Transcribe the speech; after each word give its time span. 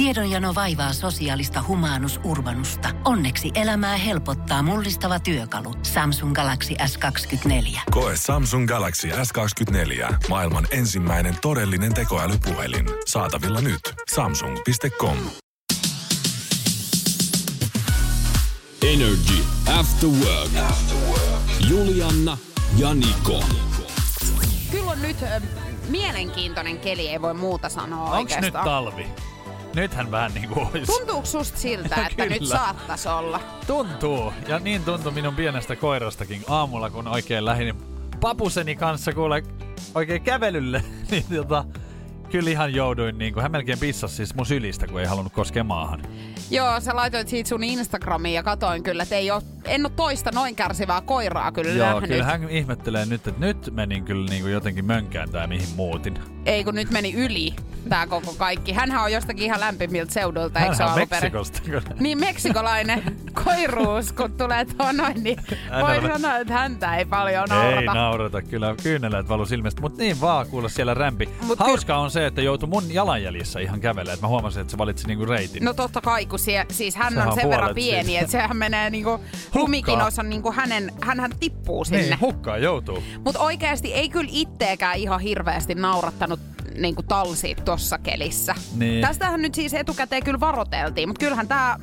Tiedonjano 0.00 0.54
vaivaa 0.54 0.92
sosiaalista 0.92 1.64
humanus 1.68 2.20
urbanusta. 2.24 2.88
Onneksi 3.04 3.50
elämää 3.54 3.96
helpottaa 3.96 4.62
mullistava 4.62 5.20
työkalu. 5.20 5.74
Samsung 5.82 6.34
Galaxy 6.34 6.74
S24. 6.74 7.80
Koe 7.90 8.16
Samsung 8.16 8.68
Galaxy 8.68 9.08
S24. 9.08 10.14
Maailman 10.28 10.66
ensimmäinen 10.70 11.36
todellinen 11.42 11.94
tekoälypuhelin. 11.94 12.86
Saatavilla 13.06 13.60
nyt. 13.60 13.80
Samsung.com. 14.14 15.16
Energy 18.82 19.44
After 19.78 20.08
Work. 20.08 20.50
Julianna 21.70 22.38
ja 22.76 22.94
Niko. 22.94 23.44
Kyllä 24.70 24.90
on 24.90 25.02
nyt 25.02 25.16
mielenkiintoinen 25.88 26.78
keli, 26.78 27.08
ei 27.08 27.22
voi 27.22 27.34
muuta 27.34 27.68
sanoa 27.68 28.10
Onks 28.10 28.36
nyt 28.40 28.54
talvi? 28.54 29.06
Nythän 29.74 30.10
vähän 30.10 30.34
niinku 30.34 30.60
ois. 30.74 30.86
Tuntuuko 30.88 31.26
susta 31.26 31.58
siltä, 31.58 31.96
että 32.10 32.26
nyt 32.26 32.46
saattaisi 32.46 33.08
olla? 33.08 33.40
Tuntuu. 33.66 34.32
Ja 34.48 34.58
niin 34.58 34.84
tuntui 34.84 35.12
minun 35.12 35.34
pienestä 35.34 35.76
koirastakin 35.76 36.44
aamulla, 36.48 36.90
kun 36.90 37.08
oikein 37.08 37.44
lähdin 37.44 37.76
papuseni 38.20 38.76
kanssa 38.76 39.12
kuule 39.12 39.42
oikein 39.94 40.22
kävelylle. 40.22 40.84
niin 41.10 41.24
tota, 41.36 41.64
kyllä 42.30 42.50
ihan 42.50 42.74
jouduin, 42.74 43.18
niin 43.18 43.34
kuin, 43.34 43.42
hän 43.42 43.52
melkein 43.52 43.78
pissasi 43.78 44.14
siis 44.16 44.34
mun 44.34 44.46
sylistä, 44.46 44.86
kun 44.86 45.00
ei 45.00 45.06
halunnut 45.06 45.32
koskea 45.32 45.64
maahan. 45.64 46.02
Joo, 46.50 46.80
sä 46.80 46.96
laitoit 46.96 47.28
siitä 47.28 47.48
sun 47.48 47.64
Instagramiin 47.64 48.34
ja 48.34 48.42
katoin 48.42 48.82
kyllä, 48.82 49.02
että 49.02 49.14
ei 49.14 49.30
oo, 49.30 49.42
en 49.64 49.86
ole 49.86 49.92
toista 49.96 50.30
noin 50.34 50.56
kärsivää 50.56 51.00
koiraa 51.00 51.52
kyllä 51.52 51.70
Joo, 51.70 51.86
nähnyt. 51.86 52.10
kyllä 52.10 52.24
hän 52.24 52.50
ihmettelee 52.50 53.06
nyt, 53.06 53.26
että 53.28 53.40
nyt 53.40 53.70
menin 53.74 54.04
kyllä 54.04 54.30
niin 54.30 54.42
kuin 54.42 54.52
jotenkin 54.52 54.84
mönkään 54.84 55.30
tää, 55.30 55.46
mihin 55.46 55.68
muutin. 55.76 56.18
Ei 56.46 56.64
kun 56.64 56.74
nyt 56.74 56.90
meni 56.90 57.12
yli 57.14 57.54
tää 57.88 58.06
koko 58.06 58.34
kaikki. 58.38 58.72
Hänhän 58.72 59.02
on 59.02 59.12
jostakin 59.12 59.44
ihan 59.44 59.60
lämpimiltä 59.60 60.12
seudulta, 60.12 60.60
eikö 60.60 60.74
se? 60.74 60.84
Meksikosta 61.10 61.60
kyllä. 61.64 61.82
Niin 62.00 62.18
meksikolainen 62.20 63.16
koiruus, 63.44 64.12
kun 64.12 64.32
tulee 64.32 64.64
tuon 64.64 64.96
noin, 64.96 65.24
niin 65.24 65.36
Hän 65.70 65.86
voi 65.86 66.12
sanoa, 66.12 66.36
että 66.36 66.52
häntä 66.54 66.96
ei 66.96 67.04
paljon 67.04 67.44
Ei 67.52 67.56
naurata. 67.58 67.94
naurata, 67.94 68.42
kyllä 68.42 68.74
kyyneleet 68.82 69.28
valu 69.28 69.46
silmistä, 69.46 69.80
mutta 69.80 70.02
niin 70.02 70.20
vaan 70.20 70.46
kuule 70.46 70.68
siellä 70.68 70.94
rämpi. 70.94 71.28
Mut 71.42 71.58
Hauskaa 71.58 71.98
on 71.98 72.10
se, 72.10 72.26
että 72.26 72.42
joutui 72.42 72.68
mun 72.68 72.94
jalanjäljissä 72.94 73.60
ihan 73.60 73.80
kävelemään, 73.80 74.14
että 74.14 74.24
mä 74.26 74.28
huomasin, 74.28 74.60
että 74.60 74.70
se 74.70 74.78
valitsi 74.78 75.06
niinku 75.06 75.24
reitin. 75.26 75.64
No 75.64 75.72
totta 75.74 76.00
kai, 76.00 76.26
kun 76.26 76.38
sie, 76.44 76.66
siis 76.70 76.96
hän 76.96 77.12
Sehän 77.12 77.28
on 77.28 77.34
sen 77.34 77.50
verran 77.50 77.74
pieni, 77.74 78.04
siitä. 78.04 78.20
että 78.20 78.32
sehän 78.32 78.56
menee 78.56 78.90
niinku, 78.90 79.20
lumikinos 79.54 80.18
on 80.18 80.28
niinku 80.30 80.52
hänen, 80.52 80.92
hänhän 81.02 81.30
tippuu 81.40 81.84
sinne. 81.84 82.02
niin, 82.02 82.20
hukkaan 82.20 82.62
joutuu. 82.62 83.02
Mutta 83.24 83.40
oikeasti 83.40 83.94
ei 83.94 84.08
kyllä 84.08 84.30
itteekään 84.32 84.96
ihan 84.96 85.20
hirveästi 85.20 85.74
naurattanut 85.74 86.40
niin 86.78 86.94
kuin 86.94 87.06
talsiit 87.06 87.64
tuossa 87.64 87.98
kelissä. 87.98 88.54
Niin. 88.76 89.00
Tästähän 89.06 89.42
nyt 89.42 89.54
siis 89.54 89.74
etukäteen 89.74 90.24
kyllä 90.24 90.40
varoteltiin, 90.40 91.08
mutta 91.08 91.20
kyllähän 91.20 91.48
tämä 91.48 91.76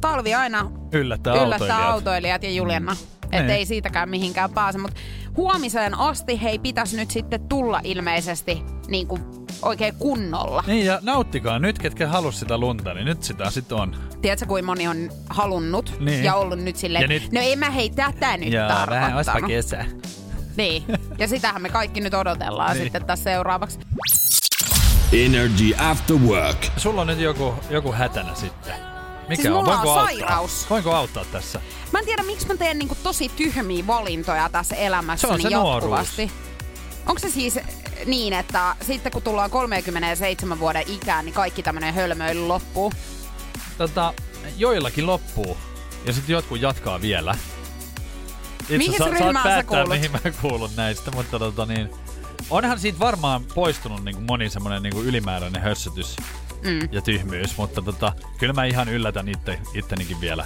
talvi 0.00 0.34
aina 0.34 0.70
Yllättää, 0.92 1.34
yllättää 1.34 1.68
autoilijat. 1.76 1.90
autoilijat 1.92 2.42
ja 2.42 2.50
Juliana. 2.50 2.96
Että 3.24 3.38
Niin. 3.46 3.50
ei 3.50 3.66
siitäkään 3.66 4.08
mihinkään 4.08 4.50
pääse. 4.50 4.78
Mutta 4.78 5.00
huomiseen 5.36 5.98
asti 5.98 6.42
hei 6.42 6.58
pitäisi 6.58 6.96
nyt 6.96 7.10
sitten 7.10 7.48
tulla 7.48 7.80
ilmeisesti 7.84 8.62
niin 8.88 9.06
kuin 9.06 9.22
oikein 9.62 9.94
kunnolla. 9.94 10.64
Niin 10.66 10.86
ja 10.86 10.98
nauttikaa 11.02 11.58
nyt, 11.58 11.78
ketkä 11.78 12.08
halus 12.08 12.40
sitä 12.40 12.58
lunta, 12.58 12.94
niin 12.94 13.04
nyt 13.06 13.22
sitä 13.22 13.50
sit 13.50 13.72
on. 13.72 13.96
Tiedätkö, 14.22 14.46
kuinka 14.46 14.66
moni 14.66 14.88
on 14.88 15.10
halunnut 15.30 15.94
Niin. 16.00 16.24
ja 16.24 16.34
ollut 16.34 16.58
nyt 16.58 16.76
silleen, 16.76 17.02
Ja 17.02 17.08
nyt- 17.08 17.32
no 17.32 17.40
ei 17.40 17.56
mä 17.56 17.70
hei 17.70 17.90
tätä 17.90 18.36
nyt 18.36 18.52
ja 18.52 18.86
vähän 18.90 19.16
ospa 19.16 19.40
kesä. 19.46 19.84
Niin, 20.56 20.82
ja 21.18 21.28
sitähän 21.28 21.62
me 21.62 21.68
kaikki 21.68 22.00
nyt 22.00 22.14
odotellaan 22.14 22.72
Niin. 22.72 22.82
sitten 22.84 23.04
tässä 23.06 23.24
seuraavaksi. 23.24 23.78
Energy 25.12 25.74
After 25.78 26.16
Work. 26.16 26.66
Sulla 26.76 27.00
on 27.00 27.06
nyt 27.06 27.18
joku, 27.18 27.54
joku 27.70 27.92
hätänä 27.92 28.34
sitten. 28.34 28.74
Mikä 29.28 29.42
Siis 29.42 29.54
on 29.54 29.64
Voinko 29.66 29.90
auttaa? 29.90 30.04
sairaus. 30.04 30.66
Voinko 30.70 30.92
auttaa 30.94 31.24
tässä? 31.24 31.60
Mä 31.92 31.98
en 31.98 32.04
tiedä, 32.04 32.22
miksi 32.22 32.46
mä 32.46 32.56
teen 32.56 32.78
niinku 32.78 32.96
tosi 33.02 33.28
tyhmiä 33.28 33.86
valintoja 33.86 34.48
tässä 34.48 34.76
elämässäni 34.76 35.28
Se 35.42 35.46
on 35.46 35.50
se 35.52 35.56
jatkuvasti. 35.56 36.30
Onko 37.06 37.18
se 37.18 37.30
siis 37.30 37.58
niin, 38.06 38.32
että 38.32 38.76
sitten 38.82 39.12
kun 39.12 39.22
tullaan 39.22 39.50
37 39.50 40.60
vuoden 40.60 40.82
ikään, 40.86 41.24
niin 41.24 41.34
kaikki 41.34 41.62
tämmönen 41.62 41.94
hölmöily 41.94 42.46
loppuu? 42.46 42.92
Tota, 43.78 44.14
joillakin 44.56 45.06
loppuu. 45.06 45.56
Ja 46.06 46.12
sitten 46.12 46.32
jotkut 46.32 46.60
jatkaa 46.60 47.00
vielä. 47.00 47.34
Itse 48.60 48.78
Mihin 48.78 48.98
sa- 48.98 49.04
saat 49.04 49.18
sä 49.18 49.24
päättää, 49.32 49.62
kuulut? 49.62 49.88
mihin 49.88 50.10
mä 50.12 50.18
kuulun 50.42 50.70
näistä, 50.76 51.10
mutta 51.10 51.38
tota 51.38 51.66
niin... 51.66 51.90
Onhan 52.50 52.78
siitä 52.78 52.98
varmaan 52.98 53.44
poistunut 53.54 54.04
niin 54.04 54.14
kuin 54.14 54.26
moni 54.26 54.50
semmoinen 54.50 54.82
niin 54.82 54.94
kuin 54.94 55.06
ylimääräinen 55.06 55.62
hössytys 55.62 56.16
Mm. 56.64 56.88
ja 56.92 57.02
tyhmyys, 57.02 57.56
mutta 57.56 57.82
tota, 57.82 58.12
kyllä 58.38 58.52
mä 58.52 58.64
ihan 58.64 58.88
yllätän 58.88 59.28
itse, 59.28 59.58
ittenikin 59.74 60.20
vielä. 60.20 60.44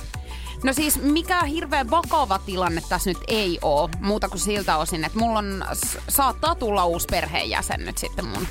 No 0.63 0.73
siis 0.73 1.03
mikä 1.03 1.45
hirveän 1.45 1.91
vakava 1.91 2.39
tilanne 2.39 2.83
tässä 2.89 3.11
nyt 3.11 3.19
ei 3.29 3.59
oo, 3.63 3.89
muuta 4.01 4.29
kuin 4.29 4.41
siltä 4.41 4.77
osin, 4.77 5.05
että 5.05 5.19
mulla 5.19 5.39
on, 5.39 5.65
saattaa 6.09 6.55
tulla 6.55 6.85
uusi 6.85 7.07
perheenjäsen 7.11 7.85
nyt 7.85 7.99
sitten 7.99 8.27
mun 8.27 8.49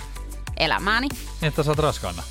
elämääni. 0.58 1.08
Niin, 1.42 1.48
että 1.48 1.64
sä 1.64 1.72
oot 1.72 1.80
raskaana. 1.80 2.24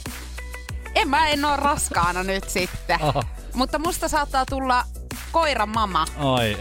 En 0.95 1.09
mä 1.09 1.29
en 1.29 1.45
oo 1.45 1.57
raskaana 1.57 2.23
nyt 2.23 2.51
sitten. 2.51 3.03
Aha. 3.03 3.23
Mutta 3.55 3.79
musta 3.79 4.09
saattaa 4.09 4.47
tulla 4.47 4.85
koiran 5.33 5.69
mama. 5.69 6.07
Ai 6.19 6.57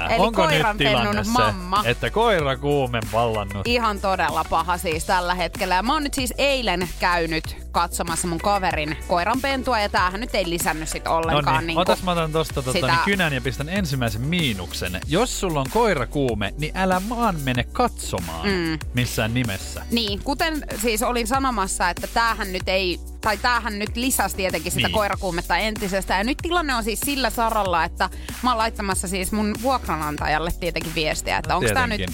että. 0.00 0.14
Eli 0.14 0.22
Onko 0.26 0.46
nyt 0.46 0.62
tilanne 0.78 1.24
se, 1.24 1.30
mamma. 1.30 1.82
että 1.86 2.10
koira 2.10 2.56
kuumen 2.56 3.02
vallannut? 3.12 3.66
Ihan 3.66 4.00
todella 4.00 4.44
paha 4.50 4.78
siis 4.78 5.04
tällä 5.04 5.34
hetkellä. 5.34 5.74
Ja 5.74 5.82
mä 5.82 5.92
oon 5.92 6.02
nyt 6.02 6.14
siis 6.14 6.34
eilen 6.38 6.88
käynyt 7.00 7.56
katsomassa 7.72 8.28
mun 8.28 8.38
kaverin 8.38 8.96
koiranpentua 9.08 9.80
ja 9.80 9.88
tämähän 9.88 10.20
nyt 10.20 10.34
ei 10.34 10.48
lisännyt 10.50 10.88
sit 10.88 11.04
No 11.04 11.16
ollenkaan 11.16 11.58
niin, 11.58 11.66
niinku 11.66 11.80
otas 11.80 12.02
mä 12.02 12.10
otan 12.10 12.32
tosta 12.32 12.54
tota, 12.54 12.72
sitä- 12.72 12.86
niin 12.86 12.98
kynän 13.04 13.32
ja 13.32 13.40
pistän 13.40 13.68
ensimmäisen 13.68 14.20
miinuksen. 14.22 15.00
Jos 15.06 15.40
sulla 15.40 15.60
on 15.60 15.66
koirakuume, 15.70 16.54
niin 16.58 16.76
älä 16.76 17.02
vaan 17.08 17.40
mene 17.44 17.64
katsomaan 17.72 18.46
mm. 18.48 18.78
missään 18.94 19.34
nimessä. 19.34 19.82
Niin, 19.90 20.20
kuten 20.24 20.64
siis 20.80 21.02
olin 21.02 21.26
sanomassa, 21.26 21.90
että 21.90 22.06
tämähän 22.06 22.52
nyt 22.52 22.62
ei, 22.66 22.98
tai 23.20 23.36
tämähän 23.38 23.78
nyt 23.78 23.96
lisäsi 23.96 24.36
tietenkin 24.36 24.72
sitä 24.72 24.88
Niin. 24.88 24.94
koirakuumetta 24.94 25.56
entisestä. 25.56 26.14
Ja 26.18 26.24
nyt 26.24 26.38
tilanne 26.42 26.74
on 26.74 26.84
siis 26.84 27.00
sillä 27.00 27.30
saralla, 27.30 27.84
että 27.84 28.10
mä 28.42 28.50
oon 28.50 28.58
laittamassa 28.58 29.08
siis 29.08 29.32
mun 29.32 29.54
vuokranantajalle 29.82 30.50
tietenkin 30.60 30.94
viestiä, 30.94 31.38
että 31.38 31.56
onko 31.56 31.68
tämä 31.68 31.86
nyt, 31.86 32.10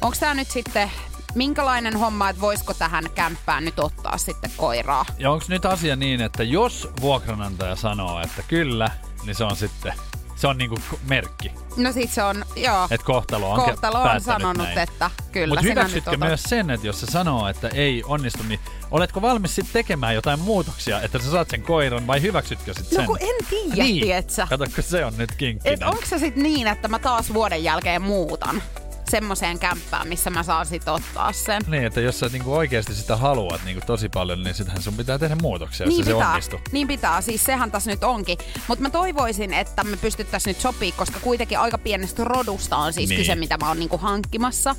onks 0.00 0.18
tää 0.18 0.34
nyt 0.34 0.50
sitten, 0.50 0.90
minkälainen 1.34 1.96
homma, 1.96 2.28
että 2.28 2.40
voisiko 2.40 2.74
tähän 2.74 3.04
kämppään 3.14 3.64
nyt 3.64 3.78
ottaa 3.78 4.18
sitten 4.18 4.50
koiraa. 4.56 5.06
Ja 5.18 5.30
onko 5.30 5.44
nyt 5.48 5.64
asia 5.66 5.96
niin, 5.96 6.20
että 6.20 6.42
jos 6.42 6.88
vuokranantaja 7.00 7.76
sanoo, 7.76 8.20
että 8.20 8.42
kyllä, 8.48 8.90
niin 9.24 9.34
se 9.34 9.44
on 9.44 9.56
sitten, 9.56 9.94
se 10.36 10.46
on 10.46 10.58
niinku 10.58 10.78
merkki, 11.08 11.52
No 11.76 11.92
sit 11.92 12.10
se 12.10 12.22
on, 12.22 12.44
joo, 12.56 12.84
että 12.90 13.06
kohtalo 13.06 13.50
on 13.50 13.60
kohtalo 13.60 14.02
on 14.02 14.20
sanonut, 14.20 14.66
näin. 14.66 14.78
että 14.78 15.10
kyllä 15.32 15.46
Mutta 15.46 15.62
sinä 15.62 15.82
nyt 15.82 15.92
hyväksytkö 15.92 16.16
myös 16.16 16.42
sen, 16.42 16.70
että 16.70 16.86
jos 16.86 17.00
se 17.00 17.06
sanoo, 17.06 17.48
että 17.48 17.68
ei 17.68 18.02
onnistu, 18.06 18.42
niin 18.42 18.60
oletko 18.94 19.22
valmis 19.22 19.54
sitten 19.54 19.72
tekemään 19.72 20.14
jotain 20.14 20.40
muutoksia, 20.40 21.00
että 21.02 21.18
sä 21.18 21.30
saat 21.30 21.50
sen 21.50 21.62
koiran 21.62 22.06
vai 22.06 22.22
hyväksytkö 22.22 22.74
sitten 22.74 22.96
No 22.96 23.00
sen? 23.00 23.06
kun 23.06 23.18
en 23.20 23.46
tiedä, 23.50 23.82
niin. 23.84 24.02
tietsä. 24.04 24.46
Katsokko, 24.50 24.82
se 24.82 25.04
on 25.04 25.12
nyt 25.16 25.32
kinkkinen. 25.32 25.74
Et 25.74 25.82
onko 25.82 26.02
se 26.06 26.18
sitten 26.18 26.42
niin, 26.42 26.66
että 26.66 26.88
mä 26.88 26.98
taas 26.98 27.34
vuoden 27.34 27.64
jälkeen 27.64 28.02
muutan 28.02 28.62
semmoiseen 29.10 29.58
kämppään, 29.58 30.08
missä 30.08 30.30
mä 30.30 30.42
saan 30.42 30.66
sit 30.66 30.88
ottaa 30.88 31.32
sen? 31.32 31.62
Niin, 31.66 31.84
että 31.84 32.00
jos 32.00 32.20
sä 32.20 32.28
niinku 32.32 32.54
oikeasti 32.54 32.94
sitä 32.94 33.16
haluat 33.16 33.60
niinku 33.64 33.86
tosi 33.86 34.08
paljon, 34.08 34.42
niin 34.42 34.54
sitähän 34.54 34.82
sun 34.82 34.94
pitää 34.94 35.18
tehdä 35.18 35.36
muutoksia, 35.42 35.86
jos 35.86 35.94
Niin 35.94 36.04
se 36.04 36.12
pitää, 36.12 36.30
onnistu. 36.30 36.60
niin 36.72 36.88
pitää, 36.88 37.20
siis 37.20 37.44
sehän 37.44 37.70
tässä 37.70 37.90
nyt 37.90 38.04
onkin. 38.04 38.38
Mutta 38.68 38.82
mä 38.82 38.90
toivoisin, 38.90 39.54
että 39.54 39.84
me 39.84 39.96
pystyttäisiin 39.96 40.54
nyt 40.54 40.60
sopii, 40.62 40.92
koska 40.92 41.20
kuitenkin 41.20 41.58
aika 41.58 41.78
pienestä 41.78 42.24
rodusta 42.24 42.76
on 42.76 42.92
siis 42.92 43.08
Niin. 43.08 43.18
kyse, 43.20 43.34
mitä 43.34 43.56
mä 43.56 43.68
oon 43.68 43.78
niinku 43.78 43.98
hankkimassa. 43.98 44.76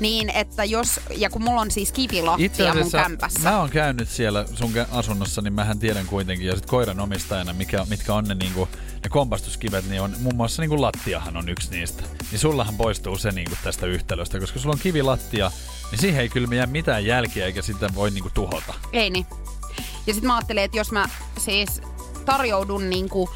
Niin, 0.00 0.30
että 0.30 0.64
jos, 0.64 1.00
ja 1.16 1.30
kun 1.30 1.42
mulla 1.42 1.60
on 1.60 1.70
siis 1.70 1.88
Itse 1.88 2.08
kivilattia 2.08 2.74
mun 2.74 2.90
kämpässä. 2.90 3.50
mä 3.50 3.60
oon 3.60 3.70
käynyt 3.70 4.08
siellä 4.08 4.46
sun 4.54 4.72
asunnossa, 4.90 5.42
niin 5.42 5.52
mähän 5.52 5.78
tiedän 5.78 6.06
kuitenkin, 6.06 6.46
ja 6.46 6.54
sit 6.56 6.66
koiran 6.66 7.00
omistajana, 7.00 7.52
mikä, 7.52 7.86
mitkä 7.90 8.14
on 8.14 8.24
ne, 8.24 8.34
niinku, 8.34 8.68
ne 9.04 9.08
kompastuskivet, 9.08 9.88
niin 9.88 10.02
on 10.02 10.14
muun 10.20 10.34
muassa 10.36 10.62
niinku 10.62 10.80
lattiahan 10.82 11.36
on 11.36 11.48
yksi 11.48 11.70
niistä. 11.70 12.02
Niin 12.30 12.38
sullahan 12.38 12.76
poistuu 12.76 13.18
se 13.18 13.30
niinku 13.30 13.56
tästä 13.64 13.86
yhtälöstä, 13.86 14.40
koska 14.40 14.58
sulla 14.58 14.72
on 14.72 14.78
kivilattia, 14.78 15.52
niin 15.90 16.00
siihen 16.00 16.20
ei 16.20 16.28
kyllä 16.28 16.54
jää 16.54 16.66
mitään 16.66 17.04
jälkiä, 17.04 17.46
eikä 17.46 17.62
sitä 17.62 17.94
voi 17.94 18.10
niinku 18.10 18.30
tuhota. 18.34 18.74
Ei 18.92 19.10
niin. 19.10 19.26
Ja 20.06 20.14
sitten 20.14 20.26
mä 20.26 20.36
ajattelin, 20.36 20.62
että 20.62 20.76
jos 20.76 20.92
mä 20.92 21.08
siis 21.38 21.80
tarjoudun 22.24 22.90
niinku, 22.90 23.30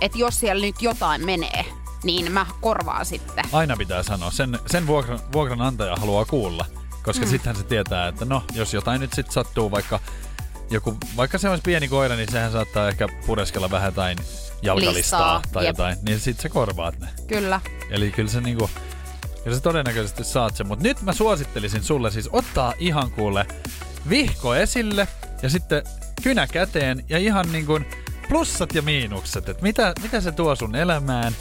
että 0.00 0.18
jos 0.18 0.40
siellä 0.40 0.66
nyt 0.66 0.82
jotain 0.82 1.26
menee, 1.26 1.64
niin 2.04 2.32
mä 2.32 2.46
korvaan 2.60 3.06
sitten. 3.06 3.44
Aina 3.52 3.76
pitää 3.76 4.02
sanoa. 4.02 4.30
Sen, 4.30 4.58
sen 4.66 4.86
vuokran, 4.86 5.20
vuokranantaja 5.32 5.96
haluaa 5.96 6.24
kuulla, 6.24 6.66
koska 7.02 7.24
mm. 7.24 7.30
sittenhän 7.30 7.56
se 7.56 7.68
tietää, 7.68 8.08
että 8.08 8.24
no, 8.24 8.44
jos 8.54 8.74
jotain 8.74 9.00
nyt 9.00 9.12
sitten 9.12 9.32
sattuu, 9.32 9.70
vaikka 9.70 10.00
joku, 10.70 10.96
vaikka 11.16 11.38
se 11.38 11.48
olisi 11.48 11.62
pieni 11.62 11.88
koira, 11.88 12.16
niin 12.16 12.32
sehän 12.32 12.52
saattaa 12.52 12.88
ehkä 12.88 13.08
pureskella 13.26 13.70
vähän 13.70 13.88
jotain 13.88 14.18
jalkalistaa 14.62 15.36
Listaa, 15.36 15.52
tai 15.52 15.64
jep. 15.64 15.70
jotain, 15.70 15.96
niin 16.02 16.20
sit 16.20 16.40
sä 16.40 16.48
korvaat 16.48 17.00
ne. 17.00 17.08
Kyllä. 17.26 17.60
Eli 17.90 18.10
kyllä 18.10 18.30
se 18.30 18.40
niinku, 18.40 18.70
kyllä 19.44 19.56
sä 19.56 19.62
todennäköisesti 19.62 20.24
saat 20.24 20.56
sen. 20.56 20.66
Mutta 20.66 20.82
nyt 20.82 21.02
mä 21.02 21.12
suosittelisin 21.12 21.82
sulle 21.82 22.10
siis 22.10 22.28
ottaa 22.32 22.74
ihan 22.78 23.10
kuule 23.10 23.46
vihko 24.08 24.54
esille 24.54 25.08
ja 25.42 25.50
sitten 25.50 25.82
kynä 26.22 26.46
käteen 26.46 27.04
ja 27.08 27.18
ihan 27.18 27.52
niin 27.52 27.66
kuin 27.66 27.86
plussat 28.28 28.74
ja 28.74 28.82
miinukset, 28.82 29.48
että 29.48 29.62
mitä, 29.62 29.92
mitä 30.02 30.20
se 30.20 30.32
tuo 30.32 30.56
sun 30.56 30.74
elämään 30.74 31.36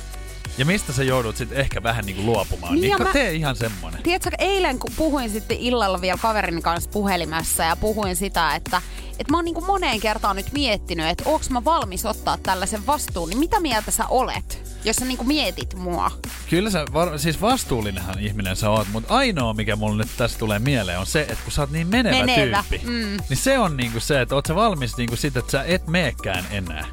ja 0.57 0.65
mistä 0.65 0.93
sä 0.93 1.03
joudut 1.03 1.37
sitten 1.37 1.57
ehkä 1.57 1.83
vähän 1.83 2.05
niin 2.05 2.15
kuin 2.15 2.25
luopumaan. 2.25 2.73
Niin 2.73 2.81
Niin, 2.81 3.03
mä- 3.03 3.13
tee 3.13 3.33
ihan 3.33 3.55
semmonen. 3.55 4.03
Tiedätkö, 4.03 4.29
eilen 4.37 4.79
kun 4.79 4.91
puhuin 4.95 5.29
sitten 5.29 5.57
illalla 5.57 6.01
vielä 6.01 6.17
kaverin 6.21 6.61
kanssa 6.61 6.89
puhelimessa 6.89 7.63
ja 7.63 7.75
puhuin 7.75 8.15
sitä, 8.15 8.55
että, 8.55 8.81
että 9.19 9.31
mä 9.31 9.37
oon 9.37 9.45
niin 9.45 9.55
kuin 9.55 9.65
moneen 9.65 9.99
kertaan 9.99 10.35
nyt 10.35 10.51
miettinyt, 10.53 11.07
että 11.07 11.23
onko 11.25 11.45
mä 11.49 11.65
valmis 11.65 12.05
ottaa 12.05 12.37
tällaisen 12.37 12.87
vastuun, 12.87 13.29
niin 13.29 13.39
mitä 13.39 13.59
mieltä 13.59 13.91
sä 13.91 14.07
olet, 14.07 14.77
jos 14.83 14.95
sä 14.95 15.05
niin 15.05 15.17
kuin 15.17 15.27
mietit 15.27 15.73
mua? 15.75 16.11
Kyllä 16.49 16.69
sä, 16.69 16.85
var, 16.93 17.19
siis 17.19 17.41
vastuullinenhan 17.41 18.19
ihminen 18.19 18.55
sä 18.55 18.69
oot, 18.69 18.87
mutta 18.91 19.13
ainoa 19.13 19.53
mikä 19.53 19.75
mulle 19.75 20.03
nyt 20.03 20.11
tässä 20.17 20.39
tulee 20.39 20.59
mieleen 20.59 20.99
on 20.99 21.05
se, 21.05 21.21
että 21.21 21.43
kun 21.43 21.51
sä 21.51 21.61
oot 21.61 21.71
niin 21.71 21.87
menevä, 21.87 22.25
Menevä, 22.25 22.63
tyyppi, 22.69 22.87
mm. 22.87 23.17
niin 23.29 23.37
se 23.37 23.59
on 23.59 23.77
niinku 23.77 23.99
se, 23.99 24.21
että 24.21 24.35
oot 24.35 24.45
sä 24.45 24.55
valmis 24.55 24.97
niinku 24.97 25.15
sit, 25.15 25.37
että 25.37 25.51
sä 25.51 25.63
et 25.63 25.87
meekään 25.87 26.45
enää. 26.51 26.85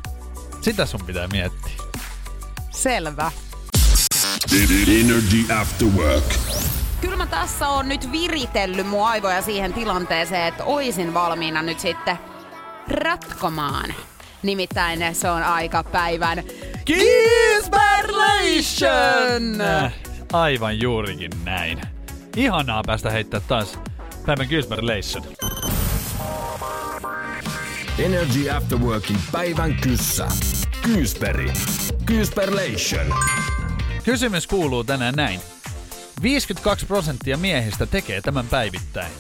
Sitä 0.60 0.86
sun 0.86 1.00
pitää 1.06 1.28
miettiä. 1.28 1.72
Selvä. 2.70 3.32
Energy 4.60 5.52
After 5.60 5.88
Work. 5.88 6.24
Kyllä 7.00 7.16
mä 7.16 7.26
tässä 7.26 7.68
on 7.68 7.88
nyt 7.88 8.12
viritellyt 8.12 8.86
mun 8.86 9.06
aivoja 9.06 9.42
siihen 9.42 9.72
tilanteeseen, 9.72 10.46
että 10.46 10.64
oisin 10.64 11.14
valmiina 11.14 11.62
nyt 11.62 11.80
sitten 11.80 12.18
ratkomaan. 12.88 13.94
Nimittäin 14.42 15.14
se 15.14 15.30
on 15.30 15.42
aika 15.42 15.84
päivän 15.84 16.42
Kisperlation! 16.84 17.80
Äh, 19.60 19.92
aivan 20.32 20.80
juurikin 20.80 21.30
näin. 21.44 21.80
Ihanaa 22.36 22.82
päästä 22.86 23.10
heittää 23.10 23.40
taas 23.40 23.78
päivän 24.26 24.46
Gysberlation. 24.46 25.24
Energy 27.98 28.50
After 28.50 28.78
Workin 28.78 29.18
päivän 29.32 29.74
kyssä. 29.74 30.28
Kyysperi. 30.82 31.52
Kyysperlation. 32.06 33.14
Kysymys 34.08 34.46
kuuluu 34.46 34.84
tänään 34.84 35.14
näin. 35.14 35.40
52 36.22 36.86
prosenttia 36.86 37.36
miehistä 37.36 37.86
tekee 37.86 38.20
tämän 38.20 38.46
päivittäin. 38.46 39.12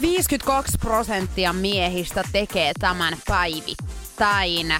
52 0.00 0.78
prosenttia 0.78 1.52
miehistä 1.52 2.24
tekee 2.32 2.72
tämän 2.80 3.14
päivittäin. 3.26 4.74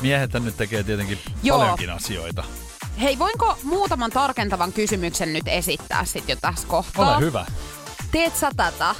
Miehet 0.00 0.32
nyt 0.32 0.56
tekee 0.56 0.82
tietenkin 0.82 1.18
Joo. 1.42 1.58
paljonkin 1.58 1.90
asioita. 1.90 2.44
Hei, 3.00 3.18
voinko 3.18 3.58
muutaman 3.62 4.10
tarkentavan 4.10 4.72
kysymyksen 4.72 5.32
nyt 5.32 5.48
esittää 5.48 6.04
sit 6.04 6.28
jo 6.28 6.36
tässä 6.40 6.68
kohtaa? 6.68 7.16
Ole 7.16 7.26
hyvä. 7.26 7.46
Teet 8.10 8.36
sä 8.36 8.50
tätä? 8.56 8.94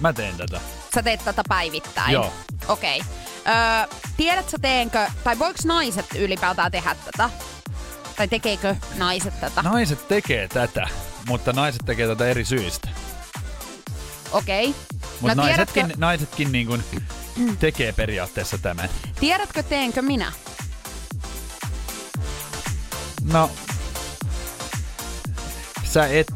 Mä 0.00 0.12
teen 0.12 0.36
tätä. 0.36 0.60
Sä 0.94 1.02
teet 1.02 1.24
tätä 1.24 1.42
päivittäin? 1.48 2.12
Joo. 2.12 2.32
Okei. 2.70 3.00
Okay. 3.00 3.12
Öö, 3.54 3.98
tiedätkö 4.16 4.58
teenkö, 4.62 5.06
tai 5.24 5.38
voiko 5.38 5.58
naiset 5.64 6.06
ylipäätään 6.14 6.70
tehdä 6.70 6.96
tätä? 7.04 7.30
Tai 8.16 8.28
tekeekö 8.28 8.76
naiset 8.96 9.40
tätä? 9.40 9.62
Naiset 9.62 10.08
tekee 10.08 10.48
tätä, 10.48 10.88
mutta 11.28 11.52
naiset 11.52 11.82
tekee 11.86 12.06
tätä 12.06 12.26
eri 12.26 12.44
syistä. 12.44 12.88
Okei. 14.32 14.68
Okay. 14.68 14.82
Mutta 15.20 15.34
no, 15.34 15.42
naisetkin, 15.42 15.72
tiedätkö, 15.74 16.00
naisetkin 16.00 16.52
niin 16.52 16.66
kuin 16.66 16.84
tekee 17.58 17.92
periaatteessa 17.92 18.58
tämän. 18.58 18.88
tiedätkö, 19.20 19.62
teenkö 19.62 20.02
minä? 20.02 20.32
No, 23.32 23.50
sä 25.84 26.06
et, 26.06 26.32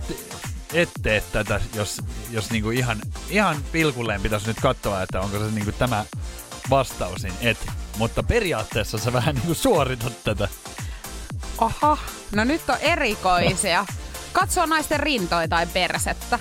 et 0.74 0.90
tee 1.02 1.22
tätä, 1.32 1.60
jos, 1.74 2.00
jos 2.30 2.50
niinku 2.50 2.70
ihan, 2.70 2.98
ihan 3.30 3.56
pilkulleen 3.72 4.20
pitäisi 4.20 4.46
nyt 4.46 4.60
katsoa, 4.60 5.02
että 5.02 5.20
onko 5.20 5.38
se 5.38 5.44
niinku 5.44 5.72
tämä 5.72 6.04
vastaus, 6.70 7.22
niin 7.22 7.34
et. 7.40 7.66
Mutta 7.98 8.22
periaatteessa 8.22 8.98
sä 8.98 9.12
vähän 9.12 9.34
niinku 9.34 9.54
suoritat 9.54 10.24
tätä. 10.24 10.48
Oha, 11.58 11.98
no 12.34 12.44
nyt 12.44 12.70
on 12.70 12.76
erikoisia. 12.80 13.86
Katsoo 14.32 14.66
naisten 14.66 15.00
rintoja 15.00 15.48
tai 15.48 15.66
persettä. 15.66 16.38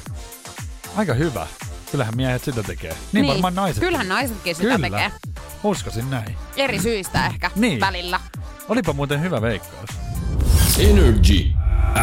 Aika 0.96 1.14
hyvä. 1.14 1.48
Kyllähän 1.92 2.16
miehet 2.16 2.44
sitä 2.44 2.64
tekee. 2.64 2.96
Niin, 3.12 3.28
varmaan 3.28 3.56
naiset. 3.56 3.84
Kyllähän 3.84 4.10
naisetkin 4.10 4.56
sitä 4.56 4.76
Kyllä. 4.76 4.90
tekee. 4.90 5.12
Uskoisin 5.64 6.10
näin. 6.10 6.36
Eri 6.56 6.80
syistä 6.80 7.26
ehkä 7.28 7.52
Niin. 7.56 7.80
välillä. 7.80 8.20
Olipa 8.70 8.94
muuten 8.94 9.22
hyvä 9.22 9.42
veikkaus. 9.42 9.90
Energy 10.80 11.52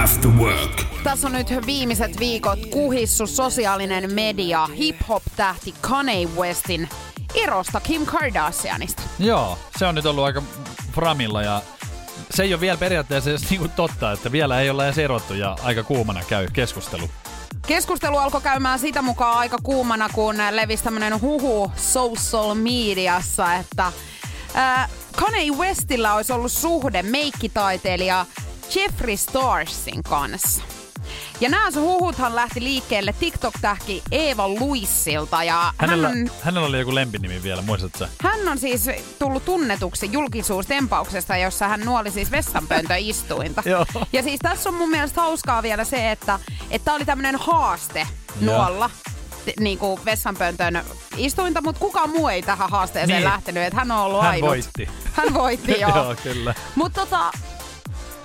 After 0.02 0.30
Work. 0.30 0.84
Tässä 1.04 1.26
on 1.26 1.32
nyt 1.32 1.48
viimeiset 1.66 2.20
viikot 2.20 2.58
kuhissu 2.70 3.26
sosiaalinen 3.26 4.14
media 4.14 4.66
hip-hop-tähti 4.66 5.74
Kanye 5.80 6.28
Westin 6.36 6.88
erosta 7.34 7.80
Kim 7.80 8.06
Kardashianista. 8.06 9.02
Joo, 9.18 9.58
se 9.78 9.86
on 9.86 9.94
nyt 9.94 10.06
ollut 10.06 10.24
aika 10.24 10.42
framilla 10.92 11.42
ja 11.42 11.62
se 12.30 12.42
ei 12.42 12.54
ole 12.54 12.60
vielä 12.60 12.78
periaatteessa 12.78 13.30
edes 13.30 13.50
niinku 13.50 13.68
totta, 13.68 14.12
että 14.12 14.32
vielä 14.32 14.60
ei 14.60 14.70
olla 14.70 14.84
edes 14.84 14.98
erottu 14.98 15.34
ja 15.34 15.56
aika 15.62 15.82
kuumana 15.82 16.20
käy 16.28 16.48
keskustelu. 16.52 17.10
Keskustelu 17.66 18.16
alkoi 18.16 18.40
käymään 18.40 18.78
sitä 18.78 19.02
mukaan 19.02 19.38
aika 19.38 19.58
kuumana, 19.62 20.08
kun 20.08 20.36
levisi 20.50 20.84
tämmönen 20.84 21.20
huhu 21.20 21.72
social 21.76 22.54
mediassa, 22.54 23.54
että 23.54 23.92
ää, 24.54 24.88
Kanye 25.16 25.52
Westillä 25.52 26.14
olisi 26.14 26.32
ollut 26.32 26.52
suhde 26.52 27.02
meikkitaiteilija 27.02 28.26
Jeffree 28.74 29.16
Starsin 29.16 30.02
kanssa. 30.02 30.62
Ja 31.40 31.48
nämä 31.48 31.68
huhuthan 31.76 32.36
lähti 32.36 32.62
liikkeelle 32.62 33.14
TikTok-tähki 33.20 34.02
Eeva 34.12 34.48
Luissilta 34.48 35.44
ja 35.44 35.72
Hänellä, 35.78 36.08
hän 36.08 36.30
hänellä 36.42 36.68
oli 36.68 36.78
joku 36.78 36.94
lempinimi 36.94 37.42
vielä, 37.42 37.62
muistatko? 37.62 38.06
Hän 38.22 38.48
on 38.48 38.58
siis 38.58 38.86
tullut 39.18 39.44
tunnetuksi 39.44 40.08
julkisuustempauksesta, 40.12 41.36
jossa 41.36 41.68
hän 41.68 41.80
nuoli 41.80 42.10
siis 42.10 42.30
vessanpöntöistuinta. 42.30 43.62
Ja 44.12 44.22
siis 44.22 44.38
tässä 44.42 44.68
on 44.68 44.74
mun 44.74 44.90
mielestä 44.90 45.20
hauskaa 45.20 45.62
vielä 45.62 45.84
se, 45.84 46.10
että 46.10 46.38
että 46.70 46.92
oli 46.94 47.04
tämmöinen 47.04 47.36
haaste 47.36 48.06
nuolla 48.40 48.90
t- 49.46 49.60
niinku 49.60 50.00
vessanpöntön 50.04 50.82
istuinta, 51.16 51.60
mutta 51.62 51.80
kukaan 51.80 52.10
muu 52.10 52.28
ei 52.28 52.42
tähän 52.42 52.70
haasteeseen 52.70 53.16
Niin. 53.16 53.24
lähtenyt, 53.24 53.62
että 53.62 53.76
hän 53.78 53.90
on 53.90 53.98
ollut 54.00 54.20
Hän 54.22 54.30
ainut. 54.30 54.48
voitti. 54.50 54.88
Hän 55.12 55.34
voitti, 55.34 55.80
joo. 55.80 55.96
Joo, 55.96 56.14
kyllä. 56.22 56.54
Mutta 56.74 57.00
tota, 57.00 57.30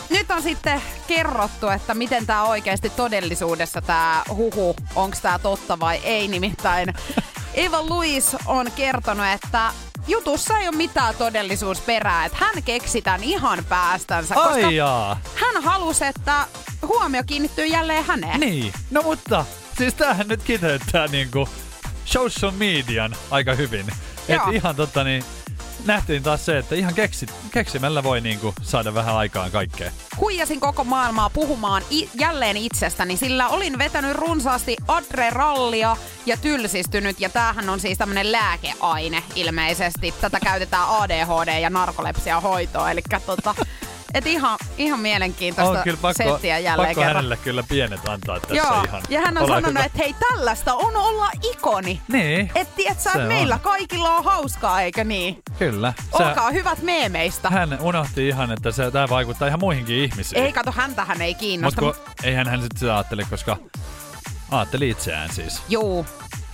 nyt 0.09 0.31
on 0.31 0.41
sitten 0.41 0.81
kerrottu, 1.07 1.67
että 1.67 1.93
miten 1.93 2.25
tämä 2.25 2.43
oikeasti 2.43 2.89
todellisuudessa 2.89 3.81
tämä 3.81 4.23
huhu, 4.29 4.75
onko 4.95 5.17
tämä 5.21 5.39
totta 5.39 5.79
vai 5.79 5.97
ei. 6.03 6.27
Nimittäin 6.27 6.93
Eva 7.53 7.89
Louis 7.89 8.35
on 8.45 8.71
kertonut, 8.71 9.25
että 9.25 9.71
jutussa 10.07 10.59
ei 10.59 10.67
ole 10.67 10.75
mitään 10.77 11.15
todellisuusperää, 11.15 12.25
että 12.25 12.37
hän 12.41 12.63
keksi 12.63 13.01
tämän 13.01 13.23
ihan 13.23 13.65
päästänsä, 13.69 14.35
koska 14.35 14.49
Ai 14.49 14.75
jaa. 14.75 15.19
hän 15.35 15.63
halusi, 15.63 16.05
että 16.05 16.45
huomio 16.87 17.23
kiinnittyy 17.25 17.65
jälleen 17.65 18.03
häneen. 18.03 18.39
Niin, 18.39 18.73
no 18.91 19.01
mutta 19.01 19.45
siis 19.77 19.93
tämähän 19.93 20.27
nyt 20.27 20.43
kiteyttää 20.43 21.07
niinku 21.07 21.49
social 22.05 22.51
median 22.51 23.15
aika 23.31 23.53
hyvin. 23.53 23.85
Et 24.27 24.35
Joo. 24.35 24.49
ihan 24.49 24.75
totta 24.75 25.03
niin 25.03 25.23
nähtiin 25.85 26.23
taas 26.23 26.45
se, 26.45 26.57
että 26.57 26.75
ihan 26.75 26.93
keksit, 26.93 27.33
keksimällä 27.51 28.03
voi 28.03 28.21
niinku 28.21 28.53
saada 28.61 28.93
vähän 28.93 29.15
aikaan 29.15 29.51
kaikkea. 29.51 29.91
huijasin 30.19 30.59
koko 30.59 30.83
maailmaa 30.83 31.29
puhumaan 31.29 31.81
i- 31.91 32.09
jälleen 32.19 32.57
itsestäni, 32.57 33.17
sillä 33.17 33.47
olin 33.47 33.77
vetänyt 33.77 34.15
runsaasti 34.17 34.75
adrenallia 34.87 35.97
ja 36.25 36.37
tylsistynyt. 36.37 37.19
Ja 37.19 37.29
tämähän 37.29 37.69
on 37.69 37.79
siis 37.79 37.97
tämmönen 37.97 38.31
lääkeaine 38.31 39.23
ilmeisesti. 39.35 40.13
Tätä 40.21 40.39
käytetään 40.39 40.87
ADHD 40.89 41.59
ja 41.59 41.69
narkolepsia 41.69 42.39
hoitoon. 42.39 42.91
Eli 42.91 43.01
tota, 43.25 43.55
et 44.15 44.25
ihan, 44.27 44.57
ihan 44.77 44.99
mielenkiintoista 44.99 45.77
on 45.77 45.83
kyllä 45.83 45.97
pakko, 46.01 46.23
settiä 46.23 46.59
jälleen 46.59 46.87
pakko 46.89 47.01
kerran. 47.01 47.15
hänelle 47.15 47.37
kyllä 47.37 47.63
pienet 47.69 48.09
antaa 48.09 48.39
tässä 48.39 48.55
Joo, 48.55 48.83
ihan. 48.87 49.01
ja 49.09 49.21
hän 49.21 49.37
on 49.37 49.47
sanonut, 49.47 49.69
hyvä. 49.69 49.83
että 49.83 49.97
hei 49.97 50.15
tällaista 50.29 50.73
on 50.73 50.95
olla 50.95 51.29
ikoni. 51.51 52.01
Niin, 52.07 52.51
Et 52.55 52.75
tiedät 52.75 52.99
sä, 52.99 53.11
että 53.11 53.27
meillä 53.27 53.55
on. 53.55 53.61
kaikilla 53.61 54.09
on 54.15 54.23
hauskaa, 54.23 54.81
eikö 54.81 55.03
niin? 55.03 55.43
kyllä. 55.59 55.93
Olkaa 56.11 56.51
hyvät 56.51 56.81
meemeistä. 56.81 57.49
hän 57.49 57.77
unohti 57.81 58.27
ihan, 58.27 58.51
että 58.51 58.71
se, 58.71 58.91
tämä 58.91 59.09
vaikuttaa 59.09 59.47
ihan 59.47 59.59
muihinkin 59.59 59.95
ihmisiin. 59.95 60.43
Ei 60.43 60.53
kato, 60.53 60.71
häntä 60.71 61.05
hän 61.05 61.21
ei 61.21 61.31
Mutta 61.31 61.39
kiinnosta. 61.39 61.81
kun, 61.81 61.95
eihän 62.23 62.47
hän 62.47 62.61
sitten 62.61 62.79
sitä 62.79 62.95
ajattele, 62.95 63.23
koska 63.29 63.57
ajatteli 64.51 64.89
itseään 64.89 65.33
siis. 65.33 65.61
Juu, 65.69 66.05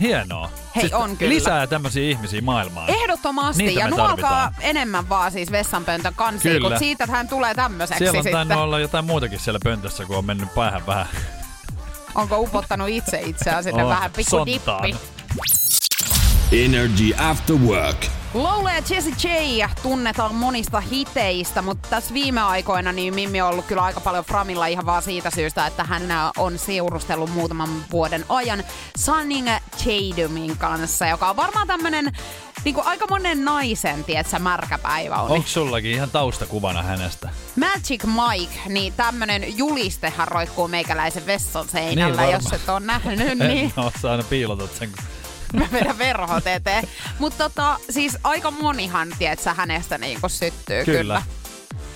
Hienoa. 0.01 0.49
Hei, 0.75 0.81
siis 0.81 0.93
on 0.93 1.17
kyllä. 1.17 1.33
Lisää 1.33 1.67
tämmöisiä 1.67 2.03
ihmisiä 2.03 2.41
maailmaan. 2.41 2.89
Ehdottomasti. 2.89 3.63
Niitä 3.63 3.79
ja 3.79 3.87
nuolkaa 3.87 4.53
enemmän 4.59 5.09
vaan 5.09 5.31
siis 5.31 5.51
vessanpöntön 5.51 6.13
Kyllä. 6.41 6.69
kun 6.69 6.79
siitä, 6.79 7.05
hän 7.05 7.27
tulee 7.27 7.55
tämmöiseksi 7.55 7.97
Siellä 8.03 8.17
on 8.17 8.23
sitten. 8.23 8.51
olla 8.51 8.79
jotain 8.79 9.05
muutakin 9.05 9.39
siellä 9.39 9.59
pöntössä, 9.63 10.05
kun 10.05 10.17
on 10.17 10.25
mennyt 10.25 10.53
päähän 10.55 10.85
vähän 10.87 11.05
Onko 12.15 12.39
upottanut 12.39 12.89
itse 12.89 13.21
itseään 13.21 13.63
sinne 13.63 13.83
Oh, 13.83 13.89
vähän 13.89 14.11
pikku 14.11 14.45
dippi. 14.45 14.95
Energy 16.51 17.13
After 17.17 17.55
Work. 17.55 18.05
Lola 18.33 18.71
ja 18.71 18.81
Jessie 18.89 19.57
J 19.57 19.65
tunnetaan 19.83 20.35
monista 20.35 20.79
hiteistä, 20.81 21.61
mutta 21.61 21.87
tässä 21.89 22.13
viime 22.13 22.41
aikoina 22.41 22.91
niin 22.91 23.15
Mimmi 23.15 23.41
on 23.41 23.49
ollut 23.49 23.65
kyllä 23.65 23.83
aika 23.83 23.99
paljon 24.01 24.25
Framilla 24.25 24.65
ihan 24.65 24.85
vaan 24.85 25.01
siitä 25.01 25.31
syystä, 25.31 25.67
että 25.67 25.83
hän 25.83 26.03
on 26.37 26.57
seurustellut 26.59 27.33
muutaman 27.33 27.69
vuoden 27.91 28.25
ajan 28.29 28.63
Sunning 28.97 29.47
Tadumin 29.71 30.57
kanssa, 30.57 31.07
joka 31.07 31.29
on 31.29 31.35
varmaan 31.35 31.67
tämmönen 31.67 32.11
niin 32.63 32.75
kuin 32.75 32.87
aika 32.87 33.05
monen 33.09 33.45
naisen, 33.45 34.03
tietsä, 34.03 34.39
märkäpäivä 34.39 35.15
on. 35.15 35.31
Onko 35.31 35.47
sullakin 35.47 35.91
ihan 35.91 36.09
taustakuvana 36.09 36.83
hänestä? 36.83 37.29
Magic 37.55 38.03
Mike, 38.03 38.59
niin 38.69 38.93
tämmönen 38.97 39.57
julistehan 39.57 40.27
roikkuu 40.27 40.67
meikäläisen 40.67 41.25
vesson 41.25 41.69
seinällä, 41.69 42.21
Niin 42.21 42.33
jos 42.33 42.53
et 42.53 42.69
ole 42.69 42.79
nähnyt, 42.79 43.19
En 43.29 43.37
niin 43.37 43.73
oo, 43.77 43.91
sä 44.01 44.11
aina 44.11 44.23
piilotat 44.23 44.75
sen. 44.75 44.91
mä 45.59 45.67
vedän 45.71 45.97
verhot 45.97 46.47
eteen. 46.47 46.87
Mutta 47.19 47.49
tota, 47.49 47.77
siis 47.89 48.17
aika 48.23 48.51
monihan, 48.51 49.07
tietsä, 49.19 49.53
hänestä 49.53 49.97
niinku 49.97 50.29
syttyy 50.29 50.85
kyllä. 50.85 50.97
Kyllä. 50.97 51.21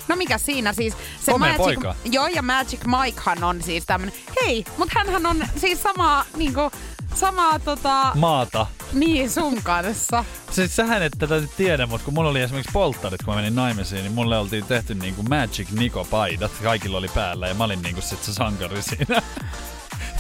No 0.08 0.16
mikä 0.16 0.38
siinä 0.38 0.74
siis? 0.74 0.94
Se 1.26 1.32
Komea 1.32 1.50
Magic, 1.52 1.64
poika. 1.64 1.96
Joo, 2.06 2.28
ja 2.28 2.42
Magic 2.42 2.80
Mikehan 2.86 3.44
on 3.44 3.64
siis 3.64 3.86
tämmönen, 3.86 4.16
hei, 4.42 4.66
mut 4.78 4.90
hänhän 4.96 5.26
on 5.26 5.48
siis 5.58 5.84
samaa, 5.84 6.26
niinku, 6.38 6.72
samaa 7.16 7.60
tota, 7.60 8.12
Maata. 8.16 8.68
niin 8.94 9.30
sun 9.30 9.64
kanssa. 9.64 10.26
Siis 10.52 10.76
sähän 10.76 11.02
et 11.04 11.14
tätä 11.20 11.36
nyt 11.36 11.52
tiedä, 11.58 11.86
mutta 11.86 12.06
kun 12.06 12.14
mulla 12.14 12.30
oli 12.30 12.42
esimerkiksi 12.42 12.74
polttarit, 12.74 13.24
kun 13.24 13.34
mä 13.34 13.36
menin 13.36 13.56
naimisiin, 13.56 14.02
niin 14.02 14.14
mulle 14.14 14.38
oltiin 14.38 14.66
tehty 14.66 14.96
niinku 14.96 15.24
Magic 15.24 15.68
Nico-paidat. 15.72 16.52
Kaikilla 16.64 16.98
oli 16.98 17.10
päällä 17.16 17.48
ja 17.48 17.54
mä 17.54 17.64
olin 17.64 17.82
niinku 17.82 18.02
sit 18.02 18.24
se 18.24 18.34
sankari 18.34 18.82
siinä. 18.82 19.22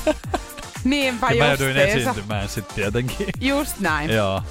Niinpä 0.85 1.31
ja 1.31 1.43
mä 1.43 1.49
jouduin 1.49 1.77
esiintymään 1.77 2.49
sit 2.49 2.67
tietenkin. 2.67 3.27
Just 3.41 3.79
näin. 3.79 4.09
Joo. 4.09 4.41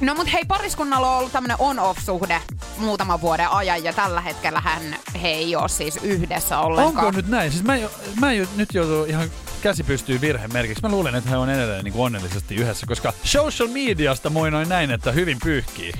No 0.00 0.14
mut 0.14 0.32
hei, 0.32 0.44
pariskunnalla 0.44 1.10
on 1.10 1.18
ollut 1.18 1.32
tämmönen 1.32 1.56
on-off-suhde 1.60 2.40
muutaman 2.78 3.20
vuoden 3.20 3.48
ajan 3.48 3.84
ja 3.84 3.92
tällä 3.92 4.20
hetkellä 4.20 4.60
hän 4.60 4.82
he 5.22 5.28
ei 5.28 5.56
ole 5.56 5.68
siis 5.68 5.96
yhdessä 6.02 6.58
ollenkaan. 6.58 7.06
Onko 7.06 7.16
nyt 7.16 7.28
näin? 7.28 7.52
Siis 7.52 7.64
mä, 7.64 7.78
mä 8.20 8.32
jo, 8.32 8.46
nyt 8.56 8.74
joutuu 8.74 9.04
ihan 9.04 9.30
käsi 9.62 9.82
pystyy 9.82 10.20
virhemerkiksi. 10.20 10.82
Mä 10.82 10.88
luulen, 10.88 11.14
että 11.14 11.30
he 11.30 11.36
on 11.36 11.50
edelleen 11.50 11.84
niin 11.84 11.94
onnellisesti 11.96 12.54
yhdessä, 12.54 12.86
koska 12.86 13.12
social 13.24 13.68
mediasta 13.68 14.30
muinoin 14.30 14.68
näin, 14.68 14.90
että 14.90 15.12
hyvin 15.12 15.38
pyyhkii. 15.44 15.92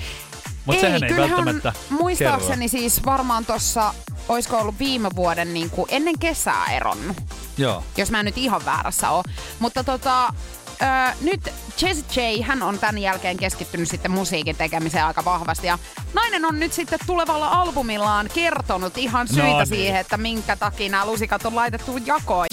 Mutta 0.66 0.80
sehän 0.80 1.04
ei 1.04 1.08
kyllähän 1.10 1.36
välttämättä 1.36 1.72
Muistaakseni 1.90 2.68
siis 2.68 3.04
varmaan 3.04 3.46
tossa, 3.46 3.94
oisko 4.28 4.58
ollut 4.58 4.78
viime 4.78 5.08
vuoden 5.16 5.54
niin 5.54 5.70
kuin 5.70 5.86
ennen 5.90 6.18
kesää 6.18 6.66
eronnut, 6.72 7.16
kerro. 7.16 7.36
Joo. 7.58 7.84
jos 7.96 8.10
mä 8.10 8.22
nyt 8.22 8.38
ihan 8.38 8.64
väärässä 8.64 9.10
oon. 9.10 9.24
Mutta 9.58 9.84
tota, 9.84 10.32
Öö, 10.82 11.14
nyt 11.20 11.52
Jessie 11.82 12.32
J, 12.32 12.42
hän 12.42 12.62
on 12.62 12.78
tämän 12.78 12.98
jälkeen 12.98 13.36
keskittynyt 13.36 13.88
sitten 13.88 14.10
musiikin 14.10 14.56
tekemiseen 14.56 15.04
aika 15.04 15.24
vahvasti. 15.24 15.66
Ja 15.66 15.78
nainen 16.14 16.44
on 16.44 16.60
nyt 16.60 16.72
sitten 16.72 16.98
tulevalla 17.06 17.48
albumillaan 17.48 18.28
kertonut 18.34 18.98
ihan 18.98 19.28
syitä 19.28 19.42
No 19.42 19.58
niin. 19.58 19.66
siihen, 19.66 20.00
että 20.00 20.16
minkä 20.16 20.56
takia 20.56 20.88
nämä 20.90 21.06
lusikat 21.06 21.46
on 21.46 21.56
laitettu 21.56 21.96
jakoon. 21.96 22.46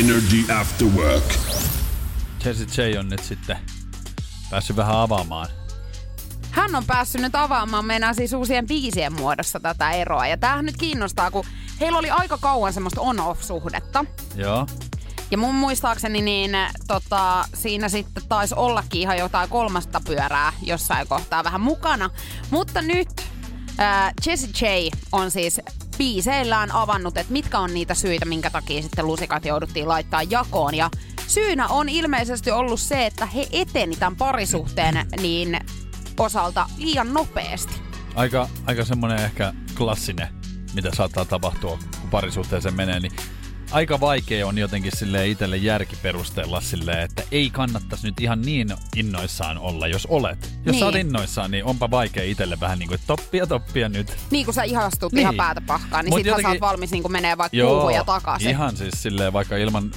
Energy 0.00 0.52
After 0.60 0.86
Work. 0.86 1.24
Jessie 2.44 2.90
J 2.90 2.98
on 2.98 3.08
nyt 3.08 3.24
sitten 3.24 3.56
päässyt 4.50 4.76
vähän 4.76 4.96
avaamaan. 4.96 5.48
Hän 6.58 6.74
on 6.74 6.84
päässyt 6.84 7.20
nyt 7.20 7.34
avaamaan 7.34 7.84
meidän 7.84 8.14
siis 8.14 8.32
uusien 8.32 8.66
biisien 8.66 9.12
muodossa 9.12 9.60
tätä 9.60 9.90
eroa. 9.90 10.26
Ja 10.26 10.36
tämähän 10.36 10.64
nyt 10.64 10.76
kiinnostaa, 10.76 11.30
kun 11.30 11.44
heillä 11.80 11.98
oli 11.98 12.10
aika 12.10 12.38
kauan 12.38 12.72
semmoista 12.72 13.00
on-off-suhdetta. 13.00 14.04
Joo. 14.34 14.66
Ja 15.30 15.38
mun 15.38 15.54
muistaakseni 15.54 16.22
niin 16.22 16.50
tota, 16.86 17.44
siinä 17.54 17.88
sitten 17.88 18.22
taisi 18.28 18.54
ollakin 18.58 19.00
ihan 19.00 19.18
jotain 19.18 19.48
kolmasta 19.48 20.00
pyörää 20.06 20.52
jossain 20.62 21.08
kohtaa 21.08 21.44
vähän 21.44 21.60
mukana. 21.60 22.10
Mutta 22.50 22.82
nyt 22.82 23.08
äh, 23.80 24.12
Jessie 24.26 24.50
J 24.60 24.88
on 25.12 25.30
siis 25.30 25.60
biiseillään 25.98 26.72
avannut, 26.72 27.16
että 27.16 27.32
mitkä 27.32 27.58
on 27.58 27.74
niitä 27.74 27.94
syitä, 27.94 28.24
minkä 28.24 28.50
takia 28.50 28.82
sitten 28.82 29.06
lusikat 29.06 29.44
jouduttiin 29.44 29.88
laittaa 29.88 30.22
jakoon. 30.22 30.74
Ja 30.74 30.90
syynä 31.26 31.68
on 31.68 31.88
ilmeisesti 31.88 32.50
ollut 32.50 32.80
se, 32.80 33.06
että 33.06 33.26
he 33.26 33.46
eteni 33.52 33.96
tämän 33.96 34.16
parisuhteen 34.16 35.06
niin 35.20 35.60
osalta 36.20 36.66
liian 36.76 37.14
nopeasti. 37.14 37.74
Aika, 38.14 38.48
aika 38.66 38.84
semmonen 38.84 39.18
ehkä 39.18 39.52
klassinen, 39.76 40.28
mitä 40.74 40.90
saattaa 40.94 41.24
tapahtua, 41.24 41.78
kun 42.00 42.10
parisuhteeseen 42.10 42.74
menee, 42.74 43.00
niin 43.00 43.12
aika 43.70 44.00
vaikea 44.00 44.46
on 44.46 44.58
jotenkin 44.58 44.92
sille 44.96 45.28
itselle 45.28 45.56
järki 45.56 45.96
perustella 46.02 46.60
silleen, 46.60 47.00
että 47.00 47.22
ei 47.32 47.50
kannattaisi 47.50 48.06
nyt 48.06 48.20
ihan 48.20 48.42
niin 48.42 48.68
innoissaan 48.96 49.58
olla, 49.58 49.86
jos 49.86 50.06
olet. 50.06 50.52
Jos 50.66 50.72
Niin. 50.72 50.78
sä 50.78 50.86
oot 50.86 50.94
innoissaan, 50.94 51.50
niin 51.50 51.64
onpa 51.64 51.90
vaikea 51.90 52.24
itselle 52.24 52.60
vähän 52.60 52.78
niin 52.78 52.88
kuin, 52.88 53.00
toppia, 53.06 53.46
toppia 53.46 53.88
nyt. 53.88 54.16
Niin 54.30 54.44
kun 54.44 54.54
sä 54.54 54.62
ihastut 54.62 55.12
Niin. 55.12 55.20
ihan 55.20 55.34
päätä 55.34 55.60
pahkaan, 55.60 56.04
niin 56.04 56.12
Mut 56.12 56.18
sittenhän 56.18 56.42
sä 56.42 56.48
jotenkin- 56.48 56.64
oot 56.64 56.70
valmis 56.72 56.90
niin 56.90 57.12
menee 57.12 57.38
vaikka 57.38 57.58
puuhun 57.68 57.94
ja 57.94 58.04
takaisin. 58.04 58.48
ihan 58.50 58.76
siis 58.76 59.02
silleen 59.02 59.32
vaikka 59.32 59.56
ilman 59.56 59.90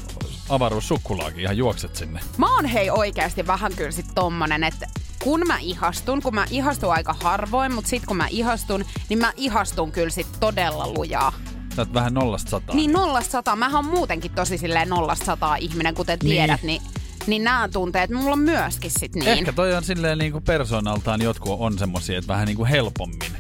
avaruussukkulaakin 0.50 1.40
ihan 1.40 1.58
juokset 1.58 1.96
sinne. 1.96 2.20
Mä 2.38 2.56
oon 2.56 2.66
hei 2.66 2.90
oikeasti 2.90 3.48
vähän 3.48 3.72
kyllä 3.76 3.92
sit 3.92 4.06
tommonen, 4.16 4.64
että 4.64 4.88
kun 5.24 5.42
mä 5.48 5.58
ihastun, 5.60 6.22
kun 6.22 6.36
mä 6.36 6.46
ihastun 6.52 6.94
aika 6.94 7.16
harvoin, 7.24 7.74
mutta 7.74 7.90
sit 7.90 8.06
kun 8.06 8.18
mä 8.18 8.28
ihastun, 8.30 8.86
niin 9.10 9.20
mä 9.20 9.34
ihastun 9.38 9.92
kyllä 9.92 10.10
sit 10.10 10.28
todella 10.40 10.88
lujaa. 10.88 11.34
Sä 11.76 11.82
oot 11.82 11.94
vähän 11.94 12.14
nollasta 12.14 12.50
sataan. 12.50 12.76
Niin 12.78 12.94
nollasta 12.94 13.32
sataa, 13.32 13.56
mähän 13.56 13.76
on 13.80 13.86
muutenkin 13.86 14.32
tosi 14.32 14.58
silleen 14.58 14.90
nollasta 14.90 15.26
sataa 15.26 15.56
ihminen, 15.56 15.96
kuten 15.96 16.20
Niin. 16.24 16.30
tiedät, 16.30 16.64
niin, 16.64 16.82
niin 17.28 17.44
nämä 17.44 17.70
tunteet 17.74 18.10
mulla 18.10 18.34
on 18.34 18.40
myöskin 18.40 18.92
sit 18.92 19.16
niin. 19.16 19.28
Ehkä 19.28 19.54
toi 19.54 19.74
on 19.76 19.84
silleen 19.84 20.18
niinku 20.18 20.42
persoonaltaan 20.42 21.22
jotkut 21.22 21.56
on 21.60 21.80
semmosia, 21.80 22.18
että 22.18 22.28
vähän 22.28 22.46
niinku 22.48 22.66
helpommin. 22.66 23.32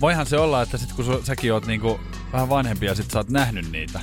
Voihan 0.00 0.26
se 0.26 0.38
olla, 0.38 0.62
että 0.62 0.78
sit 0.78 0.92
kun 0.92 1.04
su, 1.04 1.20
säkin 1.24 1.52
oot 1.52 1.66
niinku 1.66 2.00
vähän 2.32 2.48
vanhempi 2.48 2.86
ja 2.86 2.94
sit 2.94 3.10
sä 3.10 3.18
oot 3.18 3.30
nähnyt 3.30 3.72
niitä 3.72 4.00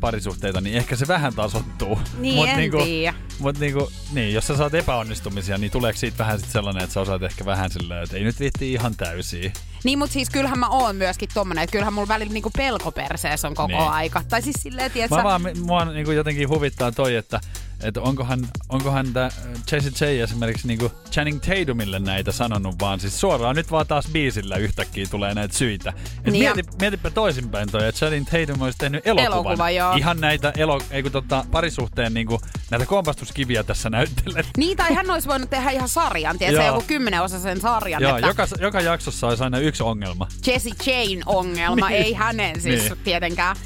parisuhteita, 0.00 0.60
niin 0.60 0.76
ehkä 0.76 0.96
se 0.96 1.08
vähän 1.08 1.34
tasoittuu. 1.34 1.98
Niin, 2.18 2.48
en 2.48 2.56
niinku, 2.56 2.78
tiedä. 2.84 3.14
mut 3.38 3.58
niinku, 3.58 3.92
niin, 4.12 4.34
jos 4.34 4.46
sä 4.46 4.56
saat 4.56 4.74
epäonnistumisia, 4.74 5.58
niin 5.58 5.70
tuleeko 5.70 5.98
siitä 5.98 6.18
vähän 6.18 6.40
sit 6.40 6.48
sellainen, 6.48 6.82
että 6.82 6.94
sä 6.94 7.00
osaat 7.00 7.22
ehkä 7.22 7.44
vähän 7.44 7.70
silleen, 7.70 8.02
että 8.02 8.16
ei 8.16 8.24
nyt 8.24 8.40
viitti 8.40 8.72
ihan 8.72 8.96
täysiä. 8.96 9.52
Niin, 9.84 9.98
mutta 9.98 10.12
siis 10.12 10.30
kyllähän 10.30 10.58
mä 10.58 10.68
oon 10.68 10.96
myöskin 10.96 11.28
tommonen, 11.34 11.64
että 11.64 11.72
kyllähän 11.72 11.92
mulla 11.94 12.08
välillä 12.08 12.32
niinku 12.32 12.50
pelkoperseessä 12.56 13.48
on 13.48 13.54
koko 13.54 13.68
Niin. 13.68 13.80
aika. 13.80 14.22
Tai 14.28 14.42
siis 14.42 14.56
silleen, 14.62 14.90
tiedät 14.90 15.10
Mä 15.10 15.16
sä, 15.16 15.22
vaan, 15.24 15.42
mua 15.64 15.84
niinku 15.84 16.10
jotenkin 16.10 16.48
huvittaa 16.48 16.92
toi, 16.92 17.16
että, 17.16 17.40
että 17.82 18.00
onkohan, 18.00 18.48
onkohan 18.68 19.12
tää 19.12 19.30
Jessie 19.72 20.14
J 20.14 20.22
esimerkiksi 20.22 20.66
niinku 20.68 20.92
Channing 21.10 21.40
Tatumille 21.40 21.98
näitä 21.98 22.32
sanonut, 22.32 22.74
vaan 22.80 23.00
siis 23.00 23.20
suoraan 23.20 23.56
nyt 23.56 23.70
vaan 23.70 23.86
taas 23.86 24.04
biisillä 24.12 24.56
yhtäkkiä 24.56 25.06
tulee 25.10 25.34
näitä 25.34 25.56
syitä. 25.56 25.92
Et 26.24 26.32
Niin 26.32 26.54
mieti, 26.54 26.70
mietipä 26.80 27.10
toisinpäin 27.10 27.70
toi, 27.72 27.88
että 27.88 27.98
Channing 27.98 28.26
Tatum 28.28 28.62
olisi 28.62 28.78
tehnyt 28.78 29.06
elokuvan. 29.06 29.32
Elokuva, 29.32 29.70
joo. 29.70 29.94
Ihan 29.94 30.20
näitä 30.20 30.52
elo, 30.56 30.80
ei 30.90 31.02
kun 31.02 31.12
tota, 31.12 31.44
parisuhteen 31.50 32.14
niinku, 32.14 32.40
näitä 32.70 32.86
kompastuskiviä 32.86 33.62
tässä 33.62 33.90
näyttelee. 33.90 34.44
Niin, 34.56 34.76
tai 34.76 34.94
hän 34.94 35.10
olisi 35.10 35.28
voinut 35.28 35.50
tehdä 35.50 35.70
ihan 35.70 35.88
sarjan, 35.88 36.38
tiedätkö, 36.38 36.62
Joo. 36.62 36.74
joku 36.74 36.86
kymmenen 36.86 37.28
sen 37.28 37.60
sarjan, 37.60 38.02
Joo, 38.02 38.16
että 38.16 38.26
joka, 38.28 38.46
joka 38.60 38.80
jaksossa 38.80 39.26
olisi 39.26 39.44
aina 39.44 39.58
yksi 39.58 39.82
ongelma. 39.82 40.26
Jessie 40.46 40.72
Jane 40.86 41.22
ongelma, 41.26 41.88
Niin. 41.88 42.02
ei 42.02 42.12
hänen 42.12 42.60
siis 42.60 42.82
Niin. 42.82 42.98
tietenkään. 43.04 43.56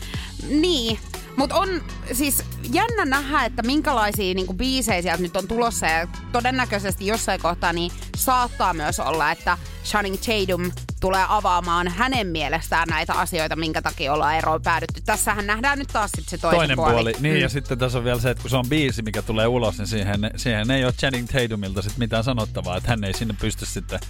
Niin, 0.49 0.99
mutta 1.37 1.57
on 1.57 1.69
siis 2.13 2.45
jännä 2.73 3.05
nähdä, 3.05 3.45
että 3.45 3.63
minkälaisia 3.63 4.35
niinku, 4.35 4.55
biisejä 4.55 5.03
sieltä 5.03 5.23
nyt 5.23 5.37
on 5.37 5.49
tulossa 5.49 5.87
ja 5.87 6.09
todennäköisesti 6.33 7.07
jossain 7.07 7.41
kohtaa 7.41 7.73
niin 7.73 7.93
saattaa 8.17 8.75
myös 8.75 9.01
olla, 9.01 9.31
että 9.31 9.59
Channing 9.85 10.17
Tatum 10.17 10.71
tulee 11.01 11.25
avaamaan 11.29 11.89
hänen 11.89 12.27
mielestään 12.27 12.89
näitä 12.89 13.13
asioita, 13.13 13.57
minkä 13.57 13.83
takia 13.83 14.13
ollaan 14.13 14.37
eroon 14.37 14.63
päädytty. 14.63 15.01
Tässähän 15.01 15.47
nähdään 15.47 15.79
nyt 15.79 15.89
taas 15.93 16.11
sit 16.17 16.29
se 16.29 16.39
toinen, 16.39 16.59
Toinen 16.59 16.77
puoli. 16.77 17.13
Niin, 17.21 17.35
Mm. 17.35 17.41
ja 17.41 17.49
sitten 17.49 17.79
tässä 17.79 17.99
on 17.99 18.05
vielä 18.05 18.21
se, 18.21 18.31
että 18.31 18.41
kun 18.41 18.51
se 18.51 18.57
on 18.57 18.69
biisi, 18.69 19.03
mikä 19.03 19.23
tulee 19.23 19.47
ulos, 19.47 19.79
niin 19.79 19.87
siihen, 19.87 20.31
siihen 20.37 20.71
ei 20.71 20.85
ole 20.85 20.93
Channing 20.93 21.29
Tatumilta 21.29 21.83
sit 21.83 21.99
mitään 21.99 22.25
sanottavaa, 22.25 22.77
että 22.77 22.91
hän 22.91 23.05
ei 23.05 23.15
sinne 23.15 23.35
pysty 23.41 23.67
sitten... 23.67 24.01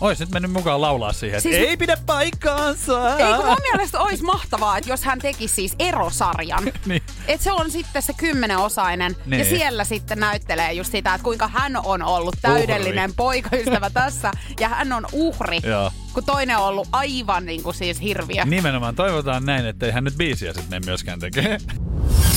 Ois 0.00 0.20
nyt 0.20 0.30
mennyt 0.30 0.50
mukaan 0.52 0.80
laulaa 0.80 1.12
siihen, 1.12 1.38
että 1.38 1.48
Siis- 1.48 1.68
ei 1.68 1.76
pidä 1.76 1.96
paikkaansa. 2.06 3.16
Ei 3.18 3.34
kun 3.36 3.46
mun 3.46 3.56
mielestä 3.72 4.00
olisi 4.00 4.22
mahtavaa, 4.24 4.78
että 4.78 4.90
jos 4.90 5.02
hän 5.04 5.18
tekisi 5.18 5.54
siis 5.54 5.74
erosarjan. 5.78 6.64
Niin. 6.86 7.02
Että 7.28 7.44
se 7.44 7.52
on 7.52 7.70
sitten 7.70 8.02
se 8.02 8.12
kymmenenosainen. 8.12 9.16
Niin. 9.26 9.38
Ja 9.38 9.44
siellä 9.44 9.84
sitten 9.84 10.18
näyttelee 10.20 10.72
just 10.72 10.92
sitä, 10.92 11.14
että 11.14 11.24
kuinka 11.24 11.48
hän 11.48 11.76
on 11.84 12.02
ollut 12.02 12.36
täydellinen 12.42 13.04
Uhri. 13.10 13.14
poikaystävä 13.16 13.90
tässä. 13.90 14.30
Ja 14.60 14.68
hän 14.68 14.92
on 14.92 15.06
uhri. 15.12 15.60
Joo. 15.62 15.90
Kun 16.12 16.24
toinen 16.24 16.56
on 16.56 16.64
ollut 16.64 16.88
aivan 16.92 17.46
niin 17.46 17.62
kuin 17.62 17.74
siis 17.74 18.00
hirviö. 18.00 18.44
Nimenomaan 18.44 18.94
toivotaan 18.94 19.46
näin, 19.46 19.66
ettei 19.66 19.90
hän 19.90 20.04
nyt 20.04 20.14
biisiä 20.16 20.52
sitten 20.52 20.70
mene 20.70 20.86
myöskään 20.86 21.20
tekee. 21.20 21.58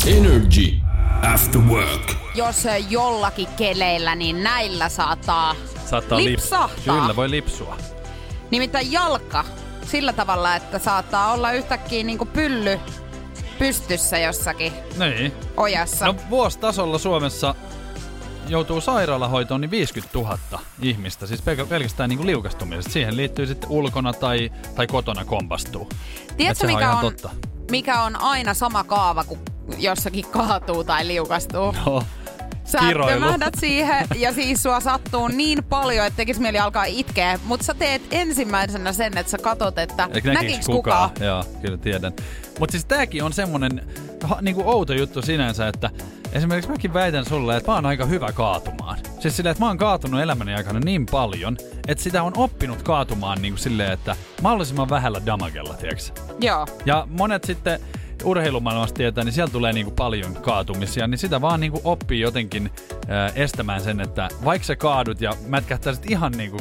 Energy 0.07 0.73
After 1.33 1.61
Work. 1.61 2.11
Jos 2.35 2.63
jollakin 2.89 3.47
keleillä, 3.57 4.15
niin 4.15 4.43
näillä 4.43 4.89
saattaa 4.89 5.55
Saattaa 5.91 6.17
lips- 6.17 6.25
lipsahtaa. 6.25 6.99
Kyllä, 6.99 7.15
voi 7.15 7.29
lipsua. 7.29 7.77
Nimittäin 8.51 8.91
jalka 8.91 9.45
sillä 9.85 10.13
tavalla, 10.13 10.55
että 10.55 10.79
saattaa 10.79 11.33
olla 11.33 11.51
yhtäkkiä 11.51 12.03
niin 12.03 12.17
kuin 12.17 12.27
pylly 12.27 12.79
pystyssä 13.59 14.17
jossakin 14.17 14.73
Niin. 14.97 15.33
ojassa. 15.57 16.05
No 16.05 16.15
vuositasolla 16.29 16.97
Suomessa 16.97 17.55
joutuu 18.47 18.81
sairaalahoitoon, 18.81 19.61
niin 19.61 19.71
50 19.71 20.17
000 20.19 20.37
ihmistä, 20.81 21.27
siis 21.27 21.39
pel- 21.43 21.65
pelkästään 21.65 22.09
niin 22.09 22.25
liukastumisesta. 22.27 22.91
Siihen 22.91 23.17
liittyy 23.17 23.45
sitten 23.47 23.69
ulkona 23.69 24.13
tai, 24.13 24.51
tai 24.75 24.87
kotona 24.87 25.25
kompastuu. 25.25 25.89
Tiedätkö, 26.37 26.67
mikä 26.67 26.79
ihan 26.79 26.95
on, 26.95 27.01
totta. 27.01 27.29
mikä 27.71 28.01
on 28.03 28.15
aina 28.21 28.53
sama 28.53 28.83
kaava, 28.83 29.23
kun 29.23 29.39
jossakin 29.77 30.25
kaatuu 30.25 30.83
tai 30.83 31.07
liukastuu? 31.07 31.73
No, 31.85 32.03
Sä 32.65 32.79
Kiroilu. 32.79 33.19
tömähdät 33.19 33.53
siihen 33.59 34.07
ja 34.15 34.33
siis 34.33 34.63
sua 34.63 34.79
sattuu 34.79 35.27
niin 35.27 35.63
paljon, 35.63 36.05
että 36.05 36.17
tekis 36.17 36.39
mieli 36.39 36.59
alkaa 36.59 36.85
itkeä, 36.85 37.39
mutta 37.45 37.65
sä 37.65 37.73
teet 37.73 38.01
ensimmäisenä 38.11 38.93
sen, 38.93 39.17
että 39.17 39.31
sä 39.31 39.37
katot, 39.37 39.77
että 39.77 40.09
Eikä 40.13 40.33
näkiks 40.33 40.65
kukaan. 40.65 41.09
Joo, 41.19 41.43
kyllä 41.61 41.77
tiedän. 41.77 42.13
Mutta 42.59 42.71
siis 42.71 42.85
tääkin 42.85 43.23
on 43.23 43.33
semmonen 43.33 43.81
niinku 44.41 44.63
outo 44.65 44.93
juttu 44.93 45.21
sinänsä, 45.21 45.67
että 45.67 45.89
esimerkiksi 46.33 46.71
mäkin 46.71 46.93
väitän 46.93 47.25
sulle, 47.25 47.57
että 47.57 47.71
mä 47.71 47.75
oon 47.75 47.85
aika 47.85 48.05
hyvä 48.05 48.31
kaatumaan. 48.31 48.97
Siis 49.19 49.35
silleen, 49.37 49.51
että 49.51 49.63
mä 49.63 49.67
oon 49.67 49.77
kaatunut 49.77 50.21
elämäni 50.21 50.53
aikana 50.53 50.79
niin 50.79 51.05
paljon, 51.05 51.57
että 51.87 52.03
sitä 52.03 52.23
on 52.23 52.33
oppinut 52.37 52.81
kaatumaan 52.81 53.41
niinku 53.41 53.59
silleen, 53.59 53.91
että 53.91 54.15
mahdollisimman 54.41 54.89
vähällä 54.89 55.21
damagella, 55.25 55.73
tiedätkö? 55.73 56.21
Joo. 56.39 56.67
Ja 56.85 57.07
monet 57.09 57.43
sitten 57.43 57.79
urheilumaailmasta 58.23 58.97
tietää, 58.97 59.23
niin 59.23 59.33
siellä 59.33 59.51
tulee 59.51 59.73
niinku 59.73 59.91
paljon 59.91 60.35
kaatumisia, 60.35 61.07
niin 61.07 61.17
sitä 61.17 61.41
vaan 61.41 61.59
niinku 61.59 61.81
oppii 61.83 62.19
jotenkin 62.19 62.69
ää, 63.07 63.31
estämään 63.35 63.81
sen, 63.81 63.99
että 64.01 64.29
vaikka 64.45 64.65
sä 64.65 64.75
kaadut 64.75 65.21
ja 65.21 65.35
mätkähtäisit 65.47 66.11
ihan 66.11 66.31
niinku 66.31 66.57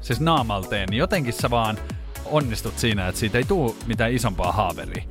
siis 0.00 0.20
naamalteen, 0.20 0.88
niin 0.88 0.98
jotenkin 0.98 1.32
sä 1.32 1.50
vaan 1.50 1.78
onnistut 2.24 2.78
siinä, 2.78 3.08
että 3.08 3.18
siitä 3.18 3.38
ei 3.38 3.44
tule 3.44 3.74
mitään 3.86 4.12
isompaa 4.12 4.52
haaveria. 4.52 5.02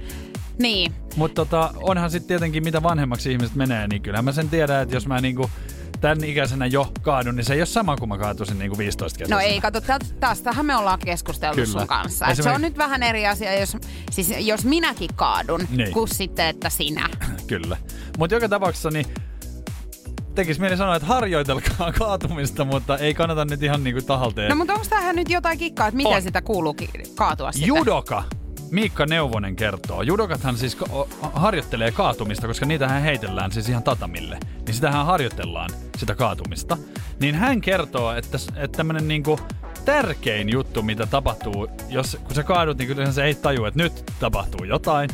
Niin. 0.59 0.93
Mutta 1.15 1.45
tota, 1.45 1.73
onhan 1.75 2.11
sitten 2.11 2.27
tietenkin, 2.27 2.63
mitä 2.63 2.83
vanhemmaksi 2.83 3.31
ihmiset 3.31 3.55
menee, 3.55 3.87
niin 3.87 4.01
kyllähän 4.01 4.25
mä 4.25 4.31
sen 4.31 4.49
tiedän, 4.49 4.81
että 4.81 4.95
jos 4.95 5.07
mä 5.07 5.21
niinku 5.21 5.49
tämän 6.01 6.23
ikäisenä 6.23 6.65
jo 6.65 6.91
kaadun, 7.01 7.35
niin 7.35 7.45
se 7.45 7.53
ei 7.53 7.59
ole 7.59 7.65
sama 7.65 7.97
kuin 7.97 8.09
mä 8.09 8.17
kaatuisin 8.17 8.59
niinku 8.59 8.77
15 8.77 9.19
No 9.19 9.25
kesäisenä. 9.27 9.53
ei, 9.53 9.61
kato, 9.61 9.81
tä- 9.81 9.99
tästähän 10.19 10.65
me 10.65 10.75
ollaan 10.75 10.99
keskusteltu 10.99 11.55
Kyllä. 11.55 11.67
sun 11.79 11.87
kanssa. 11.87 12.25
Et 12.27 12.35
se 12.35 12.41
Esimerkiksi- 12.41 12.55
on 12.55 12.61
nyt 12.61 12.77
vähän 12.77 13.03
eri 13.03 13.27
asia, 13.27 13.59
jos, 13.59 13.77
siis 14.11 14.33
jos 14.39 14.65
minäkin 14.65 15.09
kaadun, 15.15 15.67
Niin. 15.69 15.91
kuin 15.91 16.07
sitten, 16.07 16.45
että 16.47 16.69
sinä. 16.69 17.09
Kyllä. 17.47 17.77
Mutta 18.17 18.35
joka 18.35 18.49
tapauksessa 18.49 18.89
niin 18.89 19.05
tekis 20.35 20.59
mieli 20.59 20.77
sanoa, 20.77 20.95
että 20.95 21.07
harjoitelkaa 21.07 21.91
kaatumista, 21.99 22.65
mutta 22.65 22.97
ei 22.97 23.13
kannata 23.13 23.45
nyt 23.45 23.63
ihan 23.63 23.83
niinku 23.83 24.01
tahalteen. 24.01 24.49
No 24.49 24.55
mutta 24.55 24.73
onko 24.73 24.85
tähän 24.89 25.15
nyt 25.15 25.29
jotain 25.29 25.57
kikkaa, 25.57 25.87
että 25.87 25.95
miten 25.97 26.15
On. 26.15 26.21
sitä 26.21 26.41
kuuluu 26.41 26.75
kaatua 27.15 27.51
sitten? 27.51 27.67
Judoka. 27.67 28.23
Miikka 28.71 29.05
Neuvonen 29.05 29.55
kertoo. 29.55 30.01
Judokathan 30.01 30.57
siis 30.57 30.77
harjoittelee 31.33 31.91
kaatumista, 31.91 32.47
koska 32.47 32.65
niitähän 32.65 33.01
heitellään 33.01 33.51
siis 33.51 33.69
ihan 33.69 33.83
tatamille. 33.83 34.37
Niin 34.65 34.73
sitähän 34.73 35.05
harjoitellaan, 35.05 35.69
sitä 35.97 36.15
kaatumista. 36.15 36.77
Niin 37.19 37.35
hän 37.35 37.61
kertoo, 37.61 38.13
että, 38.13 38.37
että 38.55 38.77
tämmönen 38.77 39.07
niinku 39.07 39.39
tärkein 39.85 40.49
juttu, 40.49 40.81
mitä 40.81 41.05
tapahtuu, 41.05 41.67
jos 41.89 42.17
kun 42.23 42.35
sä 42.35 42.43
kaadut, 42.43 42.77
niin 42.77 42.87
kyllä 42.87 43.11
se 43.11 43.23
ei 43.23 43.35
taju, 43.35 43.65
että 43.65 43.83
nyt 43.83 44.03
tapahtuu 44.19 44.63
jotain. 44.65 45.09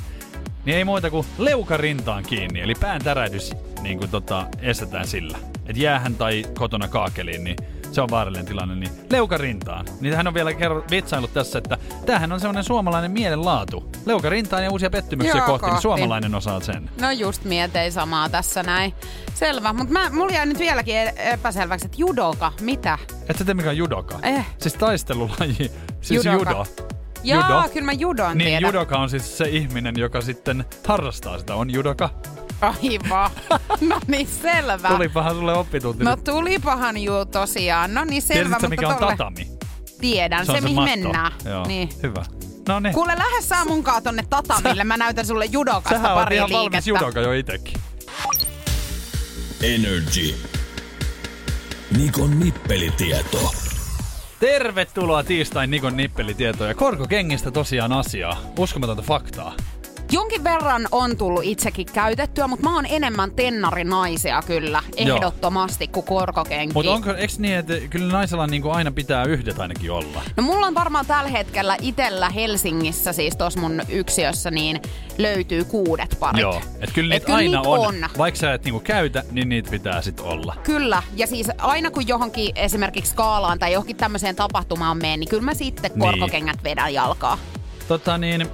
Niin 0.65 0.77
ei 0.77 0.85
muuta 0.85 1.09
kuin 1.09 1.27
leuka 1.37 1.77
rintaan 1.77 2.23
kiinni, 2.23 2.61
eli 2.61 2.75
pään 2.75 3.03
tärähdys 3.03 3.51
niin 3.81 4.09
tota, 4.09 4.47
estetään 4.61 5.07
sillä. 5.07 5.37
Et 5.65 5.77
jäähän 5.77 6.15
tai 6.15 6.45
kotona 6.57 6.87
kaakeliin, 6.87 7.43
niin 7.43 7.57
se 7.93 8.01
on 8.01 8.09
vaarallinen 8.09 8.45
tilanne, 8.45 8.75
niin 8.75 8.91
leuka 9.09 9.37
rintaan. 9.37 9.85
Niin 10.01 10.15
hän 10.15 10.27
on 10.27 10.33
vielä 10.33 10.53
kerran 10.53 10.83
vitsailut 10.91 11.33
tässä, 11.33 11.57
että 11.57 11.77
tämähän 12.05 12.31
on 12.31 12.39
semmoinen 12.39 12.63
suomalainen 12.63 13.11
mielenlaatu. 13.11 13.89
Leuka 14.05 14.29
rintaan 14.29 14.63
ja 14.63 14.71
uusia 14.71 14.89
pettymyksiä 14.89 15.37
Joo, 15.37 15.45
kohti, 15.45 15.65
niin 15.65 15.71
kohti. 15.71 15.81
suomalainen 15.81 16.35
osaa 16.35 16.59
sen. 16.61 16.89
No 17.01 17.11
just 17.11 17.43
mietei 17.43 17.91
samaa 17.91 18.29
tässä 18.29 18.63
näin. 18.63 18.93
Selvä, 19.33 19.73
mutta 19.73 19.93
mulla 20.11 20.33
jää 20.33 20.45
nyt 20.45 20.59
vieläkin 20.59 20.95
e- 20.97 21.13
epäselväksi, 21.17 21.85
että 21.85 21.97
judoka, 21.99 22.51
mitä? 22.61 22.97
Et 23.29 23.37
sä 23.37 23.45
tiedä 23.45 23.53
mikä 23.57 23.69
on 23.69 23.77
judoka? 23.77 24.19
Eh. 24.23 24.45
Siis 24.57 24.73
taistelulaji. 24.73 25.71
Siis 26.01 26.25
Judoka. 26.25 26.51
judo. 26.51 26.65
Jaa, 27.23 27.49
Judo. 27.49 27.69
kyllä 27.73 27.85
mä 27.85 27.91
judon 27.91 28.37
Niin, 28.37 28.47
tiedän. 28.47 28.67
judoka 28.67 28.97
on 28.97 29.09
siis 29.09 29.37
se 29.37 29.45
ihminen, 29.49 29.95
joka 29.97 30.21
sitten 30.21 30.65
harrastaa 30.87 31.37
sitä. 31.39 31.55
On 31.55 31.73
judoka. 31.73 32.09
Aivan. 32.61 33.31
No 33.89 33.99
niin, 34.07 34.27
selvä. 34.27 34.87
Tulipahan 34.89 35.35
sulle 35.35 35.53
oppitunti. 35.53 36.03
No 36.03 36.15
tulipahan 36.15 36.97
juu 36.97 37.25
tosiaan. 37.25 37.93
No 37.93 38.03
niin, 38.03 38.21
selvä, 38.21 38.33
Tiedätkö, 38.43 38.55
mutta 38.55 38.69
mikä 38.69 38.87
on 38.87 38.95
tolle... 38.95 39.11
tatami? 39.11 39.47
Tiedän, 40.01 40.45
se, 40.45 40.51
on 40.51 40.63
mihin 40.63 40.75
matto. 40.75 40.89
mennään. 40.91 41.31
Joo, 41.45 41.67
Niin. 41.67 41.89
hyvä. 42.03 42.25
No 42.67 42.79
niin. 42.79 42.93
Kuule, 42.93 43.13
lähde 43.17 43.41
sä 43.41 43.65
munkaan 43.65 44.03
tonne 44.03 44.23
tatamille. 44.29 44.83
Mä 44.83 44.97
näytän 44.97 45.25
sulle 45.25 45.45
judokasta 45.45 45.89
Sähän 45.89 46.11
on 46.13 46.17
pari 46.23 46.35
ihan 46.35 46.49
valmis 46.49 46.85
liikettä. 46.85 46.89
judoka 47.05 47.19
jo 47.19 47.31
itekin. 47.33 47.73
Energy. 49.61 50.35
Nikon 51.97 52.39
nippelitieto. 52.39 53.51
Tervetuloa 54.39 55.23
tiistain 55.23 55.71
Nikon 55.71 55.97
nippelitietoja. 55.97 56.75
Korkokengistä 56.75 57.51
tosiaan 57.51 57.91
asiaa. 57.93 58.37
Uskomatonta 58.59 59.01
faktaa. 59.03 59.53
Jonkin 60.13 60.43
verran 60.43 60.87
on 60.91 61.17
tullut 61.17 61.43
itsekin 61.43 61.85
käytettyä, 61.93 62.47
mutta 62.47 62.69
mä 62.69 62.75
oon 62.75 62.85
enemmän 62.89 63.31
tennarinaisia 63.31 64.41
kyllä, 64.41 64.83
ehdottomasti 64.97 65.87
kuin 65.87 66.05
korkokenkiä. 66.05 66.73
Mutta 66.73 66.91
onko, 66.91 67.11
eikö 67.13 67.33
niin, 67.37 67.55
että 67.55 67.73
kyllä 67.89 68.11
naisella 68.13 68.47
niinku 68.47 68.69
aina 68.69 68.91
pitää 68.91 69.23
yhdet 69.25 69.59
ainakin 69.59 69.91
olla? 69.91 70.21
No 70.37 70.43
mulla 70.43 70.67
on 70.67 70.75
varmaan 70.75 71.05
tällä 71.05 71.29
hetkellä 71.29 71.77
itellä 71.81 72.29
Helsingissä, 72.29 73.13
siis 73.13 73.35
tuossa 73.37 73.59
mun 73.59 73.81
yksiössä, 73.89 74.51
niin 74.51 74.81
löytyy 75.17 75.63
kuudet 75.63 76.17
parit. 76.19 76.41
Joo. 76.41 76.61
Et 76.81 76.91
kyllä 76.93 77.15
Et 77.15 77.21
niitä 77.21 77.25
kyllä 77.25 77.37
aina 77.37 77.57
niitä 77.57 77.69
on. 77.69 77.79
on. 77.87 77.95
Vaikka 78.17 78.39
sä 78.39 78.53
et 78.53 78.63
niinku 78.63 78.79
käytä, 78.79 79.23
niin 79.31 79.49
niitä 79.49 79.69
pitää 79.71 80.01
sit 80.01 80.19
olla. 80.19 80.55
Kyllä, 80.63 81.03
ja 81.15 81.27
siis 81.27 81.47
aina 81.57 81.91
kun 81.91 82.07
johonkin 82.07 82.51
esimerkiksi 82.55 83.11
skaalaan 83.11 83.59
tai 83.59 83.73
johonkin 83.73 83.95
tämmöiseen 83.95 84.35
tapahtumaan 84.35 84.97
menen, 84.97 85.19
niin 85.19 85.29
kyllä 85.29 85.43
mä 85.43 85.53
sitten 85.53 85.91
Niin. 85.91 85.99
korkokengät 85.99 86.63
vedän 86.63 86.93
jalkaa. 86.93 87.37
Tota 87.87 88.17
niin, 88.17 88.47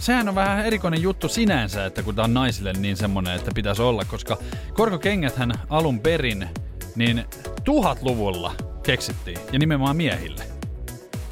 sehän 0.00 0.28
on 0.28 0.34
vähän 0.34 0.66
erikoinen 0.66 1.02
juttu 1.02 1.28
sinänsä, 1.28 1.84
että 1.86 2.02
kun 2.02 2.14
tää 2.14 2.24
on 2.24 2.34
naisille 2.34 2.72
niin 2.72 2.96
semmonen, 2.96 3.36
että 3.36 3.50
pitäisi 3.54 3.82
olla, 3.82 4.04
koska 4.04 4.38
korkokengäthän 4.74 5.52
alun 5.68 6.00
perin 6.00 6.48
niin 6.96 7.24
tuhatluvulla 7.64 8.54
keksittiin, 8.82 9.38
ja 9.52 9.58
nimenomaan 9.58 9.96
miehille. 9.96 10.44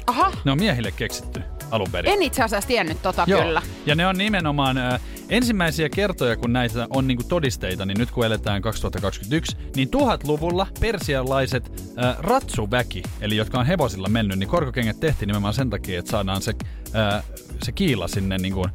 Aha, 0.07 0.31
Ne 0.45 0.51
on 0.51 0.59
miehille 0.59 0.91
keksitty 0.91 1.41
alun 1.71 1.87
perin. 1.91 2.13
en 2.13 2.21
itse 2.21 2.43
asiassa 2.43 2.67
tiennyt 2.67 3.01
tota 3.01 3.23
Joo. 3.27 3.41
kyllä. 3.41 3.61
Ja 3.85 3.95
ne 3.95 4.07
on 4.07 4.17
nimenomaan 4.17 4.77
ö, 4.77 4.99
ensimmäisiä 5.29 5.89
kertoja, 5.89 6.35
kun 6.37 6.53
näitä 6.53 6.87
on 6.89 7.07
niinku 7.07 7.23
todisteita, 7.23 7.85
niin 7.85 7.97
nyt 7.97 8.11
kun 8.11 8.25
eletään 8.25 8.61
2021, 8.61 9.57
niin 9.75 9.89
tuhatluvulla 9.89 10.67
persialaiset 10.79 11.71
ö, 11.97 12.15
ratsuväki, 12.19 13.03
eli 13.21 13.35
jotka 13.37 13.59
on 13.59 13.65
hevosilla 13.65 14.09
mennyt, 14.09 14.39
niin 14.39 14.49
korkokengät 14.49 14.99
tehtiin 14.99 15.27
nimenomaan 15.27 15.53
sen 15.53 15.69
takia, 15.69 15.99
että 15.99 16.11
saadaan 16.11 16.41
se, 16.41 16.53
ö, 16.95 17.23
se 17.63 17.71
kiila 17.71 18.07
sinne, 18.07 18.37
niinku, 18.37 18.65
ö, 18.65 18.69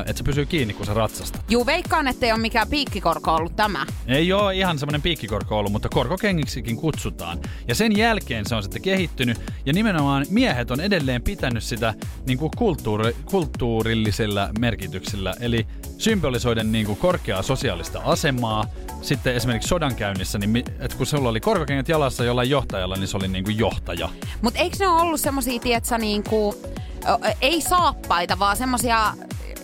että 0.00 0.18
se 0.18 0.24
pysyy 0.24 0.46
kiinni, 0.46 0.74
kun 0.74 0.86
sä 0.86 0.94
ratsastat. 0.94 1.44
Juu, 1.48 1.66
veikkaan, 1.66 2.08
ettei 2.08 2.32
ole 2.32 2.40
mikään 2.40 2.68
piikkikorko 2.68 3.34
ollut 3.34 3.56
tämä. 3.56 3.86
Ei 4.06 4.32
ole 4.32 4.54
ihan 4.54 4.78
semmoinen 4.78 5.02
piikkikorko 5.02 5.58
ollut, 5.58 5.72
mutta 5.72 5.88
korkokengiksikin 5.88 6.76
kutsutaan. 6.76 7.38
Ja 7.68 7.74
sen 7.74 7.96
jälkeen 7.96 8.46
se 8.46 8.54
on 8.54 8.62
sitten 8.62 8.82
kehittynyt, 8.82 9.38
ja 9.66 9.72
nimenomaan 9.72 10.26
miehet 10.30 10.70
on 10.70 10.80
edelleen 10.80 11.22
pitänyt 11.22 11.62
sitä 11.62 11.94
niin 12.26 12.38
kuin 12.38 12.50
kulttuuri, 12.56 13.16
kulttuurillisella 13.24 14.48
merkityksellä, 14.58 15.34
eli 15.40 15.66
symbolisoiden 15.98 16.72
niin 16.72 16.86
kuin 16.86 16.98
korkeaa 16.98 17.42
sosiaalista 17.42 18.00
asemaa. 18.04 18.64
Sitten 19.02 19.34
esimerkiksi 19.34 19.68
sodankäynnissä, 19.68 20.38
niin 20.38 20.56
että 20.56 20.96
kun 20.96 21.06
sulla 21.06 21.28
oli 21.28 21.40
korkokengät 21.40 21.88
jalassa 21.88 22.24
jollain 22.24 22.50
johtajalla, 22.50 22.96
niin 22.96 23.08
se 23.08 23.16
oli 23.16 23.28
niin 23.28 23.44
kuin 23.44 23.58
johtaja. 23.58 24.08
Mutta 24.42 24.60
eikö 24.60 24.76
ne 24.80 24.88
ole 24.88 25.00
ollut 25.02 25.20
semmosia, 25.20 25.60
tietsä, 25.60 25.98
niinku, 25.98 26.54
ö, 27.08 27.34
ei 27.40 27.60
saappaita, 27.60 28.38
vaan 28.38 28.56
semmosia, 28.56 29.14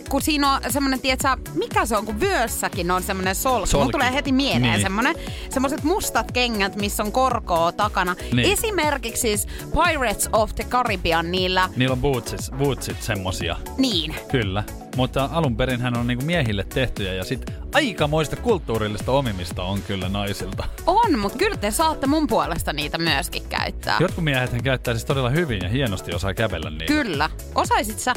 kun 0.09 0.21
siinä 0.21 0.53
on 0.53 0.61
semmonen, 0.69 0.99
tietsä, 0.99 1.37
mikä 1.53 1.85
se 1.85 1.97
on, 1.97 2.05
kun 2.05 2.19
vyössäkin 2.19 2.91
on 2.91 3.03
semmonen 3.03 3.35
solki. 3.35 3.67
Solki. 3.69 3.83
Mulla 3.83 3.91
tulee 3.91 4.13
heti 4.13 4.31
mieleen 4.31 4.61
Niin. 4.73 4.81
semmonen, 4.81 5.15
semmoset 5.49 5.83
mustat 5.83 6.31
kengät, 6.31 6.75
missä 6.75 7.03
on 7.03 7.11
korkoa 7.11 7.71
takana. 7.71 8.15
Niin. 8.33 8.51
Esimerkiksi 8.53 9.21
siis 9.21 9.47
Pirates 9.71 10.29
of 10.31 10.55
the 10.55 10.63
Caribbean 10.63 11.31
niillä, 11.31 11.69
Niillä 11.75 11.93
on 11.93 12.01
bootsit, 12.01 12.39
bootsit 12.57 13.01
semmosia. 13.01 13.55
niin. 13.77 14.15
Kyllä. 14.31 14.63
Mutta 14.95 15.29
alun 15.33 15.57
perin 15.57 15.81
hän 15.81 15.97
on 15.97 16.07
niinku 16.07 16.25
miehille 16.25 16.63
tehtyjä 16.69 17.13
ja 17.13 17.23
sit 17.23 17.51
aikamoista 17.73 18.35
kulttuurillista 18.35 19.11
omimista 19.11 19.63
on 19.63 19.81
kyllä 19.81 20.09
naisilta. 20.09 20.63
On, 20.87 21.19
mutta 21.19 21.37
kyllä 21.37 21.57
te 21.57 21.71
saatte 21.71 22.07
mun 22.07 22.27
puolesta 22.27 22.73
niitä 22.73 22.97
myöskin 22.97 23.43
käyttää. 23.49 23.97
Jotkut 23.99 24.23
miehet 24.23 24.51
käyttää 24.63 24.93
siis 24.93 25.05
todella 25.05 25.29
hyvin 25.29 25.59
ja 25.63 25.69
hienosti 25.69 26.15
osaa 26.15 26.33
kävellä 26.33 26.69
niin. 26.69 26.85
Kyllä. 26.87 27.29
Osaisit 27.55 27.99
sä? 27.99 28.13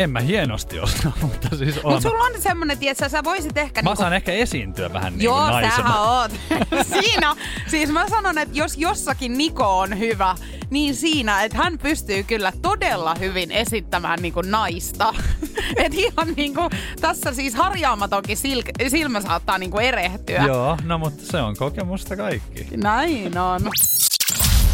En 0.00 0.10
mä 0.10 0.20
hienosti 0.20 0.80
osaa, 0.80 1.12
mutta 1.22 1.56
siis 1.56 1.78
on. 1.78 1.92
Mutta 1.92 2.08
sulla 2.08 2.24
on 2.24 2.32
semmonen, 2.42 2.78
tietsä, 2.78 3.08
sä 3.08 3.24
voisit 3.24 3.56
ehkä... 3.56 3.82
Mä 3.82 3.90
niinku- 3.90 4.02
osaan 4.02 4.12
ehkä 4.12 4.32
esiintyä 4.32 4.92
vähän 4.92 5.12
niin 5.12 5.24
Joo, 5.24 5.50
naisena. 5.50 5.76
sähän 5.76 6.00
oot. 6.00 6.32
Siinä, 7.00 7.36
siis 7.66 7.90
mä 7.90 8.08
sanon, 8.08 8.38
että 8.38 8.58
jos 8.58 8.76
jossakin 8.76 9.38
Niko 9.38 9.78
on 9.78 9.98
hyvä, 9.98 10.36
niin 10.70 10.94
siinä, 10.94 11.42
että 11.42 11.58
hän 11.58 11.78
pystyy 11.78 12.22
kyllä 12.22 12.52
todella 12.62 13.14
hyvin 13.20 13.50
esittämään 13.50 14.18
niin 14.22 14.32
kuin 14.34 14.50
naista. 14.50 15.14
Et 15.84 15.94
ihan 15.94 16.34
niin 16.36 16.54
kuin, 16.54 16.70
tässä 17.00 17.34
siis 17.34 17.54
harjaamatonkin 17.54 18.36
sil- 18.42 18.88
silmä 18.90 19.20
saattaa 19.20 19.58
niin 19.58 19.70
kuin 19.70 19.86
erehtyä. 19.86 20.42
Joo, 20.46 20.76
no 20.84 20.98
mutta 20.98 21.22
se 21.26 21.40
on 21.40 21.56
kokemusta 21.56 22.16
kaikki. 22.16 22.66
Näin 22.76 23.38
on. 23.38 23.60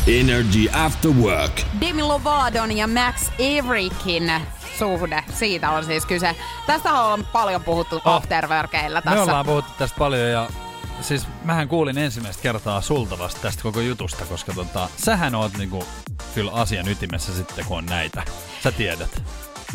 Energy 0.06 0.68
After 0.72 1.10
Work. 1.10 1.60
Demi 1.80 2.02
Lovadon 2.02 2.76
ja 2.76 2.86
Max 2.86 3.30
Everickin 3.38 4.32
suhde. 4.78 5.24
Siitä 5.34 5.70
on 5.70 5.84
siis 5.84 6.06
kyse. 6.06 6.36
Tästä 6.66 6.92
on 6.92 7.26
paljon 7.32 7.64
puhuttu 7.64 7.96
oh. 7.96 8.02
afterworkeilla 8.04 9.02
tässä. 9.02 9.16
Me 9.16 9.22
ollaan 9.22 9.46
puhuttu 9.46 9.72
tästä 9.78 9.98
paljon 9.98 10.30
ja 10.30 10.48
siis 11.00 11.26
mähän 11.44 11.68
kuulin 11.68 11.98
ensimmäistä 11.98 12.42
kertaa 12.42 12.80
sulta 12.80 13.18
vasta 13.18 13.40
tästä 13.40 13.62
koko 13.62 13.80
jutusta, 13.80 14.24
koska 14.24 14.52
tota, 14.52 14.88
sähän 14.96 15.34
oot 15.34 15.58
niinku 15.58 15.84
kyllä 16.34 16.52
asian 16.52 16.88
ytimessä 16.88 17.34
sitten, 17.34 17.64
kun 17.64 17.78
on 17.78 17.86
näitä. 17.86 18.22
Sä 18.62 18.72
tiedät. 18.72 19.22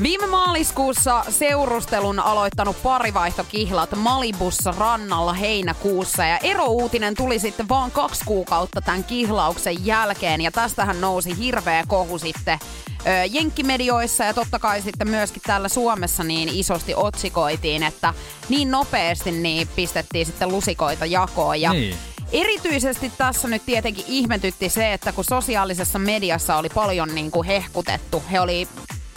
Viime 0.01 0.27
maaliskuussa 0.27 1.25
seurustelun 1.29 2.19
aloittanut 2.19 2.83
parivaihtokihlat 2.83 3.95
Malibussa 3.95 4.73
rannalla 4.77 5.33
heinäkuussa. 5.33 6.25
Ja 6.25 6.37
erouutinen 6.37 7.15
tuli 7.15 7.39
sitten 7.39 7.69
vaan 7.69 7.91
kaksi 7.91 8.25
kuukautta 8.25 8.81
tämän 8.81 9.03
kihlauksen 9.03 9.85
jälkeen. 9.85 10.41
Ja 10.41 10.51
tästähän 10.51 11.01
nousi 11.01 11.37
hirveä 11.37 11.83
kohu 11.87 12.17
sitten 12.17 12.59
ö, 13.07 13.09
jenkkimedioissa 13.31 14.23
ja 14.23 14.33
totta 14.33 14.59
kai 14.59 14.81
sitten 14.81 15.09
myöskin 15.09 15.41
täällä 15.45 15.69
Suomessa 15.69 16.23
niin 16.23 16.49
isosti 16.49 16.95
otsikoitiin, 16.95 17.83
että 17.83 18.13
niin 18.49 18.71
nopeasti 18.71 19.31
niin 19.31 19.67
pistettiin 19.75 20.25
sitten 20.25 20.49
lusikoita 20.49 21.05
jakoon. 21.05 21.61
Ja 21.61 21.73
Niin. 21.73 21.95
Erityisesti 22.31 23.11
tässä 23.17 23.47
nyt 23.47 23.61
tietenkin 23.65 24.05
ihmetytti 24.07 24.69
se, 24.69 24.93
että 24.93 25.11
kun 25.11 25.23
sosiaalisessa 25.23 25.99
mediassa 25.99 26.55
oli 26.57 26.69
paljon 26.69 27.15
niin 27.15 27.31
kuin 27.31 27.47
hehkutettu, 27.47 28.23
he 28.31 28.39
oli 28.39 28.67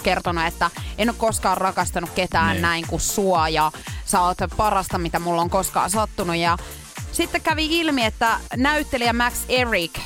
kertonut, 0.05 0.45
että 0.47 0.71
en 0.99 1.09
ole 1.11 1.17
koskaan 1.19 1.57
rakastanut 1.57 2.11
ketään 2.11 2.53
Niin. 2.53 2.63
näin 2.63 2.87
kuin 2.87 3.01
sua 3.01 3.49
ja 3.49 3.73
sä 4.05 4.21
oot 4.21 4.39
parasta, 4.57 4.99
mitä 4.99 5.19
mulla 5.19 5.43
on 5.43 5.51
koskaan 5.51 5.91
sattunut. 5.91 6.37
Ja 6.37 6.59
sitten 7.13 7.41
kävi 7.41 7.81
ilmi, 7.81 8.05
että 8.05 8.39
näyttelijä 8.57 9.13
Max 9.13 9.35
Eric 9.49 9.99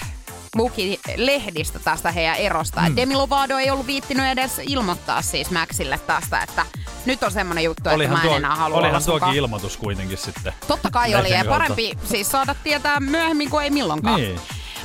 luki 0.54 1.00
lehdistä 1.16 1.78
tästä 1.78 2.12
heidän 2.12 2.36
erosta. 2.36 2.80
Mm. 2.88 2.96
Demi 2.96 3.14
Lovato 3.14 3.58
ei 3.58 3.70
ollut 3.70 3.86
viittinyt 3.86 4.26
edes 4.26 4.60
ilmoittaa 4.62 5.22
siis 5.22 5.50
Maxille 5.50 5.98
tästä, 6.06 6.42
että 6.42 6.66
nyt 7.06 7.22
on 7.22 7.30
semmoinen 7.30 7.64
juttu, 7.64 7.88
että 7.88 8.08
mä 8.08 8.22
en 8.22 8.30
enää 8.36 8.56
halua 8.56 8.78
olihan 8.78 8.92
tuokin 8.92 9.04
sunkaan. 9.04 9.34
ilmoitus 9.36 9.76
kuitenkin 9.76 10.18
sitten. 10.18 10.52
Totta 10.68 10.90
kai 10.90 11.14
oli, 11.14 11.30
ja 11.30 11.44
parempi 11.44 11.92
siis 12.04 12.30
saada 12.30 12.54
tietää 12.64 13.00
myöhemmin 13.00 13.50
kuin 13.50 13.64
ei 13.64 13.70
milloinkaan. 13.70 14.20
Niin. 14.20 14.40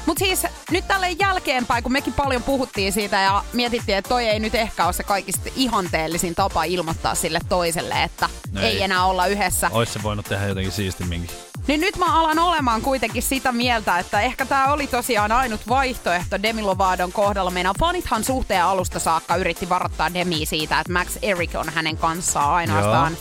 Mutta 0.06 0.26
siis 0.26 0.46
nyt 0.72 0.88
tälle 0.88 1.10
jälkeenpäin, 1.12 1.84
kun 1.84 1.92
mekin 1.92 2.14
paljon 2.14 2.44
puhuttiin 2.44 2.94
siitä 2.94 3.20
ja 3.20 3.44
mietittiin, 3.54 3.98
että 3.98 4.10
toi 4.10 4.28
ei 4.28 4.40
nyt 4.40 4.56
ehkä 4.56 4.86
ole 4.86 4.94
se 4.94 5.04
kaikista 5.04 5.50
ihanteellisin 5.56 6.36
tapa 6.36 6.64
ilmoittaa 6.64 7.16
sille 7.16 7.40
toiselle, 7.50 8.04
että 8.04 8.30
No 8.52 8.62
ei. 8.62 8.68
ei. 8.68 8.84
enää 8.84 9.06
olla 9.06 9.28
yhdessä. 9.28 9.70
Ois 9.74 9.94
se 9.94 10.04
voinut 10.04 10.26
tehdä 10.26 10.48
jotenkin 10.48 10.72
siistimminkin. 10.72 11.36
Niin 11.68 11.82
nyt 11.82 11.98
mä 11.98 12.20
alan 12.20 12.40
olemaan 12.40 12.82
kuitenkin 12.82 13.24
sitä 13.24 13.52
mieltä, 13.52 14.00
että 14.00 14.22
ehkä 14.22 14.46
tämä 14.46 14.74
oli 14.74 14.88
tosiaan 14.88 15.32
ainut 15.32 15.68
vaihtoehto 15.70 16.42
Demi 16.44 16.62
Lovadon 16.62 17.12
kohdalla. 17.12 17.52
Meidän 17.52 17.76
fanithan 17.80 18.24
suhteen 18.24 18.64
alusta 18.64 19.00
saakka 19.00 19.36
yritti 19.36 19.70
varoittaa 19.70 20.14
Demi 20.14 20.46
siitä, 20.46 20.80
että 20.80 20.94
Max 20.94 21.18
Eric 21.22 21.56
on 21.56 21.70
hänen 21.70 21.98
kanssaan 21.98 22.54
ainoastaan 22.54 23.18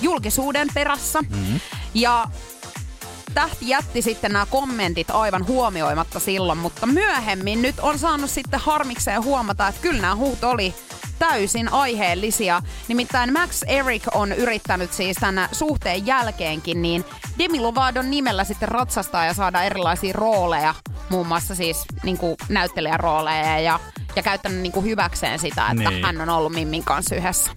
julkisuuden 0.00 0.68
perässä. 0.74 1.20
Mm-hmm. 1.22 1.60
Ja 1.94 2.26
Tähti 3.34 3.68
jätti 3.68 4.02
sitten 4.02 4.32
nämä 4.32 4.46
kommentit 4.50 5.10
aivan 5.10 5.46
huomioimatta 5.46 6.20
silloin, 6.20 6.58
mutta 6.58 6.86
myöhemmin 6.86 7.62
nyt 7.62 7.80
on 7.80 7.98
saanut 7.98 8.30
sitten 8.30 8.60
harmikseen 8.60 9.24
huomata, 9.24 9.68
että 9.68 9.80
kyllä 9.80 10.00
nämä 10.00 10.16
huut 10.16 10.44
oli 10.44 10.74
täysin 11.18 11.72
aiheellisia. 11.72 12.62
Nimittäin 12.88 13.32
Max 13.32 13.62
Eric 13.66 14.02
on 14.14 14.32
yrittänyt 14.32 14.92
siis 14.92 15.16
tämän 15.20 15.48
suhteen 15.52 16.06
jälkeenkin, 16.06 16.82
niin 16.82 17.04
Demi 17.38 17.60
Lovadon 17.60 18.10
nimellä 18.10 18.44
sitten 18.44 18.68
ratsastaa 18.68 19.24
ja 19.26 19.34
saada 19.34 19.62
erilaisia 19.62 20.12
rooleja, 20.12 20.74
muun 21.10 21.26
muassa 21.26 21.54
siis 21.54 21.84
niin 22.02 22.18
kuin 22.18 22.36
näyttelijärooleja 22.48 23.60
ja, 23.60 23.80
ja 24.16 24.22
käyttänyt 24.22 24.58
niin 24.58 24.72
kuin 24.72 24.86
hyväkseen 24.86 25.38
sitä, 25.38 25.66
että 25.70 25.90
Niin. 25.90 26.04
hän 26.04 26.20
on 26.20 26.28
ollut 26.28 26.52
Mimmin 26.52 26.84
kanssa 26.84 27.14
yhdessä. 27.14 27.50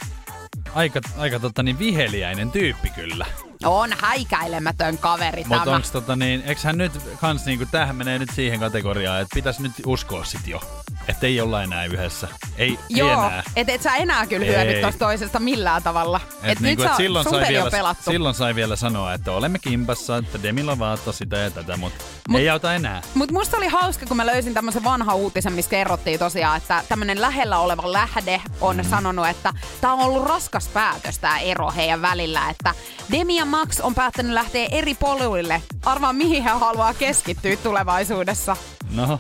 Aika, 0.76 1.02
aika 1.18 1.40
totta 1.40 1.64
niin 1.64 1.80
viheliäinen 1.80 2.52
tyyppi 2.52 2.90
kyllä. 2.90 3.26
On 3.66 3.90
häikäilemätön 4.02 4.98
kaveri 4.98 5.44
Mutta 5.48 5.64
tämä. 5.64 5.76
onks 5.76 5.92
tota 5.92 6.16
niin, 6.16 6.44
eiks 6.46 6.64
hän 6.64 6.78
nyt 6.78 6.92
kans 7.22 7.46
niinku, 7.46 7.66
tämähän 7.72 7.96
menee 7.96 8.20
nyt 8.20 8.30
siihen 8.34 8.60
kategoriaan, 8.60 9.22
että 9.22 9.36
pitäisi 9.36 9.64
nyt 9.64 9.74
uskoa 9.86 10.26
sit 10.26 10.48
jo. 10.48 10.62
Että 11.08 11.28
ei 11.28 11.42
olla 11.42 11.64
enää 11.64 11.86
yhdessä. 11.86 12.28
Ei, 12.58 12.70
ei 12.70 12.78
Joo, 12.90 13.12
enää. 13.12 13.44
et 13.56 13.70
et 13.70 13.82
sä 13.82 13.96
enää 13.96 14.28
kyllä 14.28 14.46
hyödy 14.46 14.72
Ei. 14.72 14.82
tosta 14.82 15.00
toisesta 15.00 15.40
millään 15.40 15.84
tavalla. 15.84 16.20
Et, 16.26 16.32
Et 16.44 16.50
nyt 16.50 16.60
niinku, 16.60 16.84
sä, 16.84 16.90
et 16.90 16.96
silloin, 16.98 17.30
sai 17.30 17.46
vielä, 17.48 17.72
pelattu. 17.72 18.12
silloin 18.12 18.36
sai 18.36 18.56
vielä 18.56 18.76
sanoa, 18.76 19.14
että 19.14 19.32
olemme 19.32 19.60
kimpassa, 19.60 20.18
että 20.18 20.44
Demi 20.44 20.64
Lovato 20.64 21.12
sitä 21.12 21.38
ja 21.38 21.52
tätä, 21.52 21.78
mutta 21.78 22.04
Mut- 22.30 22.40
ei 22.40 22.50
auta 22.50 22.74
enää. 22.76 23.02
Mutta 23.14 23.34
musta 23.34 23.58
oli 23.58 23.68
hauska, 23.68 24.06
kun 24.06 24.18
mä 24.18 24.26
löysin 24.26 24.54
tämmöisen 24.54 24.84
vanha 24.84 25.16
uutisen, 25.16 25.54
missä 25.54 25.70
kerrottiin 25.72 26.20
tosiaan, 26.20 26.58
että 26.58 26.84
tämmöinen 26.90 27.22
lähellä 27.22 27.58
oleva 27.60 27.94
lähde 27.94 28.42
on 28.62 28.78
mm. 28.78 28.84
sanonut, 28.84 29.28
että 29.28 29.54
tämä 29.82 29.94
on 29.94 30.00
ollut 30.00 30.28
raskas 30.28 30.68
päätös 30.68 31.20
tämä 31.20 31.40
ero 31.40 31.72
heidän 31.72 32.02
välillä, 32.02 32.50
että 32.50 32.74
Demi 33.12 33.38
ja 33.38 33.46
Max 33.46 33.80
on 33.80 33.96
päättänyt 33.96 34.34
lähteä 34.34 34.68
eri 34.72 34.94
poluille. 34.94 35.62
Arvaa 35.86 36.14
mihin 36.14 36.44
he 36.44 36.50
haluaa 36.50 36.94
keskittyä 36.94 37.56
tulevaisuudessa. 37.56 38.58
No, 38.92 39.18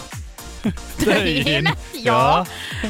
töihin. 1.05 1.69
Joo. 1.93 2.45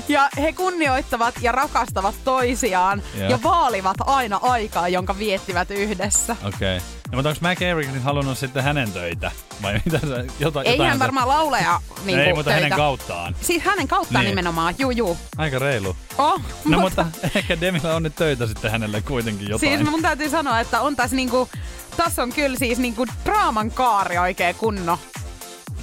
Ja 0.08 0.30
he 0.42 0.54
kunnioittavat 0.54 1.36
ja 1.42 1.52
rakastavat 1.52 2.16
toisiaan 2.24 3.02
Joo. 3.18 3.30
ja 3.30 3.40
vaalivat 3.44 3.98
aina 4.06 4.40
aikaa, 4.42 4.88
jonka 4.88 5.20
viettivät 5.20 5.72
yhdessä. 5.72 6.36
Okei. 6.44 6.78
Okay. 6.78 6.90
No, 7.12 7.16
mutta 7.16 7.30
onko 7.30 7.40
Mac 7.42 7.62
Eric 7.62 7.92
nyt 7.94 8.04
halunnut 8.04 8.38
sitten 8.38 8.64
hänen 8.64 8.92
töitä? 8.92 9.32
Vai 9.62 9.82
mitä 9.86 10.00
sä, 10.00 10.26
jota, 10.40 10.64
Ei 10.64 10.78
hän 10.78 11.00
varmaan 11.00 11.28
lauleja 11.28 11.82
niin 12.06 12.20
Ei, 12.20 12.34
mutta 12.34 12.52
töitä. 12.52 12.64
hänen 12.64 12.78
kauttaan. 12.78 13.36
Siis 13.42 13.64
hänen 13.64 13.88
kauttaan 13.88 14.24
Niin. 14.26 14.30
nimenomaan, 14.32 14.76
juu 14.78 14.92
juu. 14.92 15.18
Aika 15.38 15.60
reilu. 15.60 15.96
Oh, 16.18 16.42
No 16.66 16.80
mutta 16.80 17.06
ehkä 17.36 17.62
Demillä 17.62 17.96
on 17.96 18.04
nyt 18.04 18.16
töitä 18.16 18.48
sitten 18.48 18.72
hänelle 18.72 19.02
kuitenkin 19.02 19.50
jotain. 19.50 19.78
Siis 19.78 19.90
mun 19.90 20.02
täytyy 20.02 20.30
sanoa, 20.30 20.60
että 20.60 20.82
on 20.82 20.96
tässä 20.96 21.16
niinku, 21.16 21.50
tässä 21.98 22.24
on 22.24 22.34
kyllä 22.34 22.58
siis 22.58 22.78
niinku 22.80 23.06
draaman 23.26 23.72
kaari 23.72 24.18
oikein 24.18 24.56
kunno. 24.56 25.00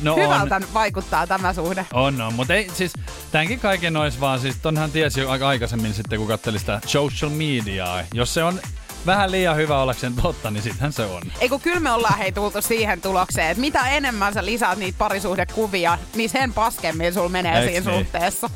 No 0.05 0.17
Hyvältä 0.17 0.57
on, 0.57 0.65
vaikuttaa 0.75 1.27
tämä 1.27 1.53
suhde. 1.53 1.87
on, 1.93 2.21
on, 2.21 2.35
mutta 2.35 2.55
ei 2.55 2.71
siis 2.75 2.93
tämänkin 3.33 3.61
kaiken 3.61 3.97
olisi 3.97 4.21
vaan 4.21 4.41
siis 4.41 4.57
tonhan 4.63 4.91
tiesi 4.91 5.21
jo 5.21 5.31
aika 5.31 5.49
aikaisemmin 5.49 5.95
sitten 5.95 6.19
kun 6.19 6.29
katseli 6.29 6.59
sitä 6.59 6.81
social 6.87 7.31
mediaa. 7.31 8.01
Jos 8.15 8.35
se 8.35 8.45
on 8.45 8.61
vähän 9.07 9.31
liian 9.31 9.57
hyvä 9.57 9.79
ollakseen 9.83 10.15
totta, 10.23 10.51
niin 10.51 10.63
sittenhän 10.63 10.93
se 10.93 11.05
on. 11.05 11.23
Ei 11.41 11.49
kun 11.49 11.61
kyllä 11.61 11.81
me 11.81 11.93
ollaan 11.93 12.19
hei 12.19 12.33
tultu 12.33 12.63
siihen 12.63 13.01
tulokseen, 13.01 13.49
että 13.49 13.61
mitä 13.61 13.89
enemmän 13.89 14.35
sä 14.35 14.45
lisäät 14.45 14.79
niitä 14.79 14.99
parisuhdekuvia, 14.99 15.99
niin 16.15 16.31
sen 16.31 16.53
paskemmin 16.53 17.15
sul 17.15 17.29
menee 17.29 17.59
Eiks 17.61 17.73
siinä 17.73 17.91
niin? 17.91 18.05
suhteessa. 18.05 18.51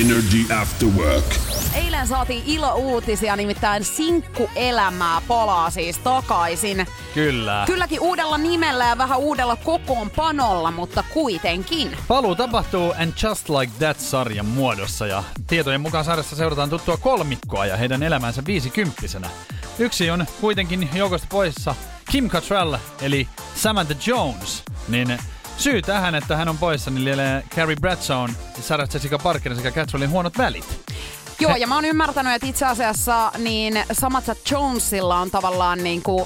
Energy 0.00 0.54
After 0.60 0.88
Work. 0.88 1.24
Eilen 1.74 2.08
saatiin 2.08 2.42
ilo-uutisia, 2.46 3.36
nimittäin 3.36 3.84
sinkkuelämää 3.84 5.22
palaa 5.28 5.70
siis 5.70 5.98
takaisin. 5.98 6.86
Kyllä. 7.14 7.62
Kylläkin 7.66 8.00
uudella 8.00 8.38
nimellä 8.38 8.84
ja 8.86 8.98
vähän 8.98 9.18
uudella 9.18 9.56
kokoonpanolla, 9.56 10.70
mutta 10.70 11.04
kuitenkin. 11.12 11.96
Paluu 12.08 12.34
tapahtuu 12.34 12.94
And 12.98 13.12
Just 13.22 13.48
Like 13.48 13.72
That-sarjan 13.78 14.46
muodossa 14.46 15.06
ja 15.06 15.24
tietojen 15.46 15.80
mukaan 15.80 16.04
sarjassa 16.04 16.36
seurataan 16.36 16.70
tuttua 16.70 16.96
kolmikkoa 16.96 17.66
ja 17.66 17.76
heidän 17.76 18.02
elämänsä 18.02 18.42
viisikymppisenä. 18.46 19.30
Yksi 19.78 20.10
on 20.10 20.26
kuitenkin 20.40 20.90
joukosta 20.94 21.26
poissa 21.30 21.74
Kim 22.10 22.30
Cattrall 22.30 22.76
eli 23.00 23.28
Samantha 23.54 23.94
Jones. 24.06 24.62
Niin 24.88 25.18
syy 25.62 25.82
tähän, 25.82 26.14
että 26.14 26.36
hän 26.36 26.48
on 26.48 26.58
poissa, 26.58 26.90
niin 26.90 27.04
lielee 27.04 27.44
Carrie 27.56 27.76
Bradshawn, 27.76 28.34
Sarah 28.60 28.88
Jessica 28.94 29.18
Parkerin 29.18 29.56
sekä 29.58 29.70
Cattrallin 29.70 30.10
huonot 30.10 30.38
välit. 30.38 30.80
Joo, 31.40 31.56
ja 31.56 31.66
mä 31.66 31.74
oon 31.74 31.84
ymmärtänyt, 31.84 32.32
että 32.32 32.46
itse 32.46 32.66
asiassa 32.66 33.32
niin 33.38 33.84
Samantha 33.92 34.34
Jonesilla 34.50 35.20
on 35.20 35.30
tavallaan 35.30 35.84
niin 35.84 36.02
kuin 36.02 36.24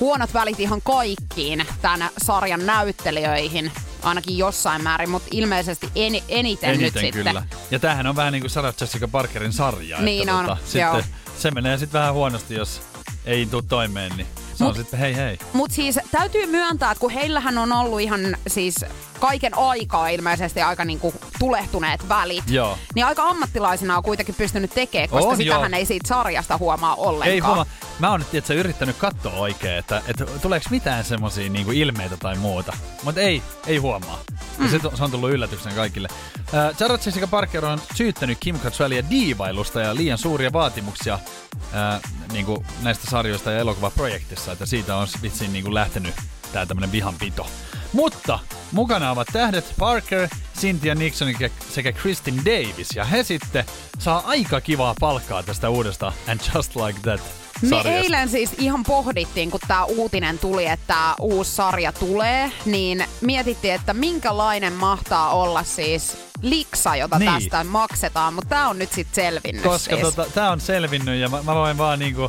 huonot 0.00 0.34
välit 0.34 0.60
ihan 0.60 0.82
kaikkiin 0.82 1.66
tämän 1.82 2.10
sarjan 2.18 2.66
näyttelijöihin, 2.66 3.72
ainakin 4.02 4.38
jossain 4.38 4.82
määrin, 4.82 5.10
mutta 5.10 5.28
ilmeisesti 5.30 5.90
en, 5.94 6.12
eniten, 6.28 6.70
nyt 6.70 6.80
Eniten 6.80 7.02
sitten. 7.02 7.24
kyllä. 7.24 7.42
Ja 7.70 7.78
tämähän 7.78 8.06
on 8.06 8.16
vähän 8.16 8.32
niin 8.32 8.42
kuin 8.42 8.50
Sarah 8.50 8.74
Jessica 8.80 9.08
Parkerin 9.08 9.52
sarja. 9.52 10.00
Niin 10.00 10.28
että 10.28 10.34
on, 10.34 10.46
tota, 10.46 10.78
joo. 10.78 10.94
sitten 10.94 11.14
se 11.38 11.50
menee 11.50 11.78
sitten 11.78 12.00
vähän 12.00 12.14
huonosti, 12.14 12.54
jos 12.54 12.80
ei 13.24 13.46
tule 13.46 13.62
toimeen, 13.68 14.12
niin 14.16 14.26
se 14.58 14.64
on 14.64 14.70
Mut- 14.70 14.76
sitten 14.76 15.00
hei 15.00 15.16
hei. 15.16 15.38
Mutta 15.52 15.74
siis 15.74 15.98
täytyy 16.10 16.46
myöntää, 16.46 16.90
että 16.90 17.00
kun 17.00 17.10
heillähän 17.10 17.58
on 17.58 17.72
ollut 17.72 18.00
ihan 18.00 18.20
siis 18.46 18.74
kaiken 19.18 19.58
aikaa 19.58 20.08
ilmeisesti 20.08 20.62
aika 20.62 20.84
niinku 20.84 21.14
tulehtuneet 21.38 22.08
välit. 22.08 22.44
Joo. 22.50 22.78
Niin 22.94 23.06
aika 23.06 23.22
ammattilaisena 23.28 23.96
on 23.96 24.02
kuitenkin 24.02 24.34
pystynyt 24.34 24.70
tekemään, 24.74 25.08
koska 25.08 25.30
On, 25.30 25.36
sitähän 25.36 25.72
joo. 25.72 25.78
ei 25.78 25.86
siitä 25.86 26.08
sarjasta 26.08 26.58
huomaa 26.58 26.94
ollenkaan. 26.94 27.30
Ei 27.30 27.38
huomaa. 27.38 27.66
Mä 27.98 28.10
oon 28.10 28.20
nyt 28.20 28.30
tiedätkö, 28.30 28.54
yrittänyt 28.54 28.96
katsoa 28.96 29.32
oikein, 29.32 29.78
että, 29.78 30.02
että 30.06 30.24
tuleeko 30.26 30.66
mitään 30.70 31.04
semmosia 31.04 31.50
niinku 31.50 31.72
ilmeitä 31.72 32.16
tai 32.16 32.36
muuta. 32.36 32.76
Mutta 33.02 33.20
ei, 33.20 33.42
ei 33.66 33.76
huomaa. 33.76 34.18
Ja 34.30 34.64
Mm. 34.64 34.70
se, 34.70 34.80
se 34.94 35.04
on 35.04 35.10
tullut 35.10 35.30
yllätyksenä 35.30 35.74
kaikille. 35.74 36.08
Äh, 36.54 36.76
Sarah 36.78 37.00
Jessica 37.06 37.26
Parker 37.26 37.64
on 37.64 37.80
syyttänyt 37.94 38.38
Kim 38.40 38.60
Cattrallia 38.60 39.10
diivailusta 39.10 39.80
ja 39.80 39.94
liian 39.94 40.18
suuria 40.18 40.52
vaatimuksia 40.52 41.14
äh, 41.14 42.00
niinku 42.32 42.64
näistä 42.82 43.10
sarjoista 43.10 43.50
ja 43.50 43.58
elokuvaprojektissa, 43.58 44.52
että 44.52 44.66
siitä 44.66 44.96
on 44.96 45.08
vissiin 45.22 45.52
niinku 45.52 45.74
lähtenyt 45.74 46.14
tää 46.52 46.66
tämmönen 46.66 46.92
vihanpito. 46.92 47.46
Mutta 47.92 48.38
mukana 48.72 49.10
ovat 49.10 49.28
tähdet 49.32 49.74
Parker, 49.78 50.28
Cynthia 50.60 50.94
Nixon 50.94 51.28
sekä 51.70 51.92
Kristin 51.92 52.36
Davis. 52.44 52.88
Ja 52.96 53.04
he 53.04 53.22
sitten 53.22 53.64
saa 53.98 54.22
aika 54.26 54.60
kivaa 54.60 54.94
palkkaa 55.00 55.42
tästä 55.42 55.68
uudesta 55.70 56.12
And 56.28 56.40
Just 56.54 56.76
Like 56.76 57.00
That 57.02 57.20
Me 57.62 57.68
sarjasta. 57.68 57.90
eilen 57.90 58.28
siis 58.28 58.50
ihan 58.58 58.82
pohdittiin, 58.82 59.50
kun 59.50 59.60
tämä 59.68 59.84
uutinen 59.84 60.38
tuli, 60.38 60.66
että 60.66 60.86
tämä 60.86 61.14
uusi 61.20 61.50
sarja 61.52 61.92
tulee, 61.92 62.52
niin 62.64 63.04
mietittiin, 63.20 63.74
että 63.74 63.94
minkälainen 63.94 64.72
mahtaa 64.72 65.30
olla 65.30 65.62
siis 65.62 66.16
liksa, 66.42 66.96
jota 66.96 67.18
Niin. 67.18 67.32
tästä 67.32 67.64
maksetaan, 67.64 68.34
mutta 68.34 68.48
tämä 68.48 68.68
on 68.68 68.78
nyt 68.78 68.92
sitten 68.92 69.14
selvinnyt 69.24 69.62
Koska 69.64 69.96
siis. 69.96 70.14
tota, 70.14 70.30
tää 70.34 70.50
on 70.50 70.60
selvinnyt 70.60 71.20
ja 71.20 71.28
mä, 71.28 71.42
mä 71.42 71.54
voin 71.54 71.78
vaan 71.78 71.98
niinku... 71.98 72.28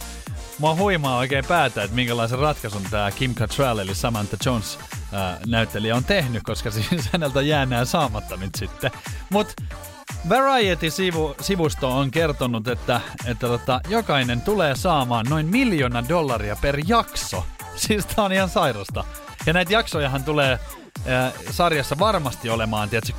Mua 0.60 0.76
huimaa 0.76 1.18
oikein 1.18 1.46
päätä, 1.46 1.84
että 1.84 1.96
minkälaisen 1.96 2.40
ratkaisun 2.40 2.84
tämä 2.92 3.12
Kim 3.12 3.36
Cattrall 3.36 3.80
eli 3.80 3.96
Samantha 3.96 4.38
Jones 4.46 4.80
ää, 5.14 5.38
näyttelijä 5.46 5.96
on 5.96 6.04
tehnyt, 6.04 6.44
koska 6.44 6.72
siis 6.92 7.10
häneltä 7.14 7.42
jää 7.42 7.66
nää 7.66 7.86
saamatta 7.86 8.38
nyt 8.38 8.56
sitten. 8.56 8.92
Mut 9.30 9.54
Variety-sivusto 10.30 11.98
on 11.98 12.12
kertonut, 12.12 12.68
että, 12.68 13.02
että 13.26 13.48
tota, 13.48 13.82
jokainen 13.90 14.42
tulee 14.42 14.76
saamaan 14.76 15.26
noin 15.30 15.46
miljoona 15.46 16.10
dollaria 16.10 16.56
per 16.56 16.80
jakso. 16.88 17.46
Siis 17.76 18.06
tää 18.06 18.26
on 18.26 18.32
ihan 18.32 18.50
sairasta. 18.50 19.04
Ja 19.46 19.54
näitä 19.54 19.74
jaksojahan 19.74 20.24
tulee 20.24 20.60
ää, 21.08 21.32
sarjassa 21.52 22.00
varmasti 22.00 22.50
olemaan, 22.50 22.90
tiedätkö, 22.90 23.14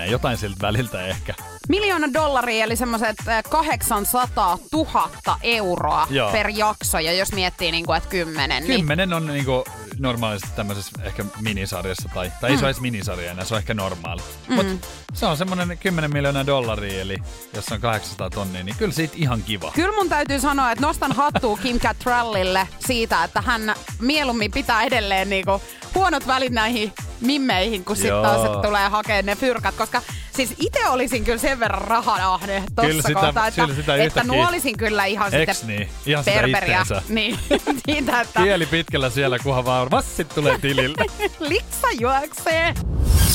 10-20, 0.00 0.10
jotain 0.10 0.36
siltä 0.36 0.56
väliltä 0.62 1.06
ehkä. 1.06 1.34
Miljoona 1.68 2.12
dollaria, 2.12 2.64
eli 2.64 2.76
semmoiset 2.76 3.16
800 3.50 4.58
000 4.72 5.10
euroa 5.42 6.06
Joo. 6.10 6.32
per 6.32 6.48
jakso, 6.48 6.98
ja 6.98 7.12
jos 7.12 7.32
miettii, 7.32 7.72
niin 7.72 7.86
kuin, 7.86 7.96
että 7.96 8.08
kymmenen, 8.08 8.62
niin 8.62 8.76
Kymmenen 8.80 9.12
on 9.12 9.26
niinku 9.26 9.64
normaalisti 9.98 10.48
tämmöisessä 10.56 10.90
ehkä 11.04 11.24
minisarjassa, 11.40 12.08
tai, 12.14 12.32
tai 12.40 12.50
ei 12.50 12.56
Mm. 12.56 12.58
se 12.60 12.64
ole 12.64 12.70
edes 12.70 12.80
minisarja 12.80 13.30
enää, 13.30 13.44
se 13.44 13.54
on 13.54 13.58
ehkä 13.58 13.74
normaali. 13.74 14.22
Mm. 14.48 14.54
Mutta 14.54 14.86
se 15.12 15.26
on 15.26 15.36
semmoinen 15.36 15.78
10 15.78 16.12
miljoonaa 16.12 16.46
dollaria, 16.46 17.00
eli 17.00 17.16
jos 17.54 17.68
on 17.72 17.80
800 17.80 18.30
tonnia, 18.30 18.64
niin 18.64 18.76
kyllä 18.76 18.92
siitä 18.92 19.14
ihan 19.16 19.42
kiva. 19.42 19.72
Kyllä 19.74 19.96
mun 19.96 20.08
täytyy 20.08 20.40
sanoa, 20.40 20.72
että 20.72 20.86
nostan 20.86 21.12
hattua 21.12 21.56
Kim 21.56 21.80
Cattrallille 21.80 22.68
siitä, 22.86 23.24
että 23.24 23.40
hän 23.40 23.74
mieluummin 24.00 24.50
pitää 24.50 24.82
edelleen 24.82 25.30
niinku 25.30 25.62
huonot 25.94 26.26
välit 26.26 26.39
näihin 26.48 26.92
mimmeihin, 27.20 27.84
kun 27.84 27.96
sitten 27.96 28.22
taas 28.22 28.44
että 28.46 28.58
tulee 28.68 28.88
hakemaan 28.88 29.26
ne 29.26 29.36
fyrkat, 29.36 29.74
koska 29.74 30.02
siis 30.36 30.54
itse 30.60 30.88
olisin 30.88 31.24
kyllä 31.24 31.38
sen 31.38 31.60
verran 31.60 31.82
rahanahne 31.82 32.62
Kyllä 32.80 32.92
tossa 32.92 33.08
sitä- 33.08 33.20
kohtaa, 33.20 33.46
että, 33.46 33.62
kyllä 33.62 33.74
sitä 33.74 33.94
että 33.96 34.24
nuolisin 34.24 34.76
kyllä 34.76 35.04
ihan 35.04 35.34
Eks 35.34 35.58
sitten 35.58 35.76
niin? 35.76 35.88
Ihan 36.06 36.24
sitä 36.24 36.36
Berberiä. 36.40 36.80
itteensä. 36.82 37.02
Niin, 37.14 37.38
siitä, 37.86 38.20
että 38.20 38.42
Kieli 38.42 38.66
pitkällä 38.66 39.10
siellä, 39.10 39.38
kunhan 39.38 39.64
vaan 39.64 39.90
vassit 39.90 40.28
tulee 40.28 40.58
tilille. 40.58 41.04
liksa 41.40 41.86
juoksee. 42.00 42.74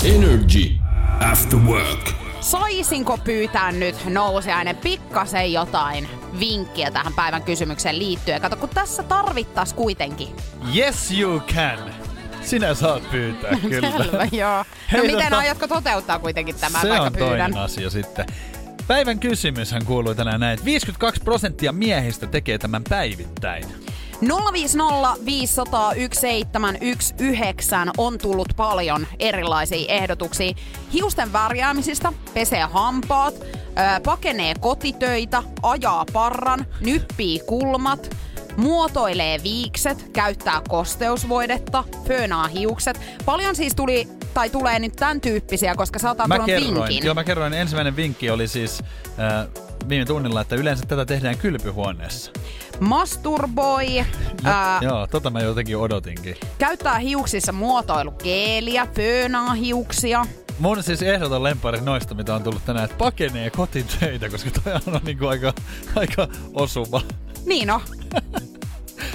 Energy 0.05 0.71
After 1.31 1.59
Work. 1.59 2.09
Saisinko 2.41 3.17
pyytää 3.17 3.71
nyt 3.71 3.95
nousiainen 4.05 4.75
pikkasen 4.75 5.53
jotain 5.53 6.09
vinkkiä 6.39 6.91
tähän 6.91 7.13
päivän 7.13 7.43
kysymykseen 7.43 7.99
liittyen? 7.99 8.41
Kato, 8.41 8.55
kun 8.55 8.69
tässä 8.69 9.03
tarvittas 9.03 9.73
kuitenkin. 9.73 10.35
Yes 10.75 11.11
you 11.11 11.39
can! 11.55 12.04
Sinä 12.45 12.73
saat 12.73 13.11
pyytää, 13.11 13.51
kyllä. 13.69 13.91
Selvä, 13.91 14.27
joo. 14.31 14.57
No 14.57 14.65
Hei, 14.91 15.01
miten 15.01 15.31
tota- 15.31 15.35
aiotko 15.35 15.67
toteuttaa 15.67 16.19
kuitenkin 16.19 16.55
tämän, 16.55 16.81
Se 16.81 16.89
vaikka 16.89 17.05
on 17.07 17.13
pyydän? 17.13 17.29
toinen 17.51 17.57
asia 17.57 17.89
sitten. 17.89 18.25
Päivän 18.87 19.19
kysymyshän 19.19 19.85
kuuluu 19.85 20.15
tänään 20.15 20.39
näin, 20.39 20.53
että 20.53 20.65
52 20.65 21.21
prosenttia 21.23 21.71
miehistä 21.71 22.27
tekee 22.27 22.57
tämän 22.57 22.83
päivittäin. 22.89 23.65
050 24.53 25.25
500 25.25 25.93
1719 25.93 27.93
on 27.97 28.17
tullut 28.17 28.47
paljon 28.55 29.07
erilaisia 29.19 29.85
ehdotuksia. 29.93 30.53
Hiusten 30.93 31.33
värjäämisistä, 31.33 32.13
pesee 32.33 32.63
hampaat, 32.71 33.33
pakenee 34.05 34.53
kotitöitä, 34.59 35.43
ajaa 35.63 36.05
parran, 36.13 36.65
nyppii 36.79 37.39
kulmat, 37.39 38.15
muotoilee 38.57 39.43
viikset, 39.43 40.09
käyttää 40.13 40.61
kosteusvoidetta, 40.69 41.83
föönaa 42.07 42.47
hiukset. 42.47 43.01
Paljon 43.25 43.55
siis 43.55 43.75
tuli 43.75 44.07
tai 44.33 44.49
tulee 44.49 44.79
nyt 44.79 44.93
tämän 44.95 45.21
tyyppisiä, 45.21 45.75
koska 45.75 45.99
sä 45.99 46.07
oot 46.09 46.17
Mä 46.27 46.39
kerroin, 46.39 46.75
vinkin. 46.75 47.05
joo, 47.05 47.15
mä 47.15 47.23
kerroin, 47.23 47.53
ensimmäinen 47.53 47.95
vinkki 47.95 48.29
oli 48.29 48.47
siis 48.47 48.83
äh, 49.19 49.47
viime 49.89 50.05
tunnilla, 50.05 50.41
että 50.41 50.55
yleensä 50.55 50.85
tätä 50.87 51.05
tehdään 51.05 51.37
kylpyhuoneessa. 51.37 52.31
Masturboi, 52.79 53.95
Ja, 53.95 54.05
ää, 54.43 54.79
joo, 54.81 55.07
tota 55.07 55.29
mä 55.29 55.39
jotenkin 55.41 55.77
odotinkin. 55.77 56.35
käyttää 56.57 56.97
hiuksissa 56.99 57.51
muotoilukeeliä, 57.51 58.87
föönaa 58.95 59.53
hiuksia. 59.53 60.25
Mun 60.59 60.83
siis 60.83 61.01
ehdoton 61.01 61.43
lempari 61.43 61.81
noista, 61.81 62.15
mitä 62.15 62.35
on 62.35 62.43
tullut 62.43 62.65
tänään, 62.65 62.85
että 62.85 62.97
pakenee 62.97 63.49
kotitöitä, 63.49 64.29
koska 64.29 64.49
toi 64.63 64.73
on 64.73 64.99
niinku 65.03 65.27
aika, 65.27 65.53
aika 65.95 66.27
osuva. 66.53 67.01
Niin 67.45 67.71
on. 67.71 67.81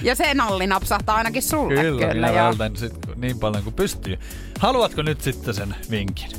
Ja 0.02 0.14
se 0.14 0.34
nalli 0.34 0.66
napsahtaa 0.66 1.16
ainakin 1.16 1.42
sulle. 1.42 1.80
Kyllä, 1.80 2.00
kyllä 2.00 2.14
minä 2.14 2.28
joo. 2.28 2.36
vältän 2.46 2.76
sit 2.76 2.92
niin 3.16 3.38
paljon 3.38 3.64
kuin 3.64 3.74
pystyy. 3.74 4.18
Haluatko 4.58 5.02
nyt 5.02 5.20
sitten 5.20 5.54
sen 5.54 5.74
vinkin? 5.90 6.30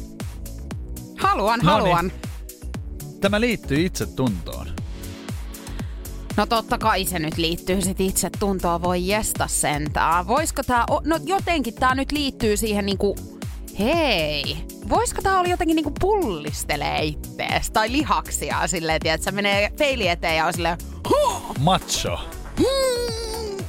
Haluan, 1.17 1.59
No 1.63 1.71
haluan. 1.71 2.07
niin. 2.07 2.21
Tämä 3.21 3.41
liittyy 3.41 3.85
itsetuntoon. 3.85 4.67
No 6.37 6.45
totta 6.45 6.77
kai 6.77 7.05
se 7.05 7.19
nyt 7.19 7.37
liittyy 7.37 7.81
sit 7.81 7.99
itse 7.99 8.29
tuntoa, 8.39 8.81
voi 8.81 9.07
jesta 9.07 9.47
sentään. 9.47 10.27
Voisiko 10.27 10.63
tää, 10.63 10.83
o- 10.91 11.01
no 11.05 11.19
jotenkin 11.25 11.73
tää 11.73 11.95
nyt 11.95 12.11
liittyy 12.11 12.57
siihen 12.57 12.85
niinku, 12.85 13.15
hei, 13.81 14.57
voisiko 14.89 15.21
tää 15.21 15.39
olla 15.39 15.49
jotenkin 15.49 15.75
niinku 15.75 15.93
pullistelee 15.99 17.03
ittees 17.03 17.71
tai 17.71 17.91
lihaksia 17.91 18.67
silleen, 18.67 18.99
että 19.05 19.23
se 19.25 19.31
menee 19.31 19.71
peili 19.77 20.07
eteen 20.07 20.37
ja 20.37 20.45
on 20.45 20.53
silleen, 20.53 20.77
huh, 21.09 21.55
Macho. 21.59 22.19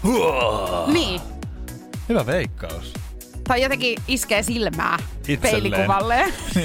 Huo. 0.03 0.85
niin. 0.93 1.21
Hyvä 2.09 2.27
veikkaus. 2.27 2.93
Tai 3.49 3.63
jotenkin 3.63 3.99
iskee 4.09 4.43
silmää 4.43 4.99
Itselleen. 5.29 5.41
peilikuvalle. 5.41 6.25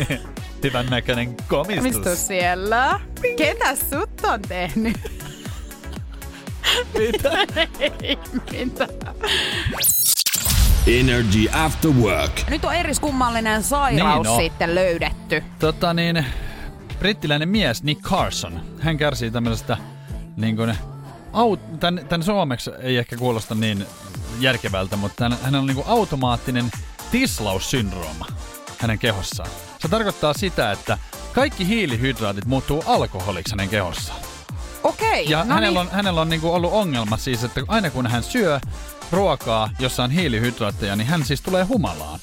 Hyvän 0.63 0.85
näköinen 0.85 1.35
komistus. 1.47 1.83
Mistus 1.83 2.27
siellä? 2.27 2.99
Ketä 3.37 3.75
sut 3.75 4.21
on 4.23 4.41
tehnyt? 4.41 4.97
Mitä? 6.97 7.31
Ei 8.03 8.17
mitään. 8.51 8.89
Energy 10.87 11.47
After 11.51 11.91
Work. 11.91 12.49
Nyt 12.49 12.65
on 12.65 12.73
eriskummallinen 12.75 13.63
sairaus 13.63 14.23
Niin 14.27 14.33
on. 14.35 14.41
sitten 14.41 14.75
löydetty. 14.75 15.43
Tota 15.59 15.93
niin, 15.93 16.25
brittiläinen 16.99 17.49
mies 17.49 17.83
Nick 17.83 18.01
Carson, 18.01 18.61
hän 18.79 18.97
kärsii 18.97 19.31
tämmöisestä 19.31 19.77
niin 20.37 20.55
kuin, 20.55 20.77
aut, 21.33 21.79
tän, 21.79 22.01
tän 22.09 22.23
suomeksi 22.23 22.71
ei 22.79 22.97
ehkä 22.97 23.15
kuulosta 23.17 23.55
niin 23.55 23.85
järkevältä, 24.39 24.95
mutta 24.97 25.31
hän 25.43 25.55
on 25.55 25.65
niin 25.67 25.75
kuin 25.75 25.87
automaattinen 25.87 26.71
tislaussyndrooma 27.11 28.25
hänen 28.77 28.99
kehossaan. 28.99 29.49
Se 29.79 29.87
tarkoittaa 29.87 30.33
sitä, 30.33 30.71
että 30.71 30.97
kaikki 31.33 31.67
hiilihydraatit 31.67 32.45
muuttuu 32.45 32.83
alkoholiksi 32.85 33.51
hänen 33.51 33.69
kehossaan. 33.69 34.19
Okei, 34.83 35.29
Ja 35.29 35.43
no 35.43 35.53
hänellä 35.53 35.79
niin. 35.79 35.89
on, 35.89 35.95
hänellä 35.95 36.21
on 36.21 36.29
niinku 36.29 36.53
ollut 36.53 36.73
ongelma 36.73 37.17
siis, 37.17 37.43
että 37.43 37.61
aina 37.67 37.89
kun 37.89 38.07
hän 38.07 38.23
syö 38.23 38.59
ruokaa, 39.11 39.69
jossa 39.79 40.03
on 40.03 40.11
hiilihydraatteja, 40.11 40.95
niin 40.95 41.07
hän 41.07 41.25
siis 41.25 41.41
tulee 41.41 41.63
humalaan. 41.63 42.19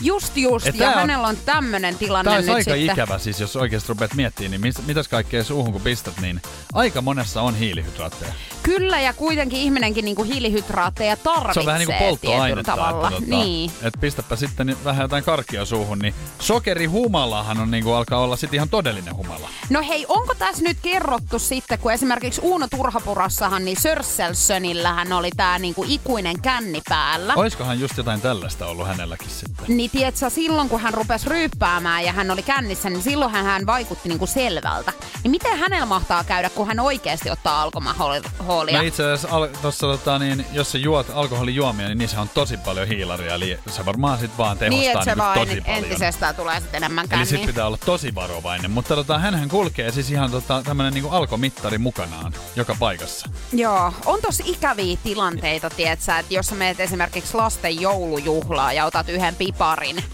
Just 0.00 0.36
just, 0.36 0.66
Et 0.66 0.74
ja 0.74 0.78
tää 0.78 0.88
on- 0.94 1.00
hänellä 1.00 1.28
on 1.28 1.36
tämmönen 1.44 1.98
tilanne 1.98 2.24
Tämä 2.24 2.36
olisi 2.36 2.48
nyt 2.50 2.56
aika 2.56 2.70
sitten. 2.70 2.94
ikävä 2.94 3.18
siis, 3.18 3.40
jos 3.40 3.56
oikeasti 3.56 3.88
rupeat 3.88 4.14
miettimään, 4.14 4.50
niin 4.50 4.60
mis, 4.60 4.86
mitäs 4.86 5.08
kaikkea 5.08 5.44
suuhun 5.44 5.72
kun 5.72 5.80
pistät, 5.80 6.20
niin 6.20 6.42
aika 6.72 7.02
monessa 7.02 7.42
on 7.42 7.54
hiilihydraatteja. 7.54 8.32
Kyllä, 8.62 9.00
ja 9.00 9.12
kuitenkin 9.12 9.60
ihminenkin 9.60 10.04
niinku 10.04 10.22
hiilihydraatteja 10.22 11.16
tarvitsee 11.16 11.54
Se 11.54 11.60
on 11.60 11.66
vähän 11.66 11.78
niin 11.78 11.86
kuin 11.86 11.98
polttoainetta. 11.98 12.72
tavalla. 12.76 13.08
Että, 13.08 13.20
tota, 13.20 13.36
Niin. 13.36 13.70
että 13.82 14.00
pistäpä 14.00 14.36
sitten 14.36 14.76
vähän 14.84 15.02
jotain 15.02 15.24
karkkia 15.24 15.64
suuhun, 15.64 15.98
niin 15.98 16.14
sokerihumalahan 16.38 17.60
on 17.60 17.70
niin 17.70 17.84
kuin 17.84 17.94
alkaa 17.96 18.20
olla 18.20 18.36
sitten 18.36 18.56
ihan 18.58 18.68
todellinen 18.68 19.16
humala. 19.16 19.48
No 19.70 19.82
hei, 19.88 20.04
onko 20.08 20.34
tässä 20.34 20.62
nyt 20.62 20.76
kerrottu 20.82 21.38
sitten, 21.38 21.78
kun 21.78 21.92
esimerkiksi 21.92 22.40
Uuno 22.44 22.68
Turhapurassahan, 22.70 23.64
niin 23.64 23.80
Sörsselsönillähän 23.80 25.12
oli 25.12 25.30
tää 25.36 25.58
niinku 25.58 25.84
ikuinen 25.88 26.42
känni 26.42 26.82
päällä. 26.88 27.32
Oiskohan 27.36 27.80
just 27.80 27.96
jotain 27.96 28.20
tällaista 28.20 28.66
ollut 28.66 28.86
hänelläkin 28.86 29.30
sitten? 29.30 29.64
Niin 29.76 29.85
Eli 29.86 29.90
tietsä, 29.92 30.30
silloin 30.30 30.68
kun 30.68 30.80
hän 30.80 30.94
rupesi 30.94 31.28
ryyppäämään 31.28 32.04
ja 32.04 32.12
hän 32.12 32.30
oli 32.30 32.42
kännissä, 32.42 32.90
niin 32.90 33.02
silloin 33.02 33.32
hän 33.32 33.66
vaikutti 33.66 34.08
niinku 34.08 34.26
selvältä. 34.26 34.92
Niin 35.22 35.30
miten 35.30 35.58
hänellä 35.58 35.86
mahtaa 35.86 36.24
käydä, 36.24 36.50
kun 36.50 36.66
hän 36.66 36.80
oikeasti 36.80 37.30
ottaa 37.30 37.62
alkoholia? 37.62 38.78
No 38.78 38.84
itse 38.84 39.02
asiassa 39.04 39.28
al- 39.36 39.48
tossa, 39.62 39.86
tota, 39.86 40.18
niin, 40.18 40.46
jos 40.52 40.72
sä 40.72 40.78
juot 40.78 41.06
alkoholijuomia, 41.14 41.86
niin 41.88 41.98
niissä 41.98 42.20
on 42.20 42.28
tosi 42.28 42.56
paljon 42.56 42.88
hiilaria. 42.88 43.34
Eli 43.34 43.58
se 43.70 43.84
varmaan 43.86 44.18
sit 44.18 44.30
vaan 44.38 44.58
tehostaa 44.58 44.80
niin, 44.80 44.90
että 44.90 45.04
se 45.04 45.10
niinku 45.10 45.22
vaan 45.24 45.38
tosi 45.38 45.60
paljon. 45.60 45.76
entisestään 45.84 46.34
tulee 46.34 46.60
sitten 46.60 46.78
enemmän 46.78 47.02
Eli 47.02 47.08
känniin. 47.08 47.26
sit 47.26 47.46
pitää 47.46 47.66
olla 47.66 47.78
tosi 47.84 48.14
varovainen. 48.14 48.70
Mutta 48.70 48.94
tota, 48.94 49.18
hänhän 49.18 49.48
kulkee 49.48 49.92
siis 49.92 50.10
ihan 50.10 50.30
tota, 50.30 50.62
tämmönen 50.62 50.94
niinku 50.94 51.10
alkomittari 51.10 51.78
mukanaan 51.78 52.32
joka 52.56 52.76
paikassa. 52.78 53.28
Joo, 53.52 53.92
on 54.06 54.18
tosi 54.22 54.42
ikäviä 54.46 54.96
tilanteita, 55.04 55.70
tietsä, 55.70 56.18
että 56.18 56.34
jos 56.34 56.46
sä 56.46 56.54
meet 56.54 56.80
esimerkiksi 56.80 57.34
lasten 57.34 57.80
joulujuhlaa 57.80 58.72
ja 58.72 58.84
otat 58.84 59.08
yhden 59.08 59.36
piparin, 59.76 60.04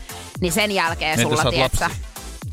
niin 0.40 0.52
sen 0.52 0.70
jälkeen 0.72 1.20
Entäs 1.20 1.38
sulla, 1.40 1.60
lapsi? 1.62 1.84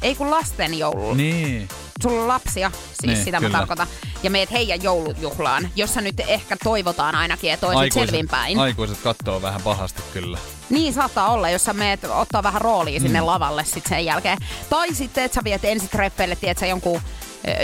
ei 0.01 0.15
kun 0.15 0.31
lasten 0.31 0.79
joulu. 0.79 1.13
Niin. 1.13 1.67
Sulla 2.01 2.21
on 2.21 2.27
lapsia, 2.27 2.71
siis 2.87 2.99
Niin, 3.05 3.23
sitä 3.25 3.37
kyllä. 3.37 3.49
mä 3.49 3.57
tarkoitan. 3.57 3.87
Ja 4.23 4.29
meet 4.29 4.51
heidän 4.51 4.83
joulujuhlaan, 4.83 5.69
jossa 5.75 6.01
nyt 6.01 6.19
ehkä 6.19 6.57
toivotaan 6.63 7.15
ainakin, 7.15 7.51
että 7.53 7.67
olisit 7.67 7.93
selvinpäin. 7.93 8.59
aikuiset 8.59 8.97
kattoo 9.03 9.41
vähän 9.41 9.61
pahasti 9.61 10.01
kyllä. 10.13 10.37
Niin 10.69 10.93
saattaa 10.93 11.31
olla, 11.31 11.49
jos 11.49 11.63
sä 11.63 11.73
meet 11.73 11.99
ottaa 12.03 12.43
vähän 12.43 12.61
roolia 12.61 12.99
sinne 12.99 13.19
Mm. 13.21 13.25
lavalle 13.25 13.65
sit 13.65 13.85
sen 13.89 14.05
jälkeen. 14.05 14.37
Tai 14.69 14.93
sitten, 14.93 15.23
että 15.23 15.35
sä 15.35 15.41
viet 15.43 15.65
ensitreffeille, 15.65 16.35
tiedät 16.35 16.57
sä 16.57 16.65
jonkun 16.65 17.01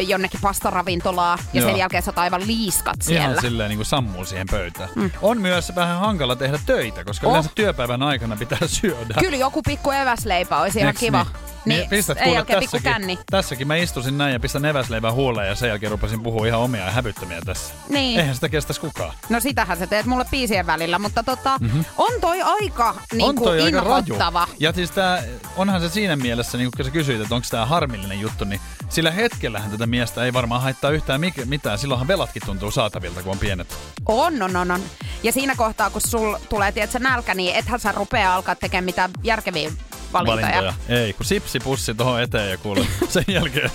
jonnekin 0.08 0.40
pastaravintolaa 0.42 1.38
ja 1.54 1.62
Joo. 1.62 1.70
sen 1.70 1.80
jälkeen 1.80 2.04
sä 2.04 2.12
oot 2.12 2.18
aivan 2.18 2.48
liiskat 2.48 3.02
siellä. 3.02 3.22
Ihan 3.30 3.42
silleen 3.42 3.70
niin 3.70 3.78
kuin 3.78 3.86
sammuu 3.86 4.26
siihen 4.26 4.48
pöytään. 4.52 4.90
Mm. 4.96 5.12
On 5.22 5.42
myös 5.42 5.76
vähän 5.76 6.00
hankala 6.00 6.36
tehdä 6.36 6.60
töitä, 6.66 7.04
koska 7.04 7.28
Oh. 7.28 7.32
yleensä 7.34 7.50
työpäivän 7.56 8.04
aikana 8.04 8.36
pitää 8.36 8.58
syödä. 8.82 9.14
Kyllä 9.20 9.38
joku 9.38 9.62
pikku 9.62 9.92
eväsleipä 9.92 10.58
olisi 10.58 10.80
ihan 10.80 10.88
Eiks 10.90 11.00
kiva. 11.00 11.24
Niin? 11.24 11.55
Niin, 11.66 11.90
pistät 11.90 12.18
sen 12.18 12.24
kuule 12.24 12.38
jälkeen 12.38 12.60
pikku 12.60 12.78
tässäkin, 12.78 13.02
känni. 13.02 13.20
tässäkin 13.32 13.68
mä 13.68 13.76
istusin 13.76 14.18
näin 14.18 14.34
ja 14.34 14.40
pistän 14.40 14.66
eväsleivän 14.66 15.14
huuleen 15.14 15.48
ja 15.48 15.56
sen 15.56 15.70
jälkeen 15.70 15.92
rupesin 15.92 16.24
puhua 16.24 16.48
ihan 16.48 16.60
omia 16.60 16.86
ja 16.86 16.92
hävyttömiä 16.92 17.42
tässä. 17.46 17.74
Niin. 17.90 18.20
Eihän 18.20 18.36
sitä 18.36 18.50
kestäisi 18.50 18.82
kukaan. 18.82 19.14
No 19.30 19.40
sitähän 19.40 19.78
sä 19.78 19.88
teet 19.88 20.06
mulle 20.06 20.26
biisien 20.32 20.68
välillä, 20.68 21.00
mutta 21.00 21.24
tota, 21.24 21.58
mm-hmm. 21.62 21.86
on 21.98 22.12
toi 22.22 22.42
aika 22.42 22.96
niinku 23.12 23.28
on 23.28 23.36
toi 23.36 23.62
aika 23.62 23.82
raju. 23.82 24.18
Ja 24.60 24.74
siis 24.74 24.92
tää, 24.92 25.24
onhan 25.58 25.82
se 25.82 25.90
siinä 25.90 26.16
mielessä, 26.16 26.58
niin 26.58 26.70
kun 26.78 26.86
sä 26.86 26.92
kysyit, 26.92 27.22
että 27.22 27.36
onko 27.36 27.48
tämä 27.52 27.66
harmillinen 27.66 28.20
juttu, 28.20 28.46
niin 28.46 28.62
sillä 28.90 29.12
hetkellähän 29.12 29.72
tätä 29.72 29.88
miestä 29.88 30.26
ei 30.26 30.34
varmaan 30.34 30.62
haittaa 30.62 30.92
yhtään 30.92 31.22
mitään. 31.46 31.78
Silloinhan 31.78 32.08
velatkin 32.08 32.42
tuntuu 32.46 32.72
saatavilta, 32.72 33.24
kun 33.24 33.32
on 33.32 33.40
pienet. 33.40 33.78
On, 34.06 34.42
on, 34.42 34.56
on, 34.56 34.72
on. 34.72 34.82
Ja 35.24 35.32
siinä 35.32 35.56
kohtaa, 35.56 35.90
kun 35.90 36.02
sul 36.02 36.36
tulee, 36.50 36.72
tiedätkö, 36.72 37.00
nälkä, 37.00 37.34
niin 37.34 37.56
ethän 37.56 37.80
sä 37.80 37.92
rupea 37.92 38.36
alkaa 38.36 38.56
tekemään 38.56 38.84
mitään 38.84 39.12
järkeviä 39.24 39.72
valintoja. 40.14 40.74
Ei, 40.90 41.14
kun 41.14 41.26
sipsipussi 41.56 41.94
tuohon 41.96 42.22
eteen 42.22 42.50
ja 42.52 42.58
kuule 42.58 42.88
sen 43.10 43.24
jälkeen. 43.28 43.72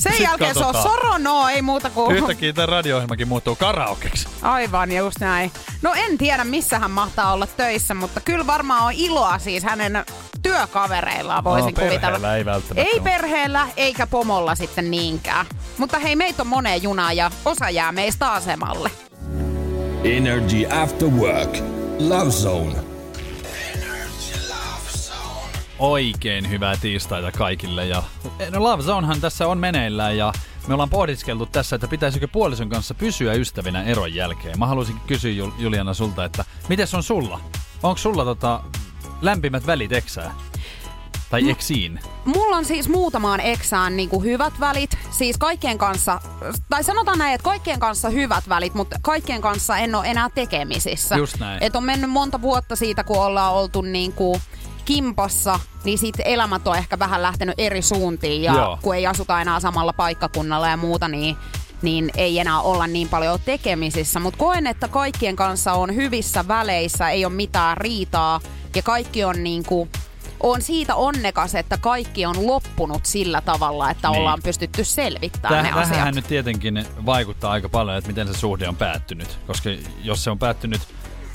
Sen 0.00 0.22
jälkeen 0.22 0.54
se 0.54 0.60
on 0.64 0.72
katsotaan. 0.72 1.00
sorono, 1.00 1.48
ei 1.48 1.62
muuta 1.62 1.90
kuin... 1.90 2.16
Yhtäkkiä 2.16 2.52
tämä 2.52 2.66
radio-ohjelmakin 2.66 3.28
muuttuu 3.28 3.56
karaokeksi. 3.56 4.28
Aivan, 4.42 4.92
just 4.92 5.20
näin. 5.20 5.52
No 5.82 5.92
en 5.96 6.18
tiedä, 6.18 6.44
missä 6.44 6.78
hän 6.78 6.90
mahtaa 6.90 7.32
olla 7.32 7.46
töissä, 7.46 7.94
mutta 7.94 8.20
kyllä 8.20 8.46
varmaan 8.46 8.82
on 8.84 8.92
iloa 8.92 9.38
siis 9.38 9.62
hänen 9.64 10.04
työkavereillaan, 10.42 11.44
voisin 11.44 11.74
No, 11.74 11.82
kuvitella. 11.86 12.36
ei 12.36 12.44
välttämättä 12.44 12.82
Ei 12.92 12.98
ole. 13.00 13.02
perheellä, 13.04 13.68
eikä 13.76 14.06
pomolla 14.06 14.54
sitten 14.54 14.90
niinkään. 14.90 15.46
Mutta 15.78 15.98
hei, 15.98 16.16
meitä 16.16 16.42
on 16.42 16.46
moneen 16.46 16.82
junaan 16.82 17.16
ja 17.16 17.30
osa 17.44 17.70
jää 17.70 17.92
meistä 17.92 18.32
asemalle. 18.32 18.90
Energy 20.04 20.66
After 20.82 21.08
Work. 21.08 21.56
Love 21.98 22.30
Zone. 22.30 22.91
Oikein 25.82 26.50
hyvää 26.50 26.76
tiistaita 26.76 27.32
kaikille. 27.32 27.86
Ja 27.86 28.02
no 28.50 28.62
Love 28.62 28.82
Zonehan 28.82 29.20
tässä 29.20 29.48
on 29.48 29.58
meneillään 29.58 30.16
ja 30.16 30.32
me 30.68 30.74
ollaan 30.74 30.90
pohdiskeltu 30.90 31.46
tässä, 31.46 31.76
että 31.76 31.88
pitäisikö 31.88 32.28
puolison 32.28 32.68
kanssa 32.68 32.94
pysyä 32.94 33.32
ystävinä 33.32 33.82
eron 33.82 34.14
jälkeen. 34.14 34.58
Mä 34.58 34.66
haluaisin 34.66 35.00
kysyä 35.06 35.30
Jul- 35.30 35.52
Juliana 35.58 35.94
sulta, 35.94 36.24
että 36.24 36.44
miten 36.68 36.86
on 36.94 37.02
sulla? 37.02 37.40
Onko 37.82 37.96
sulla 37.98 38.24
tota 38.24 38.60
lämpimät 39.22 39.66
välit 39.66 39.92
eksää? 39.92 40.34
Tai 41.30 41.50
eksiin? 41.50 42.00
Mulla 42.24 42.56
on 42.56 42.64
siis 42.64 42.88
muutamaan 42.88 43.40
eksään 43.40 43.96
niin 43.96 44.08
kuin 44.08 44.24
hyvät 44.24 44.60
välit. 44.60 44.98
Siis 45.10 45.38
kaikkien 45.38 45.78
kanssa, 45.78 46.20
tai 46.70 46.84
sanotaan 46.84 47.18
näin, 47.18 47.34
että 47.34 47.44
kaikkien 47.44 47.80
kanssa 47.80 48.10
hyvät 48.10 48.48
välit, 48.48 48.74
mutta 48.74 48.96
kaikkien 49.02 49.40
kanssa 49.40 49.76
en 49.76 49.94
ole 49.94 50.06
enää 50.06 50.30
tekemisissä. 50.34 51.16
Just 51.16 51.38
näin. 51.38 51.62
Et 51.62 51.76
on 51.76 51.84
mennyt 51.84 52.10
monta 52.10 52.42
vuotta 52.42 52.76
siitä, 52.76 53.04
kun 53.04 53.24
ollaan 53.24 53.52
oltu 53.52 53.80
niin 53.82 54.12
kuin 54.12 54.40
kimpassa, 54.94 55.60
niin 55.84 55.98
sitten 55.98 56.26
elämät 56.26 56.68
on 56.68 56.76
ehkä 56.76 56.98
vähän 56.98 57.22
lähtenyt 57.22 57.54
eri 57.58 57.82
suuntiin. 57.82 58.42
Ja 58.42 58.52
Joo. 58.54 58.78
kun 58.82 58.96
ei 58.96 59.06
asuta 59.06 59.40
enää 59.40 59.60
samalla 59.60 59.92
paikkakunnalla 59.92 60.68
ja 60.68 60.76
muuta, 60.76 61.08
niin 61.08 61.36
niin 61.82 62.10
ei 62.16 62.38
enää 62.38 62.60
olla 62.60 62.86
niin 62.86 63.08
paljon 63.08 63.38
tekemisissä. 63.44 64.20
Mutta 64.20 64.38
koen, 64.38 64.66
että 64.66 64.88
kaikkien 64.88 65.36
kanssa 65.36 65.72
on 65.72 65.94
hyvissä 65.94 66.48
väleissä, 66.48 67.10
ei 67.10 67.24
ole 67.24 67.32
mitään 67.34 67.76
riitaa 67.76 68.40
ja 68.76 68.82
kaikki 68.82 69.24
on 69.24 69.44
niin 69.44 69.64
kuin 69.64 69.90
on 70.40 70.62
siitä 70.62 70.94
onnekas, 70.94 71.54
että 71.54 71.78
kaikki 71.78 72.26
on 72.26 72.46
loppunut 72.46 73.06
sillä 73.06 73.40
tavalla, 73.40 73.90
että 73.90 74.08
Niin. 74.08 74.18
ollaan 74.18 74.42
pystytty 74.44 74.84
selvittämään 74.84 75.64
Täh, 75.64 75.74
ne 75.74 75.80
asiat. 75.80 75.96
tähän 75.98 76.14
nyt 76.14 76.26
tietenkin 76.26 76.86
vaikuttaa 77.06 77.52
aika 77.52 77.68
paljon, 77.68 77.96
että 77.98 78.08
miten 78.08 78.26
se 78.26 78.34
suhde 78.34 78.68
on 78.68 78.76
päättynyt. 78.76 79.38
Koska 79.46 79.70
jos 80.02 80.24
se 80.24 80.30
on 80.30 80.38
päättynyt 80.38 80.80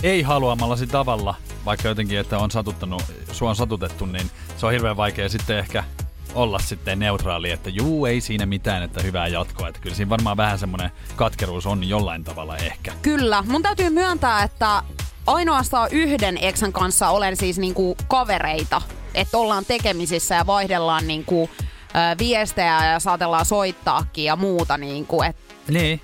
ei 0.03 0.21
haluamallasi 0.21 0.87
tavalla, 0.87 1.35
vaikka 1.65 1.87
jotenkin, 1.87 2.19
että 2.19 2.37
on 2.37 2.51
satuttanut, 2.51 3.03
sua 3.31 3.49
on 3.49 3.55
satutettu, 3.55 4.05
niin 4.05 4.31
se 4.57 4.65
on 4.65 4.71
hirveän 4.71 4.97
vaikea 4.97 5.29
sitten 5.29 5.57
ehkä 5.57 5.83
olla 6.35 6.59
sitten 6.59 6.99
neutraali, 6.99 7.51
että 7.51 7.69
juu, 7.69 8.05
ei 8.05 8.21
siinä 8.21 8.45
mitään, 8.45 8.83
että 8.83 9.03
hyvää 9.03 9.27
jatkoa. 9.27 9.67
Että 9.67 9.81
kyllä 9.81 9.95
siinä 9.95 10.09
varmaan 10.09 10.37
vähän 10.37 10.59
semmoinen 10.59 10.91
katkeruus 11.15 11.65
on 11.65 11.83
jollain 11.83 12.23
tavalla 12.23 12.57
ehkä. 12.57 12.93
Kyllä, 13.01 13.43
mun 13.47 13.61
täytyy 13.61 13.89
myöntää, 13.89 14.43
että 14.43 14.83
ainoastaan 15.27 15.89
yhden 15.91 16.37
eksän 16.41 16.73
kanssa 16.73 17.09
olen 17.09 17.35
siis 17.37 17.57
niinku 17.57 17.97
kavereita. 18.07 18.81
Että 19.13 19.37
ollaan 19.37 19.65
tekemisissä 19.65 20.35
ja 20.35 20.45
vaihdellaan 20.47 21.07
niinku, 21.07 21.49
ö, 21.63 22.17
viestejä 22.17 22.91
ja 22.91 22.99
saatellaan 22.99 23.45
soittaakin 23.45 24.23
ja 24.23 24.35
muuta. 24.35 24.77
Niinku, 24.77 25.21
et, 25.21 25.35
Niin. 25.67 26.01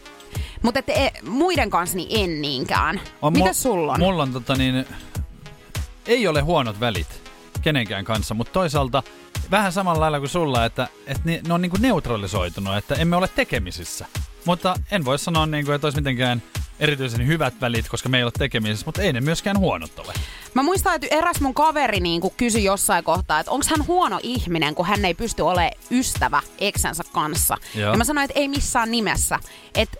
Mutta 0.62 0.80
e, 0.88 1.10
muiden 1.24 1.70
kanssa 1.70 1.98
niin 1.98 2.10
en 2.12 2.42
niinkään. 2.42 3.02
On 3.22 3.34
Mitäs 3.34 3.60
mu- 3.60 3.62
sulla 3.62 3.94
on? 3.94 4.00
Mulla 4.00 4.24
on 4.24 4.34
tota 4.34 4.56
niin, 4.56 4.86
ei 6.06 6.28
ole 6.28 6.42
huonot 6.42 6.80
välit 6.80 7.24
kenenkään 7.62 8.06
kanssa, 8.06 8.34
mutta 8.34 8.54
toisaalta 8.54 9.04
vähän 9.52 9.72
samalla 9.72 10.00
lailla 10.00 10.20
kuin 10.20 10.30
sulla, 10.30 10.66
että, 10.66 10.88
että 11.08 11.22
ne, 11.26 11.42
ne 11.48 11.54
on 11.54 11.62
niinku 11.62 11.78
neutralisoitunut, 11.80 12.78
että 12.78 12.96
emme 12.96 13.16
ole 13.16 13.28
tekemisissä. 13.28 14.06
Mutta 14.46 14.76
en 14.92 15.06
voi 15.06 15.20
sanoa, 15.20 15.46
niinku, 15.46 15.72
että 15.72 15.88
olisi 15.88 16.00
mitenkään 16.00 16.42
erityisen 16.80 17.28
hyvät 17.28 17.54
välit, 17.62 17.90
koska 17.90 18.10
me 18.10 18.18
ei 18.18 18.24
ole 18.24 18.32
tekemisissä, 18.38 18.86
mutta 18.86 19.02
ei 19.02 19.14
ne 19.14 19.22
myöskään 19.22 19.58
huonot 19.58 20.00
ole. 20.00 20.14
Mä 20.54 20.64
muistan, 20.64 20.96
että 20.96 21.08
eräs 21.12 21.42
mun 21.42 21.54
kaveri 21.54 22.00
niin 22.00 22.22
kysyi 22.38 22.64
jossain 22.64 23.04
kohtaa, 23.04 23.40
että 23.40 23.52
onko 23.52 23.66
hän 23.70 23.88
huono 23.88 24.20
ihminen, 24.24 24.76
kun 24.76 24.86
hän 24.86 25.06
ei 25.06 25.14
pysty 25.14 25.42
olemaan 25.42 25.72
ystävä 25.92 26.42
eksänsä 26.60 27.04
kanssa. 27.14 27.58
Joo. 27.76 27.92
Ja 27.92 27.98
mä 27.98 28.04
sanoin, 28.04 28.26
että 28.26 28.40
ei 28.40 28.48
missään 28.48 28.92
nimessä. 28.92 29.40
Että 29.76 29.98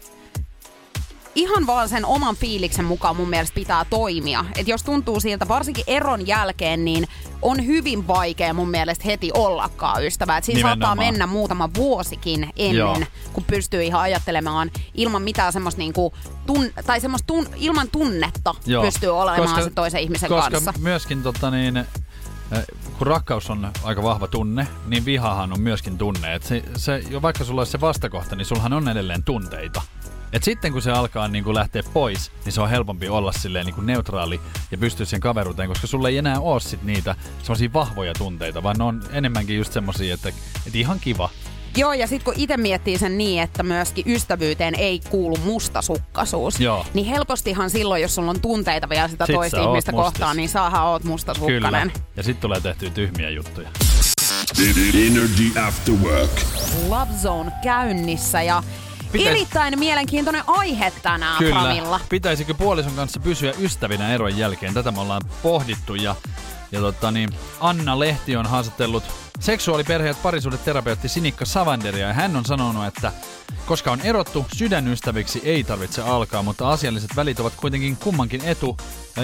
ihan 1.36 1.68
vaan 1.68 1.90
sen 1.90 2.06
oman 2.06 2.36
fiiliksen 2.36 2.86
mukaan 2.86 3.16
mun 3.16 3.30
mielestä 3.30 3.56
pitää 3.56 3.86
toimia. 3.86 4.46
Että 4.56 4.72
jos 4.72 4.84
tuntuu 4.84 5.20
siltä, 5.20 5.48
varsinkin 5.48 5.84
eron 5.88 6.28
jälkeen, 6.28 6.86
niin 6.86 7.08
on 7.42 7.66
hyvin 7.66 8.08
vaikea 8.08 8.54
mun 8.54 8.70
mielestä 8.70 9.04
heti 9.06 9.32
ollakaan 9.34 10.06
ystävä. 10.06 10.38
Et 10.38 10.44
siinä 10.44 10.62
saattaa 10.62 10.96
Nimenomaan. 10.96 11.14
mennä 11.14 11.28
muutama 11.28 11.70
vuosikin 11.76 12.54
ennen, 12.56 12.78
Joo. 12.78 12.98
kun 13.34 13.44
pystyy 13.44 13.84
ihan 13.84 14.02
ajattelemaan 14.02 14.72
ilman 14.94 15.22
mitään 15.22 15.54
semmoista 15.54 15.80
niinku, 15.80 16.14
tun, 16.46 16.70
tai 16.86 17.02
semmoista 17.02 17.28
tun, 17.28 17.48
ilman 17.56 17.88
tunnetta 17.92 18.56
pystyy 18.82 19.10
olemaan 19.20 19.64
sen 19.64 19.76
toisen 19.76 20.02
ihmisen 20.02 20.30
koska 20.30 20.52
kanssa. 20.52 20.74
myöskin 20.80 21.24
tota 21.24 21.52
niin, 21.52 21.78
äh, 21.78 21.86
kun 22.98 23.08
rakkaus 23.08 23.50
on 23.50 23.72
aika 23.84 24.04
vahva 24.04 24.28
tunne, 24.28 24.68
niin 24.88 25.06
vihahan 25.06 25.54
on 25.54 25.62
myöskin 25.62 25.98
tunne. 25.98 26.36
Et 26.36 26.44
se, 26.44 26.64
se, 26.78 27.04
jo 27.10 27.22
vaikka 27.22 27.44
sulla 27.44 27.62
olisi 27.62 27.72
se 27.72 27.82
vastakohta, 27.82 28.36
niin 28.36 28.46
sullahan 28.46 28.74
on 28.74 28.90
edelleen 28.90 29.24
tunteita. 29.24 29.82
Et 30.34 30.44
sitten 30.44 30.72
kun 30.74 30.82
se 30.82 30.92
alkaa 30.92 31.28
niin 31.28 31.44
kuin 31.44 31.56
lähteä 31.56 31.84
pois, 31.94 32.32
niin 32.46 32.54
se 32.54 32.62
on 32.62 32.70
helpompi 32.70 33.10
olla 33.10 33.32
silleen 33.32 33.66
niin 33.66 33.76
kuin 33.76 33.88
neutraali 33.88 34.40
ja 34.72 34.78
pystyä 34.78 35.06
siihen 35.06 35.22
kaveruuteen, 35.22 35.70
koska 35.70 35.88
sulla 35.88 36.10
ei 36.10 36.18
enää 36.18 36.40
ole 36.40 36.60
sit 36.60 36.84
niitä 36.84 37.16
semmoisia 37.44 37.74
vahvoja 37.74 38.14
tunteita, 38.14 38.64
vaan 38.64 38.76
ne 38.78 38.84
on 38.84 39.04
enemmänkin 39.12 39.58
just 39.58 39.74
semmosia, 39.74 40.14
että, 40.14 40.30
että 40.30 40.78
ihan 40.78 41.00
kiva. 41.00 41.30
Joo, 41.78 41.94
ja 41.94 42.08
sitten 42.08 42.26
kun 42.26 42.34
itse 42.38 42.58
miettii 42.58 42.98
sen 42.98 43.18
niin, 43.18 43.42
että 43.42 43.64
myöskin 43.64 44.06
ystävyyteen 44.08 44.76
ei 44.76 45.02
kuulu 45.10 45.38
mustasukkaisuus, 45.38 46.60
Joo. 46.60 46.86
niin 46.94 47.06
helpostihan 47.06 47.70
silloin, 47.70 48.02
jos 48.02 48.16
sulla 48.16 48.30
on 48.30 48.42
tunteita 48.42 48.90
vielä 48.90 49.08
sitä 49.08 49.26
Sit 49.26 49.36
toista 49.36 49.62
ihmistä 49.62 49.92
mustis. 49.92 50.06
kohtaan, 50.06 50.38
niin 50.38 50.50
saahan 50.50 50.86
oot 50.86 51.02
Kyllä. 51.02 51.12
mustasukkainen. 51.14 51.94
Ja 52.16 52.24
sitten 52.24 52.42
tulee 52.42 52.62
tehtyä 52.62 52.90
tyhmiä 52.90 53.30
juttuja. 53.30 53.70
Energy 55.08 55.60
After 55.68 55.94
Work. 55.96 56.32
Love 56.90 57.12
Zone 57.22 57.52
käynnissä 57.64 58.42
ja 58.42 58.64
Pitäis- 59.14 59.30
erittäin 59.36 59.80
mielenkiintoinen 59.80 60.44
aihe 60.48 60.94
tänään 61.04 61.38
Kyllä. 61.38 61.60
Framilla. 61.62 62.00
Pitäisikö 62.10 62.54
puolison 62.54 62.94
kanssa 62.94 63.20
pysyä 63.20 63.54
ystävinä 63.60 64.14
eron 64.14 64.38
jälkeen? 64.38 64.74
Tätä 64.74 64.92
me 64.92 65.02
ollaan 65.02 65.22
pohdittu 65.44 65.96
ja 65.96 66.16
Ja 66.72 66.80
tota, 66.80 67.12
niin, 67.12 67.30
Anna 67.60 68.00
Lehti 68.00 68.36
on 68.36 68.46
haastatellut 68.46 69.04
seksuaaliperhe- 69.40 70.08
ja 70.08 70.14
parisuudeterapeutti 70.24 71.10
Sinikka 71.10 71.46
Savanderia 71.46 72.08
ja 72.08 72.14
hän 72.14 72.36
on 72.36 72.46
sanonut, 72.46 72.86
että 72.86 73.12
koska 73.66 73.92
on 73.92 74.02
erottu, 74.02 74.46
sydänystäviksi 74.56 75.42
ei 75.44 75.64
tarvitse 75.64 76.02
alkaa, 76.02 76.44
mutta 76.44 76.70
asialliset 76.70 77.16
välit 77.16 77.40
ovat 77.40 77.54
kuitenkin 77.56 77.98
kummankin 77.98 78.42
etu, 78.46 78.78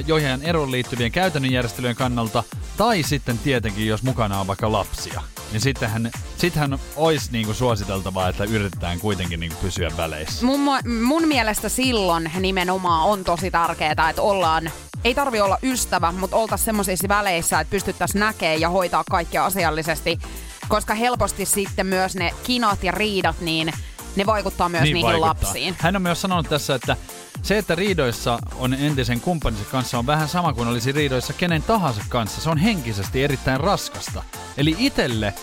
joihin 0.05 0.43
eroon 0.43 0.71
liittyvien 0.71 1.11
käytännön 1.11 1.51
järjestelyjen 1.51 1.95
kannalta, 1.95 2.43
tai 2.77 3.03
sitten 3.03 3.37
tietenkin, 3.37 3.87
jos 3.87 4.03
mukana 4.03 4.39
on 4.39 4.47
vaikka 4.47 4.71
lapsia. 4.71 5.21
Niin 5.51 5.61
sittenhän, 5.61 6.11
sittenhän 6.37 6.79
olisi 6.95 7.31
niinku 7.31 7.53
suositeltavaa, 7.53 8.29
että 8.29 8.43
yritetään 8.43 8.99
kuitenkin 8.99 9.39
niinku 9.39 9.57
pysyä 9.61 9.91
väleissä. 9.97 10.45
Mun, 10.45 10.59
mun 11.03 11.27
mielestä 11.27 11.69
silloin 11.69 12.31
nimenomaan 12.39 13.09
on 13.09 13.23
tosi 13.23 13.51
tärkeää, 13.51 14.09
että 14.09 14.21
ollaan 14.21 14.71
ei 15.03 15.15
tarvi 15.15 15.41
olla 15.41 15.57
ystävä, 15.63 16.11
mutta 16.11 16.37
oltaisiin 16.37 16.65
semmoisissa 16.65 17.07
väleissä, 17.07 17.59
että 17.59 17.71
pystyttäisiin 17.71 18.19
näkemään 18.19 18.61
ja 18.61 18.69
hoitaa 18.69 19.03
kaikkia 19.09 19.45
asiallisesti, 19.45 19.98
koska 20.67 20.93
helposti 20.93 21.45
sitten 21.45 21.87
myös 21.87 22.15
ne 22.15 22.33
kinat 22.43 22.83
ja 22.83 22.91
riidat, 22.91 23.41
niin 23.41 23.73
ne 24.15 24.25
vaikuttaa 24.25 24.69
myös 24.69 24.83
niin 24.83 24.93
niihin 24.93 25.05
vaikuttaa. 25.05 25.29
lapsiin. 25.29 25.75
Hän 25.79 25.95
on 25.95 26.01
myös 26.01 26.21
sanonut 26.21 26.49
tässä, 26.49 26.75
että 26.75 26.97
se, 27.41 27.57
että 27.57 27.75
riidoissa 27.75 28.39
on 28.55 28.73
entisen 28.73 29.21
kumppaninsa 29.21 29.65
kanssa 29.71 29.99
on 29.99 30.05
vähän 30.05 30.27
sama 30.27 30.53
kuin 30.53 30.67
olisi 30.67 30.91
riidoissa 30.91 31.33
kenen 31.33 31.63
tahansa 31.63 32.01
kanssa. 32.09 32.41
Se 32.41 32.49
on 32.49 32.57
henkisesti 32.57 33.23
erittäin 33.23 33.59
raskasta. 33.59 34.23
Eli 34.57 34.75
itelle 34.79 35.33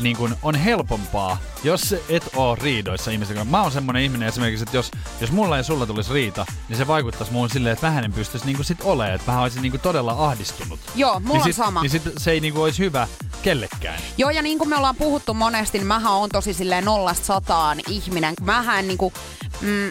niin 0.00 0.16
kun 0.16 0.36
on 0.42 0.54
helpompaa, 0.54 1.38
jos 1.64 1.94
et 2.08 2.30
oo 2.36 2.54
riidoissa 2.54 3.10
ihmisten 3.10 3.36
kanssa. 3.36 3.50
Mä 3.50 3.62
oon 3.62 3.72
semmonen 3.72 4.02
ihminen 4.02 4.28
esimerkiksi, 4.28 4.62
että 4.62 4.76
jos, 4.76 4.90
jos 5.20 5.32
mulla 5.32 5.56
ja 5.56 5.62
sulla 5.62 5.86
tulisi 5.86 6.12
riita, 6.12 6.46
niin 6.68 6.76
se 6.76 6.86
vaikuttaisi 6.86 7.32
muun 7.32 7.50
silleen, 7.50 7.72
että 7.72 7.86
vähän 7.86 8.04
en 8.04 8.12
pystyisi 8.12 8.46
niin 8.46 8.64
sit 8.64 8.78
olemaan, 8.82 9.14
että 9.14 9.26
vähän 9.26 9.42
olisin 9.42 9.62
niin 9.62 9.80
todella 9.80 10.26
ahdistunut. 10.26 10.80
Joo, 10.94 11.20
mulla 11.20 11.32
niin 11.32 11.38
on 11.38 11.44
sit, 11.44 11.56
sama. 11.56 11.82
Niin 11.82 11.90
sit 11.90 12.02
se 12.16 12.30
ei 12.30 12.40
niin 12.40 12.56
olisi 12.56 12.78
hyvä 12.78 13.08
kellekään. 13.42 14.00
Joo, 14.18 14.30
ja 14.30 14.42
niin 14.42 14.58
kuin 14.58 14.68
me 14.68 14.76
ollaan 14.76 14.96
puhuttu 14.96 15.34
monesti, 15.34 15.78
niin 15.78 15.86
mähän 15.86 16.12
on 16.12 16.28
tosi 16.28 16.54
silleen 16.54 16.84
nollasta 16.84 17.26
sataan 17.26 17.78
ihminen. 17.88 18.34
Mähän 18.40 18.88
niinku, 18.88 19.12
mm, 19.60 19.90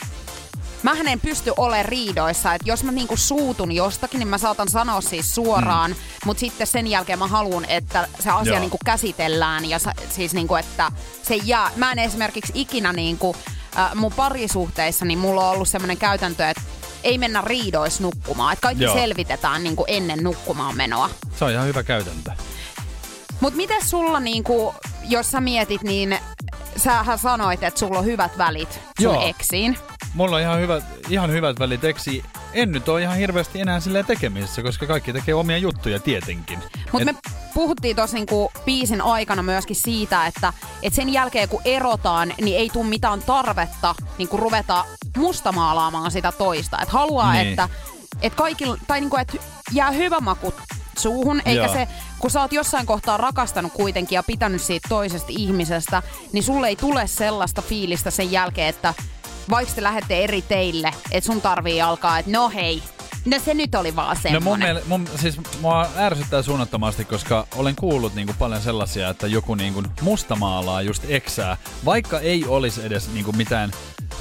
mähän 0.84 1.08
en 1.08 1.20
pysty 1.20 1.54
olemaan 1.58 1.86
riidoissa. 1.86 2.54
Että 2.54 2.70
jos 2.70 2.84
mä 2.84 2.92
niinku 2.92 3.18
suutun 3.18 3.72
jostakin, 3.72 4.20
niin 4.20 4.28
mä 4.28 4.38
saatan 4.38 4.70
sanoa 4.70 5.02
siis 5.02 5.36
suoraan, 5.36 5.92
mm. 5.92 5.98
mutta 6.26 6.40
sitten 6.40 6.68
sen 6.68 6.88
jälkeen 6.88 7.20
mä 7.20 7.28
haluan, 7.28 7.66
että 7.66 8.08
se 8.20 8.30
asia 8.30 8.54
Joo. 8.54 8.60
niinku 8.60 8.78
käsitellään 8.86 9.70
ja 9.70 9.80
sa, 9.80 9.92
siis 10.10 10.34
niinku, 10.34 10.56
että 10.56 10.92
se 11.24 11.36
jää. 11.36 11.72
Mä 11.76 11.92
en 11.92 12.00
esimerkiksi 12.00 12.52
ikinä 12.56 12.94
niinku, 12.94 13.36
äh, 13.78 13.96
mun 13.96 14.14
parisuhteissa, 14.14 15.06
niin 15.06 15.20
mulla 15.20 15.50
on 15.50 15.56
ollut 15.56 15.70
semmoinen 15.70 15.98
käytäntö, 15.98 16.50
että 16.50 16.62
ei 17.04 17.18
mennä 17.18 17.42
riidois 17.42 18.00
nukkumaan. 18.00 18.54
Että 18.54 18.64
kaikki 18.64 18.84
Joo. 18.84 18.96
selvitetään 18.96 19.64
niinku 19.64 19.86
ennen 19.88 20.24
nukkumaan 20.24 20.78
menoa. 20.78 21.10
Se 21.40 21.46
on 21.46 21.52
ihan 21.52 21.68
hyvä 21.68 21.84
käytäntö. 21.84 22.32
Mutta 23.42 23.58
miten 23.58 23.86
sulla, 23.86 24.20
niinku, 24.20 24.74
jos 25.10 25.32
sä 25.32 25.42
mietit, 25.42 25.84
niin 25.84 26.18
sähän 26.78 27.20
sanoit, 27.20 27.64
että 27.64 27.80
sulla 27.80 28.00
on 28.00 28.06
hyvät 28.06 28.38
välit 28.38 28.74
sun 28.74 29.14
Joo. 29.14 29.22
eksiin. 29.28 29.78
Mulla 30.14 30.36
on 30.36 30.42
ihan 30.42 30.60
hyvät, 30.60 30.84
ihan 31.10 31.32
hyvät 31.32 31.60
välit 31.60 31.84
eksi. 31.84 32.24
En 32.54 32.72
nyt 32.72 32.90
ole 32.90 33.02
ihan 33.02 33.18
hirveästi 33.18 33.60
enää 33.62 33.80
silleen 33.80 34.06
tekemisissä, 34.06 34.64
koska 34.64 34.86
kaikki 34.86 35.14
tekee 35.14 35.34
omia 35.34 35.58
juttuja 35.58 36.00
tietenkin. 36.00 36.60
Mutta 36.92 37.10
Et- 37.10 37.16
me 37.16 37.32
puhuttiin 37.54 37.96
tuossa 37.96 38.18
niinku 38.18 38.52
biisin 38.66 39.02
aikana 39.02 39.44
myöskin 39.44 39.76
siitä, 39.76 40.26
että 40.28 40.54
et 40.84 40.94
sen 40.94 41.10
jälkeen 41.14 41.50
kun 41.50 41.62
erotaan, 41.66 42.34
niin 42.42 42.58
ei 42.58 42.70
tule 42.70 42.86
mitään 42.86 43.22
tarvetta 43.22 43.96
niinku 44.18 44.38
ruveta 44.38 44.86
mustamaalaamaan 45.18 46.12
sitä 46.12 46.32
toista. 46.32 46.80
Et 46.82 46.90
haluaa, 46.90 47.34
Niin. 47.34 47.48
että 47.48 47.70
et 48.22 48.36
kaikilla, 48.36 48.78
tai 48.88 49.00
niinku, 49.00 49.18
et 49.18 49.36
jää 49.74 49.92
hyvä 49.92 50.20
maku 50.20 50.54
suuhun, 51.02 51.42
eikä 51.46 51.64
Joo. 51.64 51.74
se, 51.74 51.88
kun 52.20 52.32
sä 52.32 52.42
oot 52.42 52.54
jossain 52.54 52.86
kohtaa 52.86 53.18
rakastanut 53.18 53.74
kuitenkin 53.74 54.16
ja 54.16 54.24
pitänyt 54.24 54.62
siitä 54.62 54.90
toisesta 54.90 55.28
ihmisestä, 55.30 56.04
niin 56.34 56.44
sulle 56.44 56.68
ei 56.68 56.76
tule 56.76 57.08
sellaista 57.08 57.62
fiilistä 57.62 58.12
sen 58.12 58.32
jälkeen, 58.32 58.68
että 58.68 58.94
vaikka 59.50 59.74
te 59.76 59.84
lähette 59.84 60.24
eri 60.24 60.42
teille, 60.42 60.94
että 61.12 61.26
sun 61.26 61.42
tarvii 61.42 61.82
alkaa, 61.82 62.20
että 62.20 62.32
no 62.32 62.50
hei, 62.50 62.84
no 63.26 63.40
se 63.46 63.54
nyt 63.54 63.76
oli 63.76 63.96
vaan 63.96 64.18
No 64.32 64.40
mun, 64.40 64.60
miele, 64.60 64.84
mun, 64.88 65.08
siis 65.16 65.40
mua 65.62 65.88
ärsyttää 65.98 66.42
suunnattomasti, 66.42 67.06
koska 67.06 67.48
olen 67.56 67.76
kuullut 67.76 68.16
niinku 68.16 68.34
paljon 68.40 68.62
sellaisia, 68.62 69.10
että 69.10 69.28
joku 69.28 69.56
niinku 69.56 69.84
mustamaalaa 70.02 70.82
just 70.82 71.04
eksää, 71.08 71.58
vaikka 71.86 72.20
ei 72.20 72.46
olisi 72.48 72.86
edes 72.86 73.14
niinku 73.14 73.32
mitään 73.32 73.72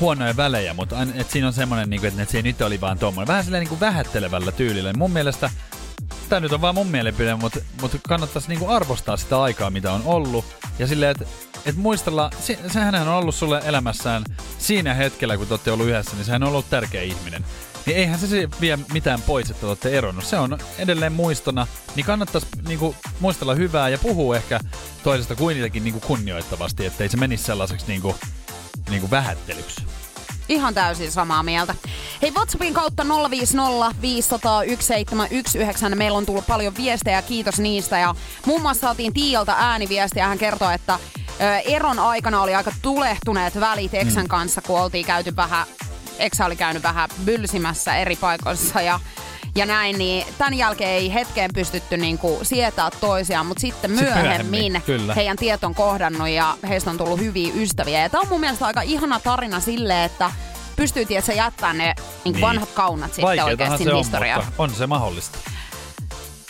huonoja 0.00 0.36
välejä, 0.36 0.74
mutta 0.74 0.96
et 1.14 1.30
siinä 1.30 1.46
on 1.46 1.52
semmoinen, 1.52 1.90
niinku, 1.90 2.06
että 2.06 2.24
se 2.24 2.42
nyt 2.42 2.62
oli 2.62 2.80
vaan 2.80 2.98
tommonen. 2.98 3.28
Vähän 3.28 3.44
silleen 3.44 3.60
niinku 3.60 3.80
vähättelevällä 3.80 4.52
tyylillä. 4.52 4.92
Mun 4.92 5.10
mielestä, 5.10 5.50
tämä 6.28 6.40
nyt 6.40 6.52
on 6.52 6.60
vaan 6.60 6.74
mun 6.74 6.86
mielipide, 6.86 7.34
mutta, 7.34 7.60
mutta 7.80 7.98
kannattaisi 8.08 8.48
niinku 8.48 8.68
arvostaa 8.68 9.16
sitä 9.16 9.42
aikaa, 9.42 9.70
mitä 9.70 9.92
on 9.92 10.02
ollut. 10.04 10.44
Ja 10.78 10.86
silleen, 10.86 11.10
että 11.10 11.24
et 11.66 11.76
muistella, 11.76 12.30
se, 12.40 12.58
sehän 12.72 12.94
on 12.94 13.08
ollut 13.08 13.34
sulle 13.34 13.62
elämässään 13.64 14.24
siinä 14.58 14.94
hetkellä, 14.94 15.36
kun 15.36 15.46
te 15.46 15.54
olette 15.54 15.72
ollut 15.72 15.86
yhdessä, 15.86 16.16
niin 16.16 16.24
sehän 16.24 16.42
on 16.42 16.48
ollut 16.48 16.70
tärkeä 16.70 17.02
ihminen. 17.02 17.44
Niin 17.86 17.96
eihän 17.96 18.18
se, 18.18 18.26
se 18.26 18.48
vie 18.60 18.78
mitään 18.92 19.22
pois, 19.22 19.50
että 19.50 19.66
olette 19.66 19.98
eronnut. 19.98 20.24
Se 20.24 20.38
on 20.38 20.58
edelleen 20.78 21.12
muistona, 21.12 21.66
niin 21.96 22.06
kannattaisi 22.06 22.46
niinku, 22.68 22.94
muistella 23.20 23.54
hyvää 23.54 23.88
ja 23.88 23.98
puhua 23.98 24.36
ehkä 24.36 24.60
toisesta 25.02 25.36
kuitenkin 25.36 25.84
niinku 25.84 26.00
kunnioittavasti, 26.00 26.86
ettei 26.86 27.08
se 27.08 27.16
menisi 27.16 27.44
sellaiseksi 27.44 27.86
niinku, 27.86 28.16
niinku 28.90 29.10
vähättelyksi. 29.10 29.82
Ihan 30.50 30.74
täysin 30.74 31.12
samaa 31.12 31.42
mieltä. 31.42 31.74
Hei, 32.22 32.30
WhatsAppin 32.30 32.74
kautta 32.74 33.06
050 33.30 34.02
500 34.02 34.40
1719. 34.40 35.96
Meillä 35.96 36.18
on 36.18 36.26
tullut 36.26 36.46
paljon 36.46 36.76
viestejä, 36.76 37.22
kiitos 37.22 37.58
niistä. 37.58 37.98
Ja 37.98 38.14
muun 38.46 38.62
muassa 38.62 38.80
saatiin 38.80 39.12
Tiialta 39.12 39.54
ääniviestiä. 39.58 40.26
Hän 40.26 40.38
kertoi, 40.38 40.74
että 40.74 40.98
eron 41.64 41.98
aikana 41.98 42.42
oli 42.42 42.54
aika 42.54 42.72
tulehtuneet 42.82 43.60
välit 43.60 43.94
Eksän 43.94 44.28
kanssa, 44.28 44.62
kun 44.62 44.80
oltiin 44.80 45.06
käyty 45.06 45.36
vähän, 45.36 45.66
Eksä 46.18 46.46
oli 46.46 46.56
käynyt 46.56 46.82
vähän 46.82 47.08
bylsimässä 47.24 47.96
eri 47.96 48.16
paikoissa 48.16 48.80
ja 48.80 49.00
ja 49.54 49.66
näin, 49.66 49.98
niin 49.98 50.26
tämän 50.38 50.54
jälkeen 50.54 50.90
ei 50.90 51.14
hetkeen 51.14 51.50
pystytty 51.54 51.96
niinku 51.96 52.38
sietää 52.42 52.90
toisiaan, 53.00 53.46
mutta 53.46 53.60
sitten 53.60 53.90
Sitten 53.90 54.14
myöhemmin, 54.14 54.50
myöhemmin, 54.50 54.82
kyllä. 54.86 55.14
heidän 55.14 55.36
tiet 55.36 55.64
on 55.64 55.74
kohdannut 55.74 56.28
ja 56.28 56.56
heistä 56.68 56.90
on 56.90 56.98
tullut 56.98 57.20
hyviä 57.20 57.52
ystäviä. 57.56 58.00
Ja 58.02 58.08
tämä 58.10 58.20
on 58.20 58.28
mun 58.28 58.40
mielestä 58.40 58.66
aika 58.66 58.82
ihana 58.82 59.20
tarina 59.20 59.60
sille, 59.60 60.04
että 60.04 60.30
pystyy 60.76 61.04
tietysti 61.06 61.36
jättämään 61.36 61.78
ne 61.78 61.94
niin 62.24 62.32
Niin. 62.32 62.40
vanhat 62.40 62.68
kaunat 62.70 63.14
sitten 63.14 63.44
oikeasti 63.44 63.84
historiaan. 63.98 64.44
on 64.58 64.70
se 64.74 64.86
mahdollista. 64.86 65.38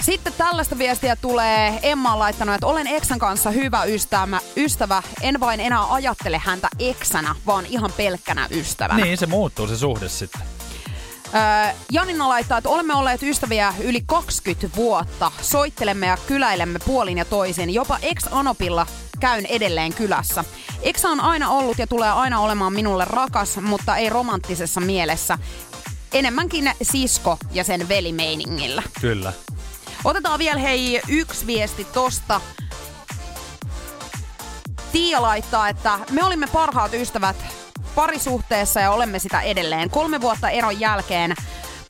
Sitten 0.03 0.32
tällaista 0.38 0.78
viestiä 0.78 1.16
tulee. 1.16 1.78
Emma 1.82 2.12
on 2.12 2.18
laittanut, 2.18 2.55
että 2.55 2.66
olen 2.66 2.86
Eksän 2.86 3.18
kanssa 3.18 3.51
hyvä 3.51 3.84
ystävä, 3.84 4.40
ystävä. 4.57 5.03
En 5.20 5.40
vain 5.40 5.61
enää 5.61 5.92
ajattele 5.92 6.38
häntä 6.44 6.68
Eksänä, 6.78 7.34
vaan 7.46 7.66
ihan 7.66 7.92
pelkkänä 7.96 8.46
ystävänä. 8.51 9.05
Niin, 9.05 9.18
se 9.18 9.26
muuttuu 9.26 9.66
se 9.66 9.76
suhde 9.76 10.09
sitten. 10.09 10.40
Öö, 11.34 11.74
Janina 11.92 12.28
laittaa, 12.28 12.58
että 12.58 12.68
olemme 12.68 12.94
olleet 12.94 13.22
ystäviä 13.22 13.74
yli 13.80 14.02
20 14.06 14.76
vuotta. 14.76 15.32
Soittelemme 15.42 16.06
ja 16.06 16.18
kyläilemme 16.26 16.78
puolin 16.78 17.18
ja 17.18 17.24
toisin. 17.24 17.74
Jopa 17.74 17.98
ex-anopilla 18.02 18.86
käyn 19.20 19.46
edelleen 19.46 19.94
kylässä. 19.94 20.44
Ex 20.82 21.04
on 21.04 21.20
aina 21.20 21.50
ollut 21.50 21.78
ja 21.78 21.86
tulee 21.86 22.10
aina 22.10 22.40
olemaan 22.40 22.72
minulle 22.72 23.04
rakas, 23.04 23.56
mutta 23.56 23.96
ei 23.96 24.10
romanttisessa 24.10 24.80
mielessä. 24.80 25.38
Enemmänkin 26.12 26.72
sisko 26.82 27.38
ja 27.52 27.64
sen 27.64 27.88
velimeiningillä. 27.88 28.82
Kyllä. 29.00 29.32
Otetaan 30.04 30.38
vielä 30.38 30.60
hei 30.60 31.00
yksi 31.08 31.46
viesti 31.46 31.84
tosta. 31.84 32.40
Tiia 34.92 35.22
laittaa, 35.22 35.68
että 35.68 35.98
me 36.10 36.24
olimme 36.24 36.46
parhaat 36.46 36.94
ystävät 36.94 37.36
parisuhteessa 37.95 38.80
ja 38.80 38.91
olemme 38.91 39.18
sitä 39.18 39.41
edelleen. 39.41 39.91
Kolme 39.91 40.20
vuotta 40.20 40.51
eron 40.51 40.80
jälkeen 40.80 41.34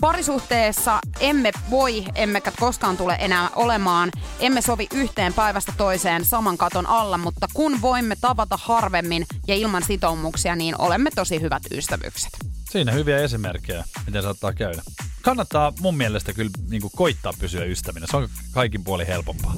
parisuhteessa 0.01 0.99
emme 1.21 1.51
voi, 1.71 2.05
emmekä 2.15 2.53
koskaan 2.61 2.97
tule 2.97 3.17
enää 3.21 3.51
olemaan. 3.57 4.11
Emme 4.41 4.63
sovi 4.63 4.87
yhteen 4.95 5.35
päivästä 5.35 5.73
toiseen 5.77 6.25
saman 6.25 6.59
katon 6.59 6.87
alla, 6.87 7.19
mutta 7.19 7.47
kun 7.55 7.83
voimme 7.83 8.17
tavata 8.21 8.59
harvemmin 8.63 9.27
ja 9.49 9.55
ilman 9.55 9.83
sitoumuksia, 9.83 10.57
niin 10.57 10.81
olemme 10.81 11.11
tosi 11.15 11.41
hyvät 11.41 11.63
ystävykset. 11.71 12.31
Siinä 12.71 12.93
hyviä 12.93 13.19
esimerkkejä, 13.19 13.85
miten 14.07 14.23
saattaa 14.23 14.53
käydä. 14.53 14.83
Kannattaa 15.23 15.73
mun 15.81 15.97
mielestä 15.97 16.33
kyllä 16.33 16.51
niin 16.69 16.83
koittaa 16.97 17.33
pysyä 17.39 17.65
ystävinä. 17.65 18.07
Se 18.11 18.17
on 18.17 18.29
kaikin 18.53 18.85
puolin 18.85 19.07
helpompaa. 19.07 19.55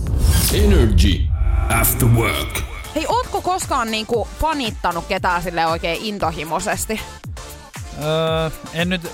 Energy 0.55 1.21
After 1.81 2.09
Work. 2.09 2.72
Hei, 2.95 3.07
ootko 3.09 3.41
koskaan 3.43 3.91
niinku 3.91 4.29
panittanut 4.41 5.07
ketään 5.07 5.43
sille 5.43 5.67
oikein 5.67 5.99
intohimoisesti? 6.03 7.01
Öö, 8.03 8.51
en 8.75 8.89
nyt... 8.89 9.13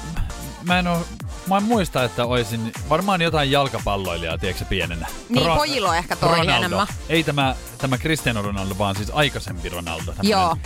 Mä 0.62 0.78
en 0.78 0.86
oo... 0.86 1.04
Mä 1.48 1.56
en 1.56 1.62
muista, 1.62 2.04
että 2.04 2.24
olisin 2.26 2.72
varmaan 2.88 3.22
jotain 3.22 3.50
jalkapalloilijaa, 3.50 4.38
tiedätkö 4.38 4.64
pienenä. 4.64 5.06
Niin, 5.28 5.46
pojilla 5.56 5.88
on 5.90 5.96
ehkä 5.96 6.16
toi 6.16 6.28
Ronaldo. 6.28 6.52
enemmän. 6.52 6.86
Ei 7.08 7.24
tämä, 7.24 7.54
tämä 7.78 7.98
Cristiano 7.98 8.42
Ronaldo, 8.42 8.74
vaan 8.78 8.96
siis 8.96 9.10
aikaisempi 9.14 9.68
Ronaldo. 9.68 10.04
tämmönen- 10.04 10.30
Joo. 10.30 10.56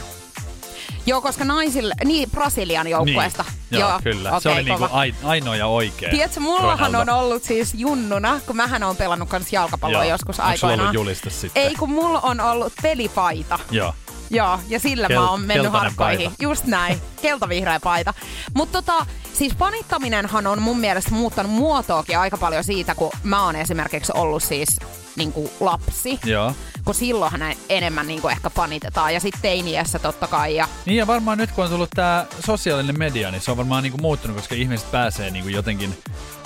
Joo, 1.06 1.20
koska 1.20 1.44
naisille, 1.44 1.94
niin 2.04 2.30
Brasilian 2.30 2.86
joukkueesta. 2.88 3.44
Niin. 3.70 3.80
Joo, 3.80 4.00
kyllä. 4.02 4.28
Okay, 4.28 4.40
se 4.40 4.48
oli 4.48 4.62
niinku 4.62 4.88
ai, 4.90 5.14
ainoa 5.24 5.56
ja 5.56 5.66
oikea. 5.66 6.10
Tiedätkö, 6.10 6.40
mullahan 6.40 6.78
Ronaldo. 6.92 7.12
on 7.12 7.18
ollut 7.24 7.44
siis 7.44 7.74
junnuna, 7.74 8.40
kun 8.46 8.56
mähän 8.56 8.82
on 8.82 8.96
pelannut 8.96 9.28
kans 9.28 9.52
jalkapalloa 9.52 10.04
Joo. 10.04 10.10
joskus 10.12 10.40
Onko 10.40 10.56
sulla 10.56 10.72
aikoinaan. 10.72 10.80
ollut 10.80 10.94
juliste 10.94 11.30
sitten? 11.30 11.62
Ei, 11.62 11.74
kun 11.74 11.90
mulla 11.90 12.20
on 12.20 12.40
ollut 12.40 12.72
pelipaita. 12.82 13.58
Joo. 13.70 13.94
Joo, 14.32 14.58
ja 14.68 14.80
sillä 14.80 15.08
Kel- 15.08 15.14
mä 15.14 15.30
oon 15.30 15.40
mennyt 15.40 15.72
harkkoihin. 15.72 16.18
paita. 16.18 16.42
Just 16.42 16.64
näin, 16.64 17.00
keltavihreä 17.22 17.80
paita. 17.80 18.14
Mutta 18.54 18.82
tota, 18.82 19.06
siis 19.32 19.56
fanittaminenhan 19.56 20.46
on 20.46 20.62
mun 20.62 20.78
mielestä 20.78 21.10
muuttanut 21.10 21.52
muotoakin 21.52 22.18
aika 22.18 22.36
paljon 22.36 22.64
siitä, 22.64 22.94
kun 22.94 23.10
mä 23.22 23.44
oon 23.44 23.56
esimerkiksi 23.56 24.12
ollut 24.14 24.42
siis 24.42 24.76
niinku 25.16 25.50
lapsi. 25.60 26.20
Joo. 26.24 26.54
Kun 26.84 26.94
silloinhan 26.94 27.40
enemmän 27.68 28.06
niinku 28.06 28.28
ehkä 28.28 28.50
fanitetaan. 28.50 29.14
Ja 29.14 29.20
sitten 29.20 29.42
teiniässä 29.42 29.98
totta 29.98 30.26
kai. 30.26 30.56
Ja 30.56 30.68
Niin 30.86 30.96
ja 30.98 31.06
varmaan 31.06 31.38
nyt 31.38 31.50
kun 31.52 31.64
on 31.64 31.70
tullut 31.70 31.90
tää 31.94 32.26
sosiaalinen 32.46 32.98
media, 32.98 33.30
niin 33.30 33.40
se 33.42 33.50
on 33.50 33.56
varmaan 33.56 33.82
niinku 33.82 33.98
muuttunut, 33.98 34.36
koska 34.36 34.54
ihmiset 34.54 34.90
pääsee 34.90 35.30
niinku 35.30 35.48
jotenkin 35.48 35.98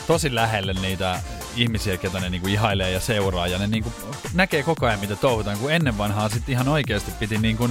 tosi 0.07 0.35
lähelle 0.35 0.73
niitä 0.73 1.21
ihmisiä, 1.57 1.97
ketä 1.97 2.21
ne 2.21 2.31
niinku 2.31 2.47
ihailee 2.49 2.91
ja 2.91 3.01
seuraa. 3.01 3.47
Ja 3.47 3.59
ne 3.59 3.67
niinku 3.67 3.93
näkee 4.35 4.63
koko 4.63 4.87
ajan, 4.87 5.01
mitä 5.01 5.17
touhutaan. 5.17 5.59
Kun 5.59 5.73
ennen 5.73 5.99
vanhaa 5.99 6.29
sitten 6.29 6.53
ihan 6.53 6.69
oikeasti 6.69 7.11
piti 7.11 7.39
niinku, 7.39 7.71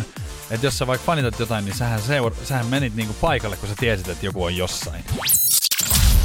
että 0.51 0.67
jos 0.67 0.77
sä 0.77 0.87
vaikka 0.87 1.05
fanitat 1.05 1.39
jotain, 1.39 1.65
niin 1.65 1.75
sähän, 1.75 1.99
seur- 1.99 2.45
sähän 2.45 2.65
menit 2.65 2.95
niinku 2.95 3.13
paikalle, 3.21 3.57
kun 3.57 3.69
sä 3.69 3.75
tiesit, 3.79 4.07
että 4.07 4.25
joku 4.25 4.43
on 4.43 4.57
jossain. 4.57 5.05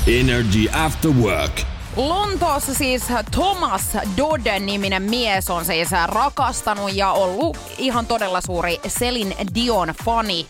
Energy 0.07 0.69
After 0.73 1.11
Work. 1.11 1.61
Lontoossa 1.97 2.75
siis 2.75 3.03
Thomas 3.31 3.83
Dodden-niminen 4.17 5.03
mies 5.03 5.51
on 5.51 5.65
siis 5.65 5.89
rakastanut 6.07 6.95
ja 6.95 7.13
ollut 7.13 7.57
ihan 7.79 8.07
todella 8.07 8.41
suuri 8.41 8.81
Celine 8.89 9.37
Dion-fani. 9.55 10.47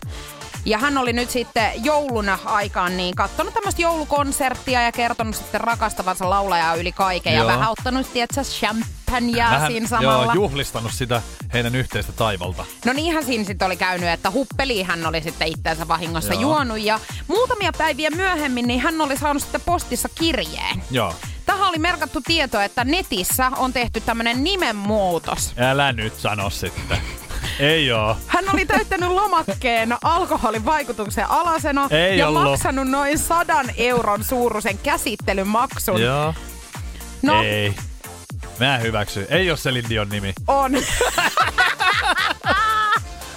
Ja 0.65 0.77
hän 0.77 0.97
oli 0.97 1.13
nyt 1.13 1.29
sitten 1.29 1.71
joulun 1.83 2.29
aikaan 2.45 2.97
niin 2.97 3.15
kattonut 3.15 3.53
tämmöistä 3.53 3.81
joulukonserttia 3.81 4.81
ja 4.81 4.91
kertonut 4.91 5.35
sitten 5.35 5.61
rakastavansa 5.61 6.29
laulajaa 6.29 6.75
yli 6.75 6.91
kaiken. 6.91 7.33
Joo. 7.33 7.43
Ja 7.43 7.47
vähän 7.47 7.69
ottanut, 7.71 8.13
tietsä, 8.13 8.41
champagnea 8.43 9.49
Vähän 9.51 9.71
siinä 9.71 9.87
samalla. 9.87 10.23
joo, 10.23 10.33
juhlistanut 10.33 10.91
sitä 10.93 11.21
heidän 11.53 11.75
yhteistä 11.75 12.11
taivalta. 12.11 12.65
No 12.85 12.93
niinhän 12.93 13.25
siinä 13.25 13.43
sitten 13.43 13.65
oli 13.65 13.75
käynyt, 13.77 14.09
että 14.09 14.31
huppeli 14.31 14.83
hän 14.83 15.05
oli 15.05 15.21
sitten 15.21 15.47
itseensä 15.47 15.87
vahingossa 15.87 16.33
Joo. 16.33 16.41
juonut. 16.41 16.79
Ja 16.79 16.99
muutamia 17.27 17.71
päiviä 17.77 18.09
myöhemmin 18.09 18.67
niin 18.67 18.79
hän 18.79 19.01
oli 19.01 19.17
saanut 19.17 19.43
sitten 19.43 19.61
postissa 19.61 20.09
kirjeen. 20.15 20.83
Joo. 20.91 21.15
Tähän 21.45 21.67
oli 21.69 21.77
merkattu 21.79 22.21
tieto, 22.21 22.61
että 22.61 22.83
netissä 22.83 23.51
on 23.57 23.73
tehty 23.73 24.01
tämmönen 24.01 24.43
nimenmuutos. 24.43 25.53
Älä 25.57 25.93
nyt 25.93 26.19
sano 26.19 26.49
sitten. 26.49 26.97
Ei 27.61 27.91
oo. 27.91 28.17
Hän 28.27 28.45
oli 28.53 28.65
täyttänyt 28.65 29.09
lomakkeen 29.09 29.95
alkoholin 30.03 30.65
vaikutuksen 30.65 31.29
alasena 31.29 31.87
Ei 31.91 32.17
ja 32.17 32.27
ollut. 32.27 32.43
maksanut 32.43 32.87
noin 32.87 33.17
sadan 33.19 33.65
euron 33.77 34.23
suuruisen 34.23 34.77
käsittelymaksun. 34.77 36.01
Joo. 36.01 36.33
No, 37.21 37.43
Ei. 37.43 37.73
Mä 38.59 38.75
en 38.75 38.81
hyväksy. 38.81 39.25
Ei 39.29 39.51
oo 39.51 39.57
Celine 39.57 39.89
Dion 39.89 40.09
nimi. 40.09 40.33
on. 40.47 40.71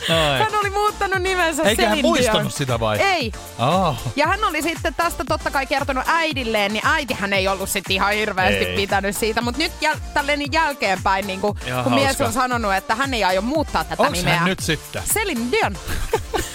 Hän 0.09 0.55
oli 0.61 0.71
muuttanut 0.71 1.23
nimensä 1.23 1.63
Eikä 1.63 1.89
hän 1.89 1.99
muistanut 2.03 2.55
sitä 2.55 2.81
vai? 2.81 2.99
Ei. 2.99 3.33
Oh. 3.59 3.97
Ja 4.17 4.27
hän 4.27 4.45
oli 4.45 4.63
sitten 4.63 4.95
tästä 4.95 5.25
totta 5.29 5.51
kai 5.51 5.67
kertonut 5.67 6.05
äidilleen, 6.07 6.73
niin 6.73 6.87
äitihän 6.87 7.33
ei 7.33 7.49
ollut 7.49 7.69
sitten 7.69 7.95
ihan 7.95 8.13
hirveästi 8.13 8.65
Ei. 8.65 8.77
pitänyt 8.77 9.17
siitä. 9.17 9.41
Mutta 9.41 9.59
nyt 9.59 9.73
jäl- 9.83 10.01
tälleen 10.15 10.39
niin 10.39 10.53
jälkeenpäin, 10.53 11.27
niin 11.27 11.41
kun, 11.41 11.57
kun 11.85 11.95
mies 11.95 12.21
on 12.21 12.33
sanonut, 12.33 12.75
että 12.75 12.95
hän 12.95 13.15
ei 13.15 13.25
aio 13.25 13.43
muuttaa 13.43 13.85
tätä 13.85 14.03
Onks 14.03 14.19
nimeä. 14.19 14.37
hän 14.37 14.49
nyt 14.49 14.61
sitten? 14.61 15.03
Celine 15.15 15.41
Dion. 15.53 15.77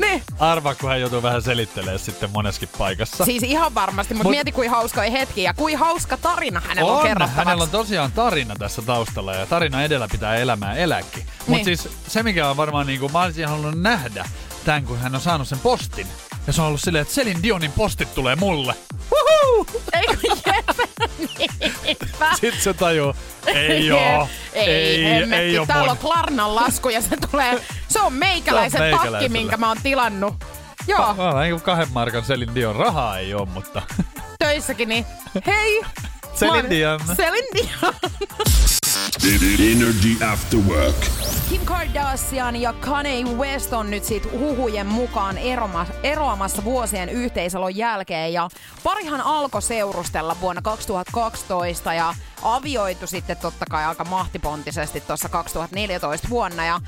niin. 0.00 0.22
Arva, 0.38 0.74
kun 0.74 0.88
hän 0.90 1.00
joutuu 1.00 1.22
vähän 1.22 1.42
selittelemään 1.42 1.98
sitten 1.98 2.30
moneskin 2.30 2.68
paikassa. 2.78 3.24
Siis 3.24 3.42
ihan 3.42 3.74
varmasti, 3.74 4.14
mutta 4.14 4.28
Mut- 4.28 4.30
mieti 4.34 4.52
kuin 4.52 4.70
hauskoja 4.70 5.10
hetki 5.10 5.42
ja 5.42 5.54
kuin 5.54 5.76
hauska 5.76 6.16
tarina 6.16 6.60
hänellä 6.60 6.90
on, 6.92 6.96
on, 6.96 7.02
kerrottavaksi. 7.02 7.36
hänellä 7.38 7.62
on 7.64 7.70
tosiaan 7.70 8.12
tarina 8.12 8.54
tässä 8.58 8.82
taustalla 8.82 9.34
ja 9.34 9.46
tarina 9.46 9.82
edellä 9.82 10.08
pitää 10.12 10.36
elämää 10.36 10.74
eläkin. 10.74 11.26
Mutta 11.38 11.52
Niin. 11.52 11.64
siis 11.64 11.88
se, 12.08 12.22
mikä 12.22 12.48
on 12.50 12.56
varmaan 12.56 12.86
niinku, 12.86 13.08
mä 13.08 13.22
olisin 13.22 13.48
halunnut 13.48 13.80
nähdä 13.82 14.24
tämän, 14.64 14.84
kun 14.84 14.98
hän 14.98 15.14
on 15.14 15.20
saanut 15.20 15.48
sen 15.48 15.58
postin. 15.58 16.06
Ja 16.46 16.52
se 16.52 16.60
on 16.60 16.66
ollut 16.68 16.80
silleen, 16.80 17.02
että 17.02 17.14
Celine 17.14 17.40
Dionin 17.42 17.72
postit 17.72 18.14
tulee 18.14 18.36
mulle. 18.36 18.74
Woohoo! 19.12 19.66
Eikö 19.92 20.26
jep? 20.46 20.68
Sitten 22.40 22.60
se 22.62 22.74
tajuu, 22.74 23.14
ei 23.46 23.92
oo. 23.92 24.28
Ei, 24.52 24.66
ei, 24.68 25.04
ei, 25.04 25.32
ei 25.32 25.66
Täällä 25.66 25.82
mun. 25.82 25.90
on 25.90 25.98
Klarnan 25.98 26.54
lasku 26.54 26.88
ja 26.88 27.00
se 27.00 27.16
tulee, 27.30 27.60
se 27.88 28.00
on 28.00 28.12
meikäläisen 28.12 28.80
Se 28.80 28.94
on 28.94 29.08
takki, 29.12 29.28
minkä 29.28 29.56
mä 29.56 29.68
oon 29.68 29.78
tilannut. 29.82 30.34
Joo, 30.86 31.14
Mä 31.14 31.30
olen 31.30 31.42
niinku 31.42 31.64
kahden 31.64 31.88
markan 31.92 32.22
Celine 32.22 32.54
Dion 32.54 32.76
rahaa 32.76 33.18
ei 33.18 33.34
oo, 33.34 33.46
mutta 33.46 33.82
töissäkin, 34.38 34.88
niin 34.88 35.06
hei. 35.46 35.82
Oon- 36.48 36.70
Dion. 36.70 37.00
Celine 37.16 37.48
Dion. 37.54 37.94
Energy 39.14 40.24
After 40.32 40.58
Work. 40.60 40.96
Kim 41.48 41.64
Kardashian 41.64 42.56
ja 42.56 42.72
Kanye 42.72 43.24
West 43.24 43.72
on 43.72 43.90
nyt 43.90 44.04
sit 44.04 44.32
huhujen 44.32 44.86
mukaan 44.86 45.38
eroma, 45.38 45.86
eroamassa 46.02 46.64
vuosien 46.64 47.08
yhteiselon 47.08 47.76
jälkeen. 47.76 48.32
Ja 48.32 48.48
parihan 48.82 49.20
alkoi 49.20 49.62
seurustella 49.62 50.36
vuonna 50.40 50.62
2012 50.62 51.94
ja 51.94 52.14
avioitu 52.42 53.06
sitten 53.06 53.36
totta 53.36 53.64
kai 53.70 53.84
aika 53.84 54.04
mahtipontisesti 54.04 55.00
tuossa 55.00 55.28
2014 55.28 56.28
vuonna. 56.30 56.64
Ja 56.64 56.80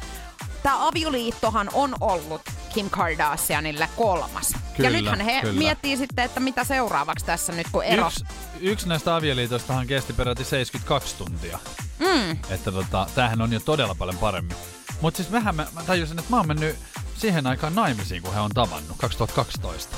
tämä 0.62 0.88
avioliittohan 0.88 1.70
on 1.72 1.94
ollut 2.00 2.42
Kim 2.74 2.90
Kardashianille 2.90 3.88
kolmas. 3.96 4.52
ja 4.52 4.58
Kyllä, 4.76 4.90
nythän 4.90 5.20
he 5.20 5.40
kyllä. 5.40 5.58
miettii 5.58 5.96
sitten, 5.96 6.24
että 6.24 6.40
mitä 6.40 6.64
seuraavaksi 6.64 7.24
tässä 7.26 7.52
nyt 7.52 7.66
kun 7.72 7.84
ero. 7.84 8.06
yksi, 8.06 8.24
yksi 8.60 8.88
näistä 8.88 9.16
avioliitoistahan 9.16 9.86
kesti 9.86 10.12
peräti 10.12 10.44
72 10.44 11.16
tuntia. 11.16 11.58
Mm. 12.02 12.30
Että 12.50 12.72
tota, 12.72 13.06
tämähän 13.14 13.42
on 13.42 13.52
jo 13.52 13.60
todella 13.60 13.94
paljon 13.94 14.18
paremmin. 14.18 14.56
Mutta 15.00 15.16
siis 15.16 15.30
mähän 15.30 15.54
mä, 15.54 15.66
mä 15.74 15.82
tajusin, 15.82 16.18
että 16.18 16.30
mä 16.30 16.36
oon 16.36 16.46
mennyt 16.46 16.76
siihen 17.18 17.46
aikaan 17.46 17.74
naimisiin, 17.74 18.22
kun 18.22 18.34
he 18.34 18.40
on 18.40 18.50
tavannut, 18.50 18.96
2012. 18.98 19.96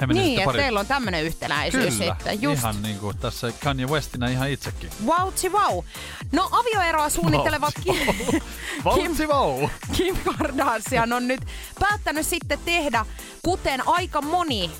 He 0.00 0.06
Niin, 0.06 0.38
että 0.38 0.44
pari... 0.44 0.58
teillä 0.58 0.80
on 0.80 0.86
tämmöinen 0.86 1.24
yhtäläisyys 1.24 1.94
Kyllä, 1.94 2.14
sitten. 2.14 2.42
Just. 2.42 2.58
ihan 2.58 2.82
niin 2.82 2.98
kuin 2.98 3.18
tässä 3.18 3.52
Kanye 3.64 3.86
Westinä 3.86 4.28
ihan 4.28 4.50
itsekin. 4.50 4.90
Vautsi 5.06 5.52
vau. 5.52 5.82
No 6.32 6.48
avioeroa 6.52 7.08
suunnitteleva 7.08 7.70
Kim, 7.82 7.96
Vautsi 8.84 9.28
vau! 9.28 9.68
Kim 9.96 10.16
Kardashian 10.16 11.12
on 11.12 11.28
nyt 11.28 11.40
päättänyt 11.80 12.26
sitten 12.26 12.58
tehdä, 12.64 13.06
kuten 13.42 13.88
aika 13.88 14.22
moni 14.22 14.70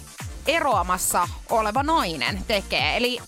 eroamassa 0.46 1.28
oleva 1.50 1.82
nainen 1.82 2.44
tekee. 2.48 2.96
Eli 2.96 3.20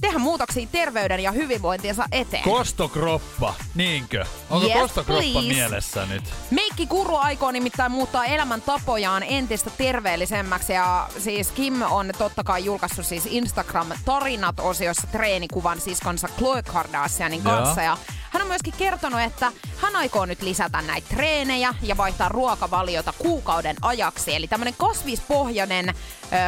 tehdä 0.00 0.18
muutoksia 0.18 0.66
terveyden 0.72 1.20
ja 1.20 1.32
hyvinvointiensa 1.32 2.04
eteen. 2.12 2.42
Kostokroppa, 2.42 3.54
niinkö? 3.74 4.24
Onko 4.50 4.66
Yes, 4.66 4.78
kostokroppa 4.78 5.22
please. 5.22 5.48
mielessä 5.48 6.06
nyt? 6.06 6.22
Meikki 6.50 6.86
Kuru 6.86 7.16
aikoo 7.16 7.50
nimittäin 7.50 7.92
muuttaa 7.92 8.24
elämäntapojaan 8.24 9.22
entistä 9.22 9.70
terveellisemmäksi 9.78 10.72
ja 10.72 11.08
siis 11.18 11.50
Kim 11.52 11.82
on 11.90 12.10
totta 12.18 12.44
kai 12.44 12.64
julkaissut 12.64 13.06
siis 13.06 13.26
Instagram-tarinat-osiossa 13.26 15.06
treenikuvan 15.12 15.80
siskonsa 15.80 16.28
Khloe 16.38 16.62
Kardashianin 16.62 17.42
kanssa 17.42 17.82
ja 17.82 17.96
hän 18.30 18.42
on 18.42 18.48
myöskin 18.48 18.74
kertonut, 18.78 19.20
että 19.20 19.52
hän 19.76 19.96
aikoo 19.96 20.26
nyt 20.26 20.42
lisätä 20.42 20.82
näitä 20.82 21.08
treenejä 21.08 21.74
ja 21.82 21.96
vaihtaa 21.96 22.28
ruokavaliota 22.28 23.12
kuukauden 23.18 23.76
ajaksi. 23.82 24.34
Eli 24.34 24.48
tämmönen 24.48 24.74
kasvispohjainen 24.78 25.88
ö, 25.88 25.94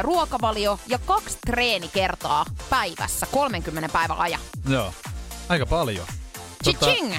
ruokavalio 0.03 0.79
ja 0.87 0.99
kaksi 0.99 1.39
treenikertaa 1.47 2.45
päivässä 2.71 3.27
30 3.33 3.89
päivän 3.89 4.19
ajan. 4.19 4.41
Joo, 4.69 4.95
aika 5.49 5.67
paljon. 5.67 6.07
Chiching! 6.65 7.15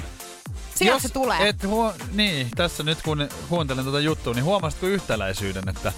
Sieltä 0.74 1.02
se 1.02 1.08
tulee. 1.08 1.48
Et 1.48 1.64
huo- 1.64 1.94
niin, 2.12 2.50
tässä 2.56 2.82
nyt 2.82 3.02
kun 3.02 3.28
kuuntelen 3.48 3.84
tuota 3.84 4.00
juttua, 4.00 4.34
niin 4.34 4.44
huomasitko 4.44 4.86
yhtäläisyyden, 4.86 5.68
että 5.68 5.92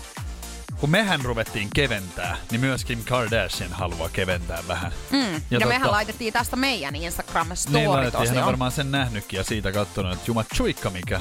kun 0.81 0.91
mehän 0.91 1.21
ruvettiin 1.25 1.69
keventää, 1.75 2.37
niin 2.51 2.61
myös 2.61 2.85
Kim 2.85 3.05
Kardashian 3.05 3.73
haluaa 3.73 4.09
keventää 4.09 4.63
vähän. 4.69 4.93
Mm. 5.11 5.19
Ja, 5.19 5.41
ja 5.51 5.59
totta- 5.61 5.67
mehän 5.67 5.91
laitettiin 5.91 6.33
tästä 6.33 6.57
meidän 6.57 6.97
instagram 6.97 7.47
Niin 7.49 7.57
storit 7.57 7.87
laitettiin, 7.87 8.29
hän 8.29 8.39
on 8.39 8.47
varmaan 8.47 8.73
sen 8.73 8.91
nähnytkin 8.91 9.37
ja 9.39 9.45
siitä 9.45 9.73
katsonut, 9.73 10.13
että 10.13 10.25
juma 10.27 10.45
chuikka 10.55 10.91
mikä 10.91 11.21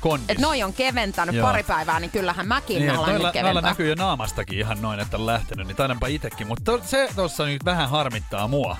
kondis. 0.00 0.30
Et 0.30 0.38
noi 0.38 0.62
on 0.62 0.72
keventänyt 0.72 1.34
Joo. 1.34 1.46
pari 1.46 1.62
päivää, 1.62 2.00
niin 2.00 2.10
kyllähän 2.10 2.48
mäkin 2.48 2.78
niin, 2.78 2.90
alan 2.90 2.98
nyt 3.00 3.06
noilla, 3.06 3.18
noilla 3.18 3.32
keventää. 3.32 3.70
näkyy 3.70 3.88
jo 3.88 3.94
naamastakin 3.94 4.58
ihan 4.58 4.82
noin, 4.82 5.00
että 5.00 5.16
on 5.16 5.26
lähtenyt, 5.26 5.66
niin 5.66 5.76
taidanpa 5.76 6.06
itekin. 6.06 6.46
Mutta 6.46 6.72
to, 6.72 6.80
se 6.84 7.08
tuossa 7.16 7.44
nyt 7.46 7.64
vähän 7.64 7.90
harmittaa 7.90 8.48
mua. 8.48 8.76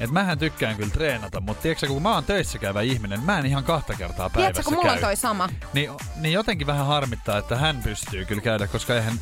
Et 0.00 0.10
mähän 0.10 0.38
tykkään 0.38 0.76
kyllä 0.76 0.90
treenata, 0.90 1.40
mutta 1.40 1.62
tiedätkö, 1.62 1.86
kun 1.86 2.02
mä 2.02 2.14
oon 2.14 2.24
töissä 2.24 2.58
käyvä 2.58 2.80
ihminen, 2.80 3.20
mä 3.20 3.38
en 3.38 3.46
ihan 3.46 3.64
kahta 3.64 3.94
kertaa 3.94 4.30
päivässä 4.30 4.38
Tiedätkö, 4.52 4.62
kun 4.62 4.74
mulla 4.74 4.92
on 4.92 4.94
käy. 4.98 5.02
toi 5.02 5.16
sama. 5.16 5.48
Niin, 5.72 5.90
niin 6.16 6.32
jotenkin 6.32 6.66
vähän 6.66 6.86
harmittaa, 6.86 7.38
että 7.38 7.56
hän 7.56 7.82
pystyy 7.82 8.24
kyllä 8.24 8.42
käydä, 8.42 8.66
koska 8.66 8.94
eihän... 8.94 9.20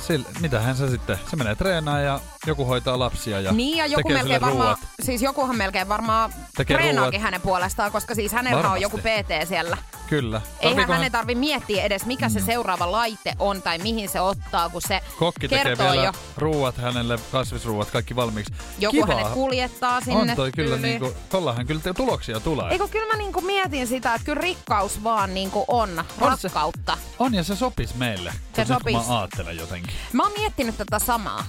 Sillä, 0.00 0.26
mitähän 0.40 0.76
se 0.76 0.88
sitten, 0.88 1.18
se 1.30 1.36
menee 1.36 1.54
treenaan 1.54 2.04
ja 2.04 2.20
joku 2.46 2.64
hoitaa 2.64 2.98
lapsia 2.98 3.40
ja 3.40 3.52
Niin 3.52 3.76
ja 3.78 3.86
joku 3.86 4.02
tekee 4.08 4.16
melkein 4.22 4.40
varmaan, 4.40 4.76
siis 5.02 5.22
jokuhan 5.22 5.56
melkein 5.56 5.88
varmaan 5.88 6.32
Tekee 6.56 6.76
treenaakin 6.76 7.12
ruuat. 7.12 7.22
hänen 7.22 7.40
puolestaan, 7.40 7.92
koska 7.92 8.14
siis 8.14 8.32
hänellä 8.32 8.56
on 8.56 8.62
Varmasti. 8.62 8.82
joku 8.82 8.98
PT 8.98 9.48
siellä. 9.48 9.76
Kyllä. 10.08 10.40
Eihän 10.60 10.76
Tarviikohan- 10.76 10.92
hänen 10.96 11.12
tarvi 11.12 11.34
miettiä 11.34 11.82
edes, 11.84 12.06
mikä 12.06 12.28
se 12.28 12.40
seuraava 12.40 12.92
laite 12.92 13.32
on 13.38 13.62
tai 13.62 13.78
mihin 13.78 14.08
se 14.08 14.20
ottaa, 14.20 14.68
kun 14.68 14.82
se 14.88 15.00
Kokki 15.18 15.48
tekee 15.48 15.64
kertoo 15.64 15.90
vielä 15.92 16.04
jo. 16.04 16.12
ruuat 16.36 16.76
hänelle, 16.78 17.18
kasvisruuat, 17.32 17.90
kaikki 17.90 18.16
valmiiksi. 18.16 18.52
Joku 18.78 18.96
Kivaa. 18.96 19.16
hänet 19.16 19.32
kuljettaa 19.32 20.00
sinne. 20.00 20.20
On 20.32 20.36
toi 20.36 20.52
kyllä 20.52 20.76
tyyliin. 20.76 21.00
niinku, 21.00 21.18
tollahan 21.28 21.66
kyllä 21.66 21.80
tuloksia 21.96 22.40
tulee. 22.40 22.70
Eikö 22.70 22.88
kyllä 22.88 23.06
mä 23.06 23.18
niinku 23.18 23.40
mietin 23.40 23.86
sitä, 23.86 24.14
että 24.14 24.24
kyllä 24.24 24.40
rikkaus 24.40 25.04
vaan 25.04 25.34
niinku 25.34 25.64
on, 25.68 26.04
On 26.20 26.38
se. 26.38 26.48
rakkautta. 26.48 26.96
On 27.18 27.34
ja 27.34 27.44
se 27.44 27.56
sopis 27.56 27.94
meille. 27.94 28.32
Se 28.56 28.64
sopis. 28.64 28.94
Mä 29.08 29.18
ajattelen 29.18 29.56
jotenkin. 29.56 29.92
Mä 30.12 30.22
oon 30.22 30.32
miettinyt 30.38 30.76
tätä 30.76 30.98
samaa. 30.98 31.44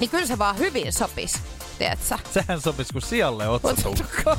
Niin 0.00 0.10
kyllä 0.10 0.26
se 0.26 0.38
vaan 0.38 0.58
hyvin 0.58 0.92
sopis, 0.92 1.38
tiedätkö? 1.78 2.18
Sehän 2.30 2.60
sopis 2.60 2.88
kuin 2.92 3.02
sijalle 3.02 3.48
otsatukka. 3.48 4.36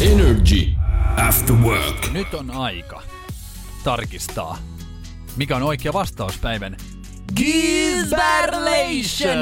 Energy 0.00 0.72
After 1.28 1.56
Work. 1.56 2.12
Nyt 2.12 2.34
on 2.34 2.50
aika 2.50 3.02
tarkistaa, 3.84 4.58
mikä 5.36 5.56
on 5.56 5.62
oikea 5.62 5.92
vastaus 5.92 6.38
päivän 6.38 6.76
Gizberlation! 7.36 9.38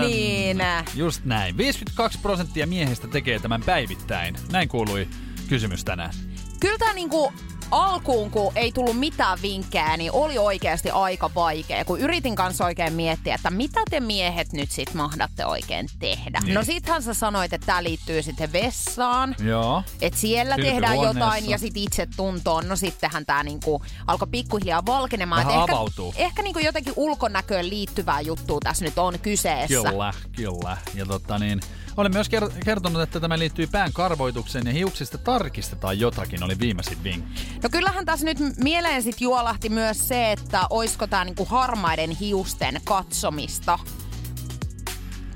Just 0.95 1.25
näin. 1.25 1.57
52 1.57 2.19
prosenttia 2.19 2.67
miehistä 2.67 3.09
tekee 3.09 3.39
tämän 3.39 3.63
päivittäin. 3.67 4.35
Näin 4.53 4.69
kuului 4.69 5.09
kysymys 5.49 5.85
tänään. 5.85 6.15
Kyllä 6.61 6.79
tää 6.79 6.93
niinku 6.93 7.33
alkuun, 7.73 8.31
kun 8.31 8.53
ei 8.57 8.73
tullut 8.73 8.99
mitään 8.99 9.39
vinkkejä, 9.43 9.97
niin 9.97 10.13
oli 10.13 10.39
oikeasti 10.39 10.91
aika 10.91 11.31
vaikea, 11.35 11.85
kun 11.85 12.01
yritin 12.01 12.35
kanssa 12.37 12.65
oikein 12.65 12.93
miettiä, 12.93 13.35
että 13.35 13.51
mitä 13.51 13.81
te 13.91 14.01
miehet 14.01 14.53
nyt 14.53 14.71
sit 14.71 14.95
mahdatte 14.95 15.47
oikein 15.47 15.89
tehdä. 15.99 16.41
Niin. 16.45 16.55
No 16.55 16.65
sittenhän 16.65 17.03
sä 17.03 17.15
sanoit, 17.15 17.53
että 17.53 17.67
tää 17.67 17.83
liittyy 17.83 18.23
sitten 18.23 18.53
vessaan. 18.53 19.35
Joo. 19.45 19.83
Että 20.01 20.19
siellä 20.19 20.57
tehdään 20.57 20.81
Kylpyhuoneessa. 20.81 21.19
jotain 21.19 21.51
ja 21.51 21.59
sit 21.59 21.77
itse 21.77 22.07
tuntoon. 22.17 22.69
No 22.69 22.77
sittenhän 22.77 23.27
tää 23.27 23.43
niinku 23.43 23.83
alkoi 24.07 24.29
pikkuhiljaa 24.31 24.87
valkenemaan. 24.87 25.47
Vähän 25.47 25.61
ehkä, 25.61 25.73
avautuu. 25.73 26.15
Ehkä 26.17 26.43
niinku 26.43 26.59
jotenkin 26.59 26.93
ulkonäköön 26.97 27.71
liittyvää 27.71 28.21
juttua 28.21 28.59
tässä 28.63 28.85
nyt 28.85 28.99
on 28.99 29.19
kyseessä. 29.19 29.91
Kyllä, 29.91 30.13
kyllä. 30.37 30.77
Ja 30.95 31.07
tota 31.07 31.39
niin, 31.39 31.61
olen 31.97 32.13
myös 32.13 32.29
ker- 32.29 32.65
kertonut, 32.65 33.03
että 33.03 33.21
tämä 33.21 33.39
liittyy 33.39 33.67
pään 33.67 33.93
karvoitukseen 33.93 34.67
ja 34.67 34.73
hiuksista 34.73 35.19
tarkistetaan 35.19 36.01
jotakin, 36.01 36.43
oli 36.43 36.59
viimeisin 36.59 37.05
vinkki. 37.05 37.41
No 37.63 37.69
kyllähän 37.69 38.05
tässä 38.05 38.25
nyt 38.27 38.39
mieleen 38.57 39.03
sit 39.03 39.21
juolahti 39.21 39.69
myös 39.69 40.09
se, 40.09 40.33
että 40.33 40.61
oisko 40.71 41.07
tää 41.07 41.25
niinku 41.25 41.45
harmaiden 41.45 42.11
hiusten 42.11 42.81
katsomista. 42.85 43.79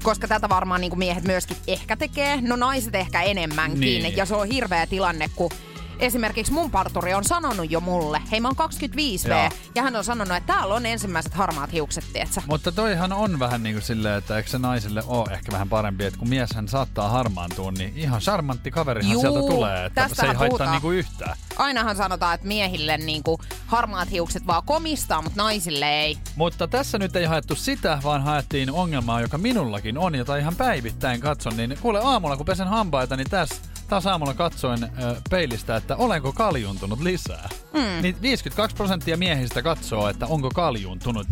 Koska 0.02 0.28
tätä 0.28 0.48
varmaan 0.48 0.80
niinku 0.80 0.96
miehet 0.96 1.24
myöskin 1.24 1.56
ehkä 1.66 1.96
tekee. 1.96 2.40
No 2.40 2.56
naiset 2.56 2.94
ehkä 2.94 3.22
enemmänkin. 3.22 3.80
Niin. 3.80 4.16
Ja 4.16 4.26
se 4.26 4.34
on 4.34 4.48
hirveä 4.48 4.86
tilanne, 4.86 5.30
kun 5.34 5.50
esimerkiksi 5.98 6.52
mun 6.52 6.70
parturi 6.70 7.14
on 7.14 7.24
sanonut 7.24 7.70
jo 7.70 7.80
mulle, 7.80 8.22
hei 8.30 8.40
mä 8.40 8.48
oon 8.48 8.70
25V, 8.70 9.28
Joo. 9.28 9.50
ja 9.74 9.82
hän 9.82 9.96
on 9.96 10.04
sanonut, 10.04 10.36
että 10.36 10.52
täällä 10.52 10.74
on 10.74 10.86
ensimmäiset 10.86 11.34
harmaat 11.34 11.72
hiukset, 11.72 12.04
tietsä. 12.12 12.42
Mutta 12.46 12.72
toihan 12.72 13.12
on 13.12 13.38
vähän 13.38 13.62
niin 13.62 13.74
kuin 13.74 13.82
silleen, 13.82 14.18
että 14.18 14.36
eikö 14.36 14.50
se 14.50 14.58
naisille 14.58 15.02
ole 15.06 15.32
ehkä 15.32 15.52
vähän 15.52 15.68
parempi, 15.68 16.04
että 16.04 16.18
kun 16.18 16.28
mieshän 16.28 16.68
saattaa 16.68 17.08
harmaantua, 17.08 17.72
niin 17.72 17.92
ihan 17.96 18.20
charmantti 18.20 18.70
kaverihan 18.70 19.12
Juu, 19.12 19.20
sieltä 19.20 19.38
tulee, 19.38 19.86
että 19.86 20.08
se 20.12 20.26
ei 20.26 20.34
haittaa 20.34 20.70
niin 20.70 20.82
kuin 20.82 20.98
yhtään. 20.98 21.36
Ainahan 21.56 21.96
sanotaan, 21.96 22.34
että 22.34 22.46
miehille 22.46 22.98
niinku 22.98 23.40
harmaat 23.66 24.10
hiukset 24.10 24.46
vaan 24.46 24.62
komistaa, 24.66 25.22
mutta 25.22 25.42
naisille 25.42 26.00
ei. 26.00 26.18
Mutta 26.36 26.68
tässä 26.68 26.98
nyt 26.98 27.16
ei 27.16 27.24
haettu 27.24 27.54
sitä, 27.54 27.98
vaan 28.04 28.22
haettiin 28.22 28.70
ongelmaa, 28.70 29.20
joka 29.20 29.38
minullakin 29.38 29.98
on, 29.98 30.14
jota 30.14 30.36
ihan 30.36 30.56
päivittäin 30.56 31.20
katson. 31.20 31.56
Niin 31.56 31.78
kuule 31.80 32.00
aamulla, 32.04 32.36
kun 32.36 32.46
pesen 32.46 32.68
hampaita, 32.68 33.16
niin 33.16 33.30
tässä 33.30 33.54
taas 33.88 34.06
aamulla 34.06 34.34
katsoin 34.34 34.84
ö, 34.84 34.88
peilistä, 35.30 35.76
että 35.76 35.96
olenko 35.96 36.32
kaljuntunut 36.32 37.00
lisää. 37.00 37.48
Mm. 37.72 38.02
Niin 38.02 38.16
52 38.22 38.76
prosenttia 38.76 39.16
miehistä 39.16 39.62
katsoo, 39.62 40.08
että 40.08 40.26
onko 40.26 40.50
kaljuntunut. 40.54 41.26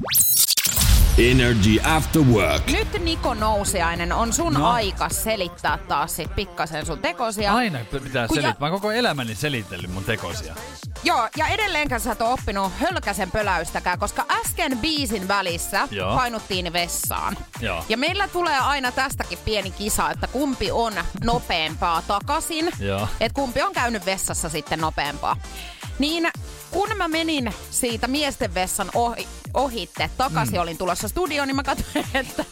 Energy 1.18 1.78
After 1.84 2.22
Work. 2.22 2.66
Nyt 2.70 3.02
Niko 3.04 3.34
Nousiainen 3.34 4.12
on 4.12 4.32
sun 4.32 4.52
No. 4.54 4.68
aika 4.70 5.08
selittää 5.08 5.78
taas 5.78 6.16
sit 6.16 6.34
pikkasen 6.34 6.86
sun 6.86 6.98
tekosia. 6.98 7.54
Aina 7.54 7.78
pitää 7.90 8.22
ja- 8.22 8.28
selittää. 8.28 8.54
Mä 8.60 8.66
oon 8.66 8.72
koko 8.72 8.92
elämäni 8.92 9.34
selitellyt 9.34 9.92
mun 9.92 10.04
tekosia. 10.04 10.54
Joo, 11.04 11.28
ja 11.36 11.46
edelleenkään 11.46 12.00
sä 12.00 12.12
et 12.12 12.20
ole 12.22 12.30
oppinut 12.32 12.72
hölkäsen 12.80 13.30
pöläystäkään, 13.30 13.98
koska 13.98 14.24
äsken 14.30 14.78
biisin 14.78 15.28
välissä 15.28 15.88
Joo. 15.90 16.14
painuttiin 16.16 16.72
vessaan. 16.72 17.36
Joo. 17.60 17.84
Ja 17.88 17.96
meillä 17.96 18.28
tulee 18.28 18.58
aina 18.58 18.92
tästäkin 18.92 19.38
pieni 19.44 19.70
kisa, 19.70 20.10
että 20.10 20.26
kumpi 20.26 20.70
on 20.70 20.92
nopeampaa 21.24 22.02
takaisin. 22.02 22.70
Joo. 22.80 23.08
Että 23.20 23.34
kumpi 23.40 23.62
on 23.62 23.72
käynyt 23.72 24.06
vessassa 24.06 24.48
sitten 24.48 24.78
nopeampaa. 24.80 25.36
Niin 25.98 26.30
kun 26.70 26.88
mä 26.96 27.08
menin 27.08 27.54
siitä 27.70 28.08
miesten 28.08 28.54
vessan 28.54 28.90
ohi, 28.94 29.28
ohitte, 29.54 30.10
takaisin 30.16 30.54
mm. 30.54 30.60
olin 30.60 30.78
tulossa 30.78 31.08
studioon, 31.08 31.48
niin 31.48 31.56
mä 31.56 31.62
katsoin, 31.62 32.04
että 32.14 32.44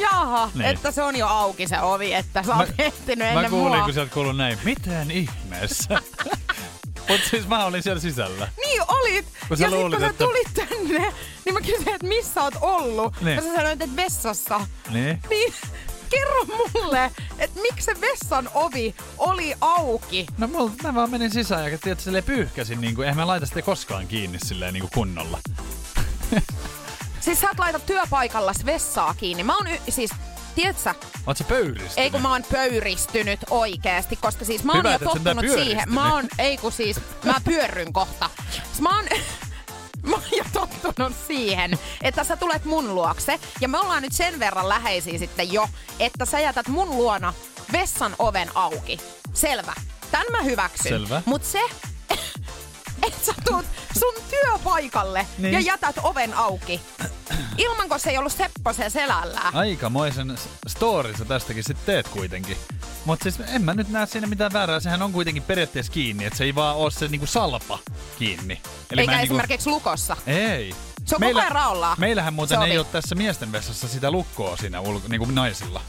jaha, 0.00 0.50
Niin. 0.54 0.66
että 0.66 0.90
se 0.90 1.02
on 1.02 1.16
jo 1.16 1.26
auki 1.26 1.68
se 1.68 1.80
ovi, 1.80 2.14
että 2.14 2.42
sä 2.42 2.56
oot 2.56 2.68
ehtinyt 2.78 3.28
ennen 3.28 3.44
mä 3.44 3.50
kuulin, 3.50 3.76
mua. 3.76 3.84
kun 3.84 3.94
sieltä 3.94 4.14
kuului 4.14 4.34
näin, 4.34 4.58
miten 4.64 5.10
ihmeessä? 5.10 5.98
Mut 7.08 7.20
siis 7.30 7.48
mä 7.48 7.64
olin 7.64 7.82
siellä 7.82 8.00
sisällä. 8.00 8.48
Niin 8.66 8.82
olit. 8.88 9.26
Kun 9.48 9.56
sä 9.56 9.64
ja 9.64 9.70
sitten 9.70 9.90
kun 9.90 10.00
sä 10.00 10.06
että- 10.06 10.24
tulit 10.24 10.54
tänne, 10.54 11.12
niin 11.44 11.52
mä 11.54 11.60
kysyin, 11.60 11.88
että 11.88 12.06
missä 12.06 12.42
oot 12.42 12.54
ollut. 12.60 13.20
Niin. 13.20 13.36
Ja 13.36 13.42
sä 13.42 13.54
sanoit, 13.56 13.82
että 13.82 13.96
vessassa. 13.96 14.60
Niin? 14.90 15.22
Niin 15.30 15.54
kerro 16.10 16.44
mulle, 16.44 17.10
että 17.38 17.60
miksi 17.60 17.84
se 17.84 18.00
vessan 18.00 18.50
ovi 18.54 18.94
oli 19.18 19.54
auki. 19.60 20.26
No 20.38 20.46
mulla, 20.46 20.70
mä 20.82 20.94
vaan 20.94 21.10
menin 21.10 21.30
sisään 21.30 21.72
ja 21.72 21.78
tiedät, 21.78 22.00
silleen 22.00 22.24
pyyhkäsin, 22.24 22.80
niin 22.80 22.94
kuin, 22.94 23.04
eihän 23.04 23.16
mä 23.16 23.26
laita 23.26 23.46
sitä 23.46 23.62
koskaan 23.62 24.06
kiinni 24.06 24.38
silleen 24.44 24.72
niin 24.74 24.80
kuin 24.80 24.90
kunnolla. 24.94 25.38
Siis 27.20 27.40
sä 27.40 27.48
et 27.52 27.58
laita 27.58 27.78
työpaikalla 27.78 28.52
vessaa 28.66 29.14
kiinni. 29.14 29.44
Mä 29.44 29.56
oon 29.56 29.66
y- 29.66 29.80
siis, 29.88 30.10
tiedät 30.54 30.78
sä, 30.78 30.94
Oot 31.26 31.36
sä 31.36 31.44
pöyristynyt? 31.44 31.92
ei 31.96 32.10
kun 32.10 32.22
mä 32.22 32.32
oon 32.32 32.44
pöyristynyt 32.52 33.40
oikeesti, 33.50 34.16
koska 34.16 34.44
siis 34.44 34.64
mä 34.64 34.72
oon 34.72 34.78
Hyvä, 34.78 34.92
jo 34.92 34.98
tottunut 34.98 35.44
siihen. 35.54 35.92
Mä 35.92 36.12
oon, 36.14 36.28
ei 36.38 36.56
kun 36.58 36.72
siis, 36.72 37.00
mä 37.24 37.34
pyörryn 37.44 37.92
kohta. 37.92 38.30
Siis 38.52 38.80
mä 38.80 38.96
oon, 38.96 39.04
mä 40.10 40.16
oon 40.16 40.24
jo 40.36 40.44
tottunut 40.52 41.12
siihen, 41.26 41.78
että 42.02 42.24
sä 42.24 42.36
tulet 42.36 42.64
mun 42.64 42.94
luokse. 42.94 43.40
Ja 43.60 43.68
me 43.68 43.78
ollaan 43.78 44.02
nyt 44.02 44.12
sen 44.12 44.38
verran 44.38 44.68
läheisiä 44.68 45.18
sitten 45.18 45.52
jo, 45.52 45.68
että 46.00 46.24
sä 46.24 46.40
jätät 46.40 46.68
mun 46.68 46.90
luona 46.90 47.34
vessan 47.72 48.14
oven 48.18 48.50
auki. 48.54 48.98
Selvä. 49.34 49.74
Tän 50.10 50.26
mä 50.30 50.42
hyväksyn. 50.42 50.88
Selvä. 50.88 51.22
Mut 51.26 51.44
se, 51.44 51.60
että 53.08 53.26
sä 53.26 53.32
tuut 53.46 53.64
sun 53.98 54.14
työpaikalle 54.30 55.26
Niin. 55.38 55.54
ja 55.54 55.60
jätät 55.60 55.96
oven 56.02 56.34
auki. 56.34 56.80
Ilman, 57.56 58.00
se 58.00 58.10
ei 58.10 58.18
ollut 58.18 58.32
Sepposen 58.32 58.90
selällään. 58.90 59.54
Aikamoisen 59.56 60.38
s- 60.38 60.48
story 60.66 61.14
sä 61.18 61.24
tästäkin 61.24 61.64
sit 61.64 61.76
teet 61.86 62.08
kuitenkin. 62.08 62.56
Mut 63.04 63.22
siis 63.22 63.40
en 63.54 63.62
mä 63.62 63.74
nyt 63.74 63.88
näe 63.88 64.06
siinä 64.06 64.26
mitään 64.26 64.52
väärää. 64.52 64.80
Sehän 64.80 65.02
on 65.02 65.12
kuitenkin 65.12 65.42
periaatteessa 65.42 65.92
kiinni, 65.92 66.24
että 66.24 66.36
se 66.36 66.44
ei 66.44 66.54
vaan 66.54 66.76
oo 66.76 66.90
se 66.90 67.08
niinku 67.08 67.26
salpa 67.26 67.78
kiinni. 68.18 68.60
Eli 68.90 69.00
Eikä 69.00 69.12
niinku- 69.12 69.24
esimerkiksi 69.24 69.70
lukossa. 69.70 70.16
Ei. 70.26 70.74
Se 71.04 71.16
on 71.16 71.20
koko 71.22 71.40
ajan. 71.40 71.98
Meillähän 71.98 72.34
muuten 72.34 72.62
ei 72.62 72.78
ole 72.78 72.86
tässä 72.92 73.14
miesten 73.14 73.52
vessassa 73.52 73.88
sitä 73.88 74.10
lukkoa 74.10 74.56
siinä 74.56 74.80
ulko, 74.80 75.08
niin 75.08 75.18
kuin 75.18 75.34
naisilla. 75.34 75.80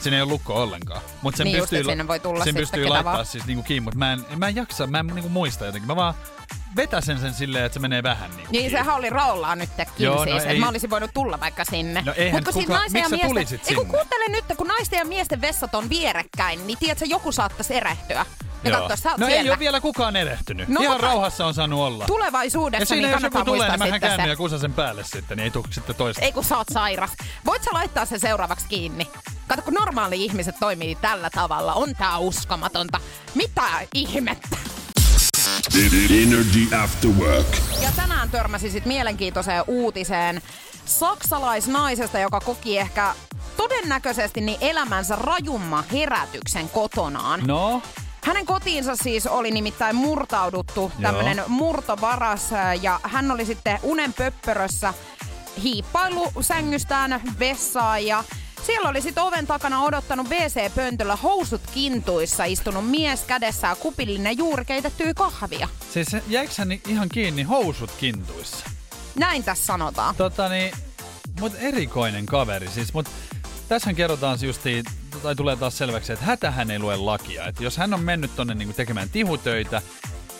Siinä 0.00 0.16
ei 0.16 0.22
ole 0.22 0.30
lukkoa 0.30 0.62
ollenkaan. 0.62 1.00
Mut 1.22 1.36
sen 1.36 1.44
Niin 1.44 1.56
just, 1.56 1.62
pystyy, 1.62 1.78
että 1.80 1.90
sinne 1.92 2.08
voi 2.08 2.20
tulla 2.20 2.44
sen 2.44 2.54
sitten 2.54 2.62
pystyy 2.62 2.86
laittaa 2.86 3.12
vaan. 3.14 3.26
siis 3.26 3.46
niinku 3.46 3.62
kiinni, 3.62 3.80
mutta 3.84 3.98
mä 3.98 4.12
en, 4.12 4.24
mä 4.36 4.48
en 4.48 4.56
jaksa, 4.56 4.86
mä 4.86 4.98
en 4.98 5.06
niinku 5.06 5.28
muista 5.28 5.66
jotenkin. 5.66 5.86
Mä 5.86 5.96
vaan 5.96 6.14
vetäsen 6.76 7.18
sen 7.18 7.34
silleen, 7.34 7.64
että 7.64 7.74
se 7.74 7.80
menee 7.80 8.02
vähän 8.02 8.30
niinku 8.30 8.52
Niin, 8.52 8.62
kiinni. 8.62 8.70
sehän 8.78 8.94
oli 8.96 9.10
raollaan 9.10 9.58
nytkin 9.58 9.86
Joo, 9.98 10.14
Joo, 10.14 10.24
no 10.24 10.30
siis, 10.30 10.42
ei- 10.44 10.48
että 10.50 10.60
mä 10.60 10.68
olisin 10.68 10.90
voinut 10.90 11.10
tulla 11.14 11.40
vaikka 11.40 11.64
sinne. 11.64 12.02
No 12.06 12.12
eihän 12.16 12.44
kun 12.44 12.52
kuka- 12.54 12.72
ja 12.74 12.80
miksi 12.80 12.92
miesten, 12.92 13.20
tulisit 13.28 13.60
Ei 13.68 13.74
kun 13.74 13.84
sinne? 13.84 13.98
kuuntele 13.98 14.28
nyt, 14.28 14.44
kun 14.56 14.66
naisten 14.66 14.98
ja 14.98 15.04
miesten 15.04 15.40
vessat 15.40 15.74
on 15.74 15.88
vierekkäin, 15.88 16.66
niin 16.66 16.78
tiedätkö, 16.78 17.04
joku 17.04 17.32
saattaisi 17.32 17.74
erehtyä. 17.74 18.26
Ja 18.64 18.70
Joo. 18.70 18.82
oot 18.82 19.18
no 19.18 19.26
ei 19.26 19.32
siellä. 19.32 19.50
ole 19.52 19.58
vielä 19.58 19.80
kukaan 19.80 20.16
erehtynyt. 20.16 20.68
No, 20.68 20.80
Ihan 20.80 21.00
rauhassa 21.00 21.46
on 21.46 21.54
saanut 21.54 21.80
olla. 21.80 22.04
Ja 22.04 22.06
Tulevaisuudessa 22.06 22.86
siinä 22.94 23.08
niin 23.08 23.12
jos 23.12 23.22
joku 23.22 23.44
tulee, 23.44 23.68
niin 23.70 23.78
mähän 23.78 24.00
käännyn 24.00 24.28
ja 24.28 24.36
kusan 24.36 24.58
sen 24.60 24.72
päälle 24.74 25.04
sitten, 25.04 25.36
niin 25.36 25.44
ei 25.44 25.50
tule 25.50 25.64
sitten 25.70 25.96
toista. 25.96 26.22
Ei 26.22 26.32
kun 26.32 26.44
sä 26.44 26.56
oot 26.58 26.66
sairas. 26.72 27.10
Voit 27.46 27.62
sä 27.62 27.70
laittaa 27.72 28.04
sen 28.04 28.20
seuraavaksi 28.20 28.66
kiinni? 28.68 29.08
Kato, 29.48 29.62
kun 29.62 29.74
normaali 29.74 30.24
ihmiset 30.24 30.54
toimii 30.60 30.94
tällä 30.94 31.30
tavalla, 31.30 31.74
on 31.74 31.94
tää 31.98 32.18
uskomatonta. 32.18 33.00
Mitä 33.34 33.62
ihmettä? 33.94 34.56
Energy 36.22 36.76
After 36.84 37.10
Work. 37.10 37.46
Ja 37.82 37.88
tänään 37.96 38.30
törmäsin 38.30 38.70
sit 38.70 38.86
mielenkiintoiseen 38.86 39.64
uutiseen 39.66 40.42
saksalaisnaisesta, 40.84 42.18
joka 42.18 42.40
koki 42.40 42.78
ehkä 42.78 43.14
todennäköisesti 43.56 44.40
niin 44.40 44.58
elämänsä 44.60 45.16
rajumman 45.16 45.84
herätyksen 45.92 46.68
kotonaan. 46.68 47.40
No, 47.46 47.82
Hänen 48.24 48.46
kotiinsa 48.46 48.96
siis 48.96 49.26
oli 49.26 49.50
nimittäin 49.50 49.96
murtauduttu 49.96 50.92
tämmönen 51.02 51.42
murtovaras 51.48 52.52
ää, 52.52 52.74
ja 52.74 53.00
hän 53.02 53.30
oli 53.30 53.44
sitten 53.44 53.78
unen 53.82 54.12
pöppörössä 54.12 54.94
hiippailu 55.62 56.32
sängystään 56.40 57.20
vessaan 57.38 58.06
ja 58.06 58.24
Siellä 58.66 58.88
oli 58.88 59.00
sit 59.00 59.18
oven 59.18 59.46
takana 59.46 59.82
odottanut 59.82 60.26
WC-pöntöllä 60.28 61.16
housut 61.16 61.60
kintuissa 61.74 62.44
istunut 62.44 62.90
mies 62.90 63.24
kädessään 63.24 63.76
kupillinen 63.76 64.38
juuri 64.38 64.64
keitettyä 64.64 65.14
kahvia. 65.14 65.68
Siis 65.90 66.08
jäikö 66.28 66.52
hän 66.58 66.72
ihan 66.88 67.08
kiinni 67.08 67.42
housut 67.42 67.90
kintuissa? 67.90 68.66
Näin 69.18 69.44
tässä 69.44 69.66
sanotaan. 69.66 70.16
Tota 70.16 70.48
niin, 70.48 70.72
mut 71.40 71.52
erikoinen 71.58 72.26
kaveri. 72.26 72.68
Siis, 72.68 72.94
mut 72.94 73.08
tässähän 73.68 73.96
kerrotaan 73.96 74.38
justiin, 74.42 74.84
tai 75.22 75.34
tulee 75.34 75.56
taas 75.56 75.78
selväksi, 75.78 76.12
että 76.12 76.24
hätähän 76.24 76.70
ei 76.70 76.78
lue 76.78 76.96
lakia. 76.96 77.46
Että 77.46 77.64
jos 77.64 77.76
hän 77.76 77.94
on 77.94 78.00
mennyt 78.00 78.36
tonne 78.36 78.54
niinku 78.54 78.74
tekemään 78.74 79.10
tihutöitä, 79.10 79.82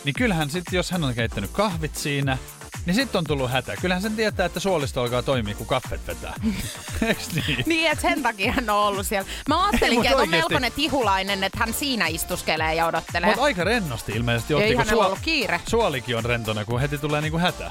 niin 0.05 0.15
kyllähän 0.15 0.51
sitten, 0.51 0.77
jos 0.77 0.91
hän 0.91 1.05
on 1.05 1.15
keittänyt 1.15 1.51
kahvit 1.51 1.97
siinä, 1.97 2.39
niin 2.87 2.95
sitten 2.95 3.19
on 3.19 3.25
tullut 3.25 3.51
hätä. 3.51 3.77
Kyllähän 3.77 4.03
sen 4.03 4.17
tietää, 4.17 4.47
että 4.47 4.61
suolisto 4.61 5.01
alkaa 5.01 5.23
toimia, 5.23 5.55
kun 5.55 5.67
kaffet 5.67 6.07
vetää. 6.07 6.35
Eiks 7.09 7.29
niin? 7.35 7.65
Niin, 7.67 7.91
että 7.91 8.03
sen 8.03 8.23
takia 8.23 8.53
hän 8.53 8.71
on 8.71 8.77
ollut 8.77 9.07
siellä. 9.07 9.29
Mä 9.49 9.67
ajattelinkin, 9.67 10.11
mut 10.11 10.21
että 10.21 10.23
on 10.23 10.29
melkoinen 10.29 10.73
tihulainen, 10.73 11.45
että 11.45 11.59
hän 11.59 11.75
siinä 11.75 12.07
istuskelee 12.07 12.75
ja 12.75 12.87
odottelee. 12.87 13.29
Mutta 13.29 13.43
aika 13.43 13.65
rennosti 13.65 14.13
ilmeisesti 14.13 14.55
otti, 14.55 14.67
Ei 14.67 14.75
kun 14.75 15.05
ollut 15.05 15.19
kiire. 15.23 15.61
suolikin 15.69 16.17
on 16.17 16.25
rentona, 16.25 16.65
kun 16.65 16.81
heti 16.81 16.99
tulee 16.99 17.21
niinku 17.21 17.39
hätä. 17.39 17.71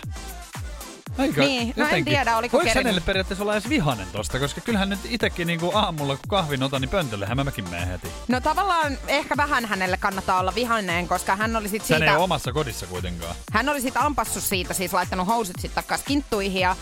Aika, 1.17 1.41
Niin, 1.41 1.73
no 1.77 1.87
en 1.87 2.05
tiedä, 2.05 2.37
oliko 2.37 2.57
Voiko 2.57 2.63
kerinyt. 2.69 2.85
hänelle 2.85 3.01
periaatteessa 3.01 3.43
olla 3.43 3.53
edes 3.53 3.69
vihanen 3.69 4.07
tosta, 4.11 4.39
koska 4.39 4.61
kyllähän 4.61 4.89
nyt 4.89 4.99
itekin 5.09 5.47
niinku 5.47 5.71
aamulla, 5.75 6.15
kun 6.15 6.29
kahvin 6.29 6.63
otan, 6.63 6.81
niin 6.81 6.89
pöntöllehän 6.89 7.37
mä 7.37 7.43
mäkin 7.43 7.69
menen 7.69 7.87
heti. 7.87 8.07
No 8.27 8.41
tavallaan 8.41 8.97
ehkä 9.07 9.37
vähän 9.37 9.65
hänelle 9.65 9.97
kannattaa 9.97 10.39
olla 10.39 10.55
vihainen, 10.55 11.07
koska 11.07 11.35
hän 11.35 11.55
oli 11.55 11.69
sit 11.69 11.89
Hän 11.89 11.95
ei 11.95 11.99
siitä... 11.99 12.13
ole 12.15 12.23
omassa 12.23 12.51
kodissa 12.53 12.85
kuitenkaan. 12.85 13.35
Hän 13.53 13.69
oli 13.69 13.81
sit 13.81 13.97
ampassut 13.97 14.43
siitä, 14.43 14.73
siis 14.73 14.93
laittanut 14.93 15.27
housut 15.27 15.55
sit 15.59 15.75
takkas 15.75 16.01
kinttuihin 16.03 16.61
ja 16.61 16.75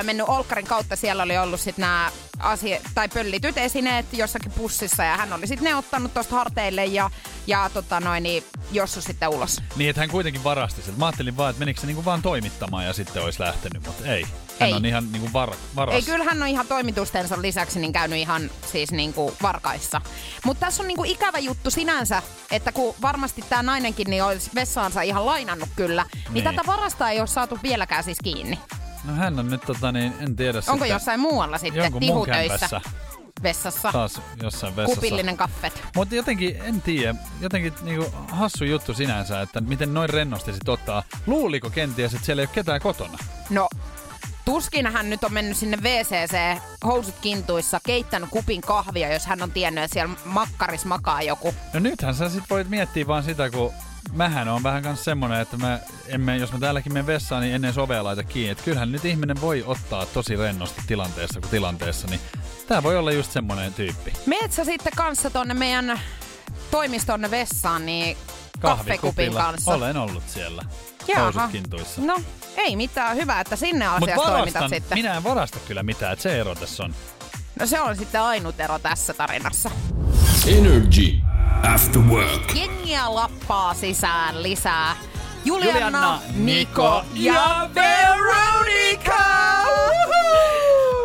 ö, 0.00 0.02
mennyt 0.02 0.28
Olkkarin 0.28 0.66
kautta. 0.66 0.96
Siellä 0.96 1.22
oli 1.22 1.38
ollut 1.38 1.60
sit 1.60 1.78
nämä 1.78 2.10
asia- 2.38 2.80
tai 2.94 3.08
pöllityt 3.08 3.58
esineet 3.58 4.06
jossakin 4.12 4.52
pussissa 4.52 5.04
ja 5.04 5.16
hän 5.16 5.32
oli 5.32 5.46
sit 5.46 5.60
ne 5.60 5.74
ottanut 5.74 6.14
tosta 6.14 6.34
harteille 6.36 6.84
ja, 6.84 7.10
ja 7.46 7.70
tota 7.74 8.00
noin, 8.00 8.22
niin 8.22 8.44
jossu 8.72 9.00
sitten 9.00 9.28
ulos. 9.28 9.62
Niin, 9.76 9.90
että 9.90 10.00
hän 10.02 10.10
kuitenkin 10.10 10.44
varasti 10.44 10.82
sen. 10.82 10.94
Mä 10.98 11.06
ajattelin 11.06 11.36
vaan, 11.36 11.50
että 11.50 11.58
menikö 11.60 11.80
se 11.80 11.86
niinku 11.86 12.04
vaan 12.04 12.22
toimittamaan 12.22 12.84
ja 12.84 12.92
sitten 12.92 13.22
olisi 13.22 13.40
lähtenyt, 13.40 13.86
mutta 13.86 14.06
ei. 14.06 14.26
Hän 14.60 14.68
Ei. 14.68 14.74
on 14.74 14.84
ihan 14.84 15.12
niinku 15.12 15.32
var, 15.32 15.50
varas. 15.76 15.94
Ei, 15.94 16.02
kyllä 16.02 16.24
hän 16.24 16.42
on 16.42 16.48
ihan 16.48 16.66
toimitustensa 16.66 17.42
lisäksi 17.42 17.80
niin 17.80 17.92
käynyt 17.92 18.18
ihan 18.18 18.50
siis 18.72 18.92
niinku 18.92 19.34
varkaissa. 19.42 20.00
Mutta 20.44 20.66
tässä 20.66 20.82
on 20.82 20.86
niinku 20.88 21.04
ikävä 21.04 21.38
juttu 21.38 21.70
sinänsä, 21.70 22.22
että 22.50 22.72
kun 22.72 22.94
varmasti 23.02 23.44
tämä 23.48 23.62
nainenkin 23.62 24.10
niin 24.10 24.24
olisi 24.24 24.50
vessaansa 24.54 25.02
ihan 25.02 25.26
lainannut 25.26 25.68
kyllä, 25.76 26.04
Niin. 26.14 26.24
niin 26.34 26.44
tätä 26.44 26.62
varasta 26.66 27.10
ei 27.10 27.18
ole 27.20 27.26
saatu 27.26 27.58
vieläkään 27.62 28.04
siis 28.04 28.18
kiinni. 28.24 28.58
No 29.06 29.12
hän 29.14 29.38
on 29.38 29.50
nyt 29.50 29.60
tota 29.66 29.92
niin, 29.92 30.12
en 30.20 30.36
tiedä 30.36 30.58
Onko 30.58 30.70
sitten. 30.72 30.88
jossain 30.88 31.20
muualla 31.20 31.58
sitten 31.58 31.82
Jonkun 31.82 32.00
tihutöissä 32.00 32.68
kämpässä. 32.68 32.80
vessassa? 33.42 33.92
Taas 33.92 34.20
jossain 34.42 34.76
vessassa. 34.76 35.00
Kupillinen 35.00 35.36
kaffet. 35.36 35.82
Mutta 35.96 36.14
jotenkin, 36.14 36.56
en 36.64 36.82
tiedä, 36.82 37.14
jotenkin 37.40 37.72
niinku 37.82 38.12
hassu 38.30 38.64
juttu 38.64 38.94
sinänsä, 38.94 39.40
että 39.40 39.60
miten 39.60 39.94
noin 39.94 40.10
rennosti 40.10 40.52
sit 40.52 40.68
ottaa. 40.68 41.02
Luuliko 41.26 41.70
kenties, 41.70 42.14
että 42.14 42.26
siellä 42.26 42.40
ei 42.42 42.46
ole 42.46 42.54
ketään 42.54 42.80
kotona? 42.80 43.18
No, 43.50 43.68
tuskin 44.44 44.86
hän 44.86 45.10
nyt 45.10 45.24
on 45.24 45.32
mennyt 45.32 45.56
sinne 45.56 45.76
WCC 45.76 46.60
housut 46.84 47.14
kintuissa, 47.20 47.80
keittänyt 47.86 48.30
kupin 48.30 48.60
kahvia, 48.60 49.12
jos 49.12 49.26
hän 49.26 49.42
on 49.42 49.50
tiennyt, 49.50 49.84
että 49.84 49.92
siellä 49.92 50.14
makkaris 50.24 50.84
makaa 50.84 51.22
joku. 51.22 51.54
No 51.74 51.80
nythän 51.80 52.14
sä 52.14 52.28
sit 52.28 52.44
voit 52.50 52.68
miettiä 52.68 53.06
vaan 53.06 53.22
sitä, 53.24 53.50
kun 53.50 53.72
mähän 54.12 54.48
on 54.48 54.62
vähän 54.62 54.82
kans 54.82 55.04
semmonen, 55.04 55.40
että 55.40 55.56
mä, 55.56 55.78
emme, 56.06 56.36
jos 56.36 56.52
mä 56.52 56.58
täälläkin 56.58 56.92
menen 56.92 57.06
vessaan, 57.06 57.42
niin 57.42 57.54
ennen 57.54 57.72
sovea 57.74 58.04
laita 58.04 58.24
kiinni. 58.24 58.50
Et 58.50 58.62
kyllähän 58.62 58.92
nyt 58.92 59.04
ihminen 59.04 59.40
voi 59.40 59.64
ottaa 59.66 60.06
tosi 60.06 60.36
rennosti 60.36 60.82
tilanteessa 60.86 61.40
kuin 61.40 61.50
tilanteessa, 61.50 62.06
niin 62.08 62.20
tää 62.66 62.82
voi 62.82 62.96
olla 62.96 63.12
just 63.12 63.32
semmonen 63.32 63.74
tyyppi. 63.74 64.12
Meet 64.26 64.52
sä 64.52 64.64
sitten 64.64 64.92
kanssa 64.96 65.30
tonne 65.30 65.54
meidän 65.54 66.00
toimistonne 66.70 67.30
vessaan, 67.30 67.86
niin 67.86 68.16
kahvikupin 68.60 69.00
Kahvikupilla. 69.00 69.40
kanssa. 69.42 69.74
Olen 69.74 69.96
ollut 69.96 70.22
siellä. 70.28 70.62
Jaha. 71.08 71.50
No, 71.96 72.16
ei 72.56 72.76
mitään. 72.76 73.16
Hyvä, 73.16 73.40
että 73.40 73.56
sinne 73.56 73.86
asiassa 73.86 74.14
toimitat 74.14 74.32
varastan, 74.32 74.68
sitten. 74.70 74.98
minä 74.98 75.16
en 75.16 75.24
varasta 75.24 75.58
kyllä 75.68 75.82
mitään, 75.82 76.12
että 76.12 76.22
se 76.22 76.40
ero 76.40 76.54
tässä 76.54 76.84
on. 76.84 76.94
No 77.60 77.66
se 77.66 77.80
on 77.80 77.96
sitten 77.96 78.20
ainut 78.20 78.60
ero 78.60 78.78
tässä 78.78 79.14
tarinassa. 79.14 79.70
Energy 80.46 81.25
After 81.62 82.02
Work. 82.02 82.54
Jengiä 82.54 83.14
lappaa 83.14 83.74
sisään 83.74 84.42
lisää. 84.42 84.96
Juliana, 85.44 85.78
Juliana, 85.78 86.20
Niko 86.36 87.02
ja 87.14 87.70
Veronica! 87.74 89.24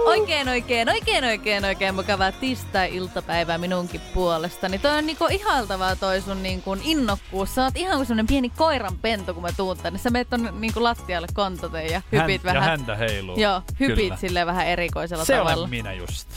Oikein, 0.05 0.49
oikein, 0.49 0.89
oikein, 0.89 1.23
oikein, 1.25 1.65
oikein 1.65 1.95
mukavaa 1.95 2.31
tiistai-iltapäivää 2.31 3.57
minunkin 3.57 4.01
puolestani. 4.13 4.79
Toi 4.79 4.97
on 4.97 5.05
niinku 5.05 5.27
ihailtavaa 5.29 5.95
toi 5.95 6.21
sun 6.21 6.43
niinku 6.43 6.77
innokkuus. 6.83 7.55
Sä 7.55 7.63
oot 7.63 7.77
ihan 7.77 7.95
kuin 7.95 8.05
semmonen 8.05 8.27
pieni 8.27 8.49
koiranpentu, 8.49 9.33
kun 9.33 9.43
mä 9.43 9.51
tuun 9.57 9.77
tänne. 9.77 9.99
Sä 9.99 10.09
meet 10.09 10.29
tonne 10.29 10.51
niinku 10.51 10.83
lattialle 10.83 11.27
kontoten 11.33 11.85
ja 11.91 12.01
hypit 12.11 12.43
Hän, 12.43 12.53
vähän. 12.55 12.55
Ja 12.55 12.69
häntä 12.69 12.95
heiluu. 12.95 13.39
Joo, 13.39 13.61
hypit 13.79 13.95
Kyllä. 13.95 14.15
silleen 14.17 14.47
vähän 14.47 14.67
erikoisella 14.67 15.25
Se 15.25 15.37
tavalla. 15.37 15.57
olen 15.57 15.69
minä 15.69 15.93
just. 15.93 16.27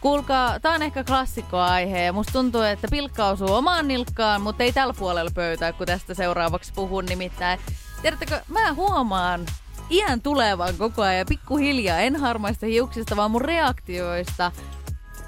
Kuulkaa, 0.00 0.60
tää 0.60 0.72
on 0.72 0.82
ehkä 0.82 1.04
klassikkoaihe 1.04 2.02
ja 2.04 2.12
musta 2.12 2.32
tuntuu, 2.32 2.62
että 2.62 2.88
pilkka 2.90 3.26
osuu 3.26 3.54
omaan 3.54 3.88
nilkkaan, 3.88 4.40
mutta 4.42 4.62
ei 4.62 4.72
tällä 4.72 4.94
puolella 4.98 5.30
pöytää, 5.34 5.72
kun 5.72 5.86
tästä 5.86 6.14
seuraavaksi 6.14 6.72
puhun 6.74 7.04
nimittäin. 7.06 7.60
Tiedättekö, 8.02 8.40
mä 8.48 8.72
huomaan 8.72 9.46
iän 9.90 10.20
tulevan 10.22 10.74
koko 10.78 11.02
ajan 11.02 11.26
pikkuhiljaa, 11.28 11.98
en 11.98 12.16
harmaista 12.16 12.66
hiuksista, 12.66 13.16
vaan 13.16 13.30
mun 13.30 13.40
reaktioista 13.40 14.52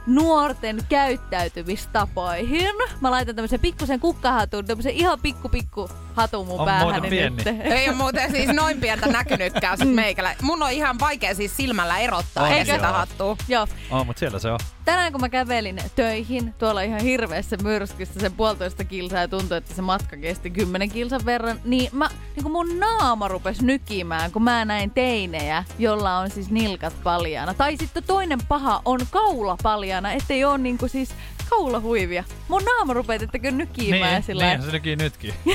nuorten 0.06 0.78
käyttäytymistapoihin. 0.88 2.74
Mä 3.00 3.10
laitan 3.10 3.36
tämmöisen 3.36 3.60
pikkusen 3.60 4.00
kukkahatun, 4.00 4.64
tämmöisen 4.64 4.92
ihan 4.92 5.18
pikku 5.22 5.48
pikku 5.48 5.90
hatun 6.16 6.46
mun 6.46 6.60
On 6.60 6.66
päähän. 6.66 6.82
muuten 6.86 7.10
pieni. 7.10 7.42
Ei 7.62 7.88
ole 7.88 7.96
muuten 7.96 8.30
siis 8.30 8.48
noin 8.52 8.80
pientä 8.80 9.06
näkynytkään 9.06 9.78
sit 9.78 9.94
meikälä. 9.94 10.34
Mun 10.42 10.62
on 10.62 10.70
ihan 10.70 10.98
vaikea 10.98 11.34
siis 11.34 11.56
silmällä 11.56 11.98
erottaa 11.98 12.44
On 12.44 12.52
joo. 12.52 12.64
sitä 12.64 12.88
hattua. 12.92 13.36
Joo, 13.48 13.66
Oh, 13.90 14.06
mutta 14.06 14.20
siellä 14.20 14.38
se 14.38 14.50
on. 14.50 14.58
tänään 14.84 15.12
kun 15.12 15.20
mä 15.20 15.28
kävelin 15.28 15.76
töihin, 15.96 16.54
tuolla 16.58 16.82
ihan 16.82 17.00
hirveässä 17.00 17.56
myrskyssä 17.62 18.20
sen 18.20 18.32
puolitoista 18.32 18.84
kilsaa 18.84 19.20
ja 19.20 19.28
tuntui, 19.28 19.56
että 19.56 19.74
se 19.74 19.82
matka 19.82 20.16
kesti 20.16 20.50
kymmenen 20.50 20.90
kilsan 20.90 21.20
verran, 21.24 21.60
niin, 21.64 21.88
mä, 21.92 22.08
niin 22.36 22.42
kun 22.42 22.52
mun 22.52 22.78
naama 22.80 23.28
rupesi 23.28 23.64
nykimään, 23.64 24.32
kun 24.32 24.42
mä 24.42 24.64
näin 24.64 24.90
teinejä, 24.90 25.64
jolla 25.78 26.18
on 26.18 26.30
siis 26.30 26.50
nilkat 26.50 26.94
paljaana. 27.02 27.54
Tai 27.54 27.76
sitten 27.76 28.02
toinen 28.04 28.38
paha 28.48 28.82
on 28.84 29.00
kaula 29.10 29.56
paljaana, 29.62 30.12
ettei 30.12 30.44
oo 30.44 30.56
niinku 30.56 30.88
siis 30.88 31.10
kaulahuivia. 31.56 32.24
Mun 32.48 32.62
naama 32.64 32.92
rupee 32.92 33.18
tiettäkö 33.18 33.50
nykimään 33.50 34.12
Niin, 34.12 34.22
sillä 34.22 34.48
niin 34.48 34.62
se 34.62 34.72
nyki 34.72 34.96
nytkin. 34.96 35.34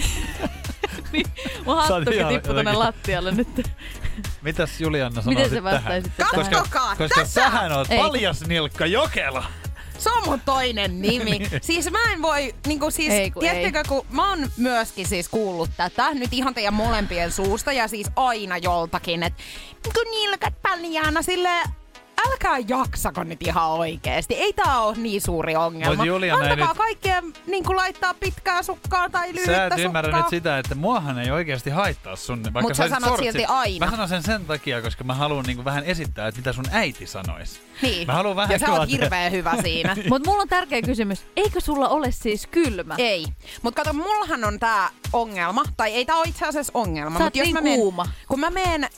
niin, 1.12 1.26
mun 1.66 1.78
hattukin 1.78 2.14
ihan 2.14 2.34
tippui 2.34 2.56
tonne 2.56 2.74
lattialle 2.74 3.32
nyt. 3.32 3.48
Mitäs 4.42 4.82
Julianna 4.82 5.22
sanoo 5.22 5.40
Miten 5.40 5.50
sä 5.58 5.64
vastaisit 5.64 6.12
tähän? 6.18 6.32
tähän? 6.36 6.52
Katsokaa, 6.52 6.96
Koska 6.96 7.22
tässä! 7.22 7.42
sähän 7.42 7.72
oot 7.72 7.92
Ei. 7.92 7.98
paljas 7.98 8.48
nilkka 8.48 8.86
Jokela. 8.86 9.46
Se 9.98 10.10
on 10.12 10.24
mun 10.26 10.42
toinen 10.46 11.02
nimi. 11.02 11.40
siis 11.62 11.92
mä 11.92 12.12
en 12.14 12.22
voi, 12.22 12.56
niinku 12.68 12.92
siis, 12.92 13.14
Ei 13.14 13.32
kun 13.32 13.40
tiedättekö, 13.40 13.84
kun 13.88 14.06
mä 14.10 14.30
oon 14.30 14.52
myöskin 14.58 15.08
siis 15.08 15.30
kuullut 15.30 15.70
tätä 15.78 16.14
nyt 16.14 16.34
ihan 16.34 16.54
teidän 16.54 16.74
molempien 16.74 17.32
suusta 17.32 17.72
ja 17.72 17.88
siis 17.88 18.08
aina 18.16 18.58
joltakin, 18.58 19.24
että 19.24 19.44
kun 19.84 20.12
nilkat 20.12 20.62
paljaana 20.62 21.22
sille 21.22 21.50
älkää 22.32 22.58
jaksako 22.68 23.24
nyt 23.24 23.44
ihan 23.44 23.70
oikeesti. 23.70 24.34
Ei 24.36 24.54
tää 24.54 24.80
ole 24.80 24.98
niin 24.98 25.22
suuri 25.22 25.56
ongelma. 25.56 25.96
Mut 25.96 26.06
Juliana 26.06 26.44
ei 26.46 26.52
Antakaa 26.52 26.68
nyt- 26.74 26.78
kaikkien 26.78 27.34
niin 27.48 27.64
laittaa 27.76 28.14
pitkää 28.14 28.64
sukkaa 28.64 29.10
tai 29.10 29.28
lyhyttä 29.34 29.46
Sä 29.56 29.66
et 29.66 29.72
sukkaa. 29.74 29.86
ymmärrä 29.86 30.18
nyt 30.18 30.30
sitä, 30.30 30.60
että 30.60 30.76
muahan 30.76 31.20
ei 31.20 31.32
oikeasti 31.32 31.70
haittaa 31.70 32.16
sun. 32.16 32.44
Vaikka 32.44 32.62
Mut 32.62 32.76
sä 32.76 32.84
olisit 32.84 33.00
sanot 33.04 33.20
silti 33.20 33.46
aina. 33.46 33.86
Mä 33.86 33.92
sanon 33.92 34.10
sen 34.10 34.24
sen 34.24 34.46
takia, 34.46 34.82
koska 34.82 35.04
mä 35.04 35.14
haluan 35.14 35.46
niinku 35.46 35.66
vähän 35.66 35.84
esittää, 35.84 36.28
että 36.28 36.40
mitä 36.40 36.54
sun 36.54 36.66
äiti 36.72 37.08
sanois. 37.08 37.62
Niin. 37.82 38.08
Mä 38.08 38.14
haluan 38.14 38.36
vähän 38.36 38.52
ja 38.52 38.60
sä 38.60 38.72
oot 38.74 38.90
hirveän 38.90 39.32
hyvä 39.32 39.54
siinä. 39.62 39.96
Mut 40.10 40.26
mulla 40.26 40.42
on 40.42 40.48
tärkeä 40.48 40.82
kysymys. 40.82 41.26
Eikö 41.36 41.62
sulla 41.62 41.90
ole 41.90 42.12
siis 42.12 42.48
kylmä? 42.48 42.96
Ei. 42.98 43.26
Mutta 43.62 43.84
kato, 43.84 43.94
mullahan 43.94 44.44
on 44.44 44.60
tää 44.60 44.90
ongelma, 45.14 45.64
tai 45.78 45.94
ei 45.94 46.06
tää 46.06 46.16
ole 46.16 46.26
itse 46.28 46.46
asiassa 46.46 46.72
ongelma. 46.76 47.18
Sä 47.18 47.24
mut 47.24 47.36
oot 47.38 47.44
niin 47.46 47.54
mä 47.56 47.62
meen, 47.62 47.80
kuuma. 47.80 48.06
Kun 48.28 48.40
mä 48.40 48.50
meen, 48.50 48.90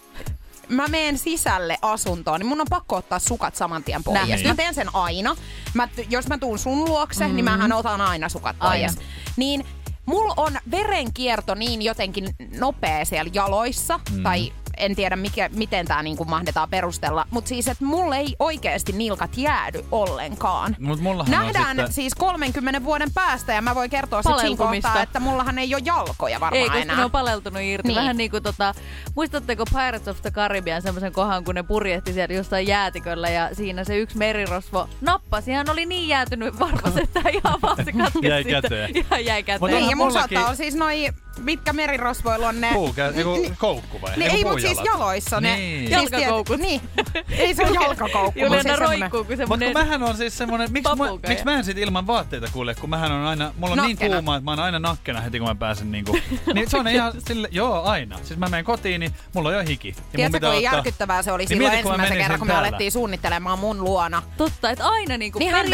mä 0.69 0.87
meen 0.87 1.17
sisälle 1.17 1.77
asuntoon, 1.81 2.39
niin 2.39 2.47
mun 2.47 2.61
on 2.61 2.67
pakko 2.69 2.95
ottaa 2.95 3.19
sukat 3.19 3.55
saman 3.55 3.83
tien 3.83 4.03
pois. 4.03 4.27
Näin. 4.27 4.47
Mä 4.47 4.55
teen 4.55 4.73
sen 4.73 4.95
aina. 4.95 5.35
Mä, 5.73 5.87
jos 6.09 6.27
mä 6.27 6.37
tuun 6.37 6.59
sun 6.59 6.85
luokse, 6.85 7.27
mm. 7.27 7.35
niin 7.35 7.45
mähän 7.45 7.71
otan 7.71 8.01
aina 8.01 8.29
sukat 8.29 8.59
pois. 8.59 8.71
Aina. 8.71 8.93
Niin 9.37 9.65
mulla 10.05 10.33
on 10.37 10.57
verenkierto 10.71 11.55
niin 11.55 11.81
jotenkin 11.81 12.35
nopea 12.59 13.05
siellä 13.05 13.31
jaloissa, 13.33 13.99
mm. 14.11 14.23
tai 14.23 14.53
en 14.79 14.95
tiedä 14.95 15.15
mikä, 15.15 15.49
miten 15.53 15.85
tämä 15.85 16.03
niinku 16.03 16.25
mahdetaan 16.25 16.69
perustella. 16.69 17.25
Mutta 17.31 17.49
siis, 17.49 17.67
että 17.67 17.85
mulle 17.85 18.17
ei 18.17 18.35
oikeasti 18.39 18.91
nilkat 18.91 19.37
jäädy 19.37 19.85
ollenkaan. 19.91 20.75
Mut 20.79 20.99
mullahan 21.01 21.31
Nähdään 21.31 21.75
sitten... 21.77 21.93
siis 21.93 22.15
30 22.15 22.83
vuoden 22.83 23.13
päästä 23.13 23.53
ja 23.53 23.61
mä 23.61 23.75
voin 23.75 23.89
kertoa 23.89 24.21
sit 24.21 24.29
siinä 24.31 24.41
Paleltumista. 24.57 24.87
kohtaa, 24.87 25.03
että 25.03 25.19
mullahan 25.19 25.59
ei 25.59 25.75
ole 25.75 25.81
jalkoja 25.85 26.39
varmaan 26.39 26.61
Ei, 26.61 26.65
koska 26.69 26.79
enää. 26.81 26.95
ne 26.97 27.05
on 27.05 27.11
paleltunut 27.11 27.61
irti. 27.61 27.87
Niin. 27.87 27.95
Vähän 27.95 28.17
niin 28.17 28.31
kuin 28.31 28.43
tota, 28.43 28.73
muistatteko 29.15 29.63
Pirates 29.65 30.07
of 30.07 30.21
the 30.21 30.31
Caribbean 30.31 30.81
semmoisen 30.81 31.13
kohan, 31.13 31.43
kun 31.43 31.55
ne 31.55 31.63
purjehti 31.63 32.13
siellä 32.13 32.35
jossain 32.35 32.67
jäätiköllä 32.67 33.29
ja 33.29 33.49
siinä 33.55 33.83
se 33.83 33.97
yksi 33.97 34.17
merirosvo 34.17 34.89
nappasi. 35.01 35.51
Hän 35.51 35.69
oli 35.69 35.85
niin 35.85 36.07
jäätynyt 36.07 36.59
varvas, 36.59 36.97
että 36.97 37.19
ihan 37.29 37.59
vaan 37.61 37.85
se 37.85 37.91
katkesi 37.91 38.27
Jäi 38.27 38.43
käteen. 38.43 38.97
Ihan 38.97 39.25
jäi 39.25 39.43
käteen. 39.43 39.59
Mutta 39.61 39.77
Niin, 39.77 39.89
ja 39.89 39.95
mullakin- 39.95 40.13
saattaa 40.19 40.43
olla 40.45 40.55
siis 40.55 40.75
noi, 40.75 41.09
mitkä 41.39 41.73
merirosvoilla 41.73 42.47
on 42.47 42.61
ne... 42.61 42.69
Puukä, 42.73 43.07
eiku, 43.15 43.51
koukku 43.57 44.01
vai? 44.01 44.11
Niin, 44.17 44.21
Eiku 44.31 44.35
ei, 44.37 44.43
mutta 44.43 44.59
siis 44.67 44.79
jaloissa 44.85 45.41
ne. 45.41 45.55
Niin. 45.55 45.87
Siis 45.87 46.11
Jalkakoukut. 46.11 46.59
Niin. 46.59 46.81
Ei 47.29 47.55
se 47.55 47.63
ole 47.65 47.71
jalkakoukku, 47.81 48.39
Juliana 48.39 48.55
mutta 48.55 48.63
semmonen- 48.63 48.99
roikkuu 48.99 49.19
Mutta 49.23 49.35
semmonen... 49.37 49.73
kun 49.73 49.81
mähän 49.81 50.03
on 50.03 50.17
siis 50.17 50.37
semmonen, 50.37 50.71
miksi 50.71 50.95
mä, 50.95 51.03
miksi 51.27 51.45
mä 51.45 51.53
en 51.57 51.63
sit 51.63 51.77
ilman 51.77 52.07
vaatteita 52.07 52.47
kulje, 52.53 52.75
kun 52.75 52.89
mähän 52.89 53.11
on 53.11 53.25
aina, 53.25 53.53
mulla 53.57 53.73
on 53.73 53.77
niin 53.87 53.95
Nakkena. 53.95 54.15
kuuma, 54.15 54.35
että 54.35 54.45
mä 54.45 54.51
oon 54.51 54.59
aina 54.59 54.79
nakkena 54.79 55.21
heti 55.21 55.39
kun 55.39 55.47
mä 55.47 55.55
pääsen 55.55 55.91
niinku. 55.91 56.17
niin 56.53 56.69
se 56.69 56.77
on 56.77 56.87
ihan 56.87 57.13
sille, 57.27 57.47
joo 57.51 57.83
aina. 57.83 58.17
Siis 58.23 58.39
mä 58.39 58.45
menen 58.49 58.65
kotiin, 58.65 58.99
niin 58.99 59.13
mulla 59.33 59.49
on 59.49 59.55
jo 59.55 59.61
hiki. 59.67 59.87
Ja 59.87 59.93
mun 59.95 60.05
Tiedätkö, 60.15 60.39
kuinka 60.39 60.47
ottaa- 60.57 60.73
järkyttävää 60.73 61.23
se 61.23 61.31
oli 61.31 61.43
Niin 61.43 61.47
silloin 61.47 61.71
kun 61.83 61.91
mä 61.91 61.95
ensimmäisen 61.95 62.17
kerran, 62.17 62.39
kun 62.39 62.47
me 62.47 62.53
alettiin 62.55 62.91
suunnittelemaan 62.91 63.59
mun 63.59 63.83
luona. 63.83 64.23
Totta, 64.37 64.69
että 64.69 64.87
aina 64.87 65.17
niinku 65.17 65.39
Niin 65.39 65.51
hän 65.51 65.65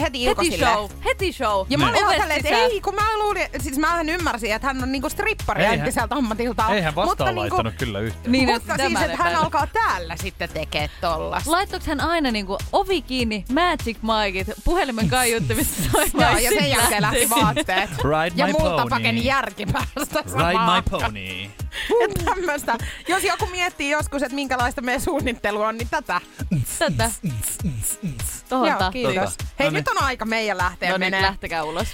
heti 0.00 0.22
Ilkosille. 0.22 0.66
Heti 0.66 0.72
show, 0.74 0.90
heti 1.04 1.32
show. 1.32 1.66
Ja 1.70 1.78
mä 1.78 1.88
olin 1.90 2.32
että 2.32 2.48
ei, 2.48 2.80
kun 2.80 2.94
mä 2.94 3.18
luulin, 3.18 3.46
siis 3.60 3.78
mähän 3.78 4.08
ymmärsin, 4.08 4.52
että 4.52 4.66
hän 4.68 4.82
on 4.82 4.92
niinku 5.02 5.08
strippari 5.16 5.62
Eihän- 5.62 5.78
entiseltä 5.78 6.14
ammatiltaan. 6.14 6.74
Eihän 6.74 6.94
vastaan 6.94 7.08
mutta 7.08 7.24
niinku, 7.24 7.40
laittanut 7.40 7.74
kyllä 7.78 7.98
yhtään. 8.00 8.32
Niin, 8.32 8.48
mutta 8.48 8.72
että 8.74 8.86
siis, 8.88 9.00
että 9.00 9.16
hän 9.22 9.34
alkaa 9.36 9.66
täällä 9.66 10.16
sitten 10.16 10.48
tekee 10.48 10.90
tollas. 11.00 11.46
Laittoiko 11.46 11.86
hän 11.88 12.00
aina 12.00 12.30
niinku 12.30 12.58
ovi 12.72 13.02
kiinni, 13.02 13.44
magic 13.52 13.96
micit, 14.02 14.56
puhelimen 14.64 15.08
kaiuttimista 15.08 15.82
soimaan 15.92 16.42
ja 16.44 16.50
sen 16.50 16.70
jälkeen 16.70 17.02
lähti 17.02 17.30
vaatteet. 17.30 17.90
Ride 18.04 18.34
ja 18.36 18.48
pony. 18.58 18.88
pakeni 18.90 19.24
järki 19.24 19.66
päästä 19.66 20.20
Ride 20.26 20.58
my 20.58 20.82
pony. 20.90 21.50
Ja 22.00 22.24
tämmöstä. 22.24 22.78
Jos 23.08 23.24
joku 23.24 23.46
miettii 23.46 23.90
joskus, 23.90 24.22
että 24.22 24.34
minkälaista 24.34 24.80
meidän 24.82 25.00
suunnittelu 25.00 25.62
on, 25.62 25.76
niin 25.78 25.88
tätä. 25.90 26.20
Tätä. 26.78 27.10
Joo, 28.50 28.90
kiitos. 28.92 29.36
Tota. 29.36 29.44
Hei, 29.58 29.66
No 29.66 29.70
niin. 29.70 29.74
nyt 29.74 29.88
on 29.88 30.02
aika 30.02 30.24
meidän 30.24 30.58
lähteä 30.58 30.90
No 30.90 30.96
niin, 30.96 31.06
menee. 31.06 31.22
lähtekää 31.22 31.62
ulos. 31.64 31.88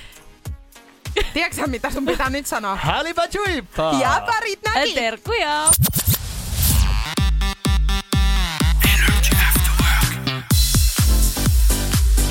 Tiedätkö 1.34 1.66
mitä 1.66 1.90
sun 1.90 2.06
pitää 2.06 2.30
nyt 2.30 2.46
sanoa? 2.46 2.76
Hälipa 2.76 3.22
juippa! 3.34 3.92
Ja 4.00 4.22
parit 4.26 4.60
näki! 4.74 4.94
Terkkuja! 4.94 5.70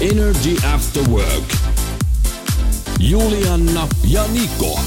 Energy 0.02 0.56
After 0.74 1.04
Work. 1.10 1.54
Julianna 3.00 3.88
ja 4.04 4.24
Niko. 4.28 4.80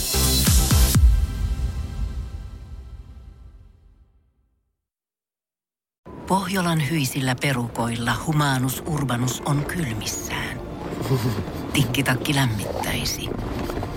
Pohjolan 6.27 6.91
hyisillä 6.91 7.35
perukoilla 7.41 8.13
humanus 8.27 8.83
urbanus 8.87 9.43
on 9.45 9.65
kylmissään. 9.65 10.61
Tikkitakki 11.73 12.35
lämmittäisi. 12.35 13.29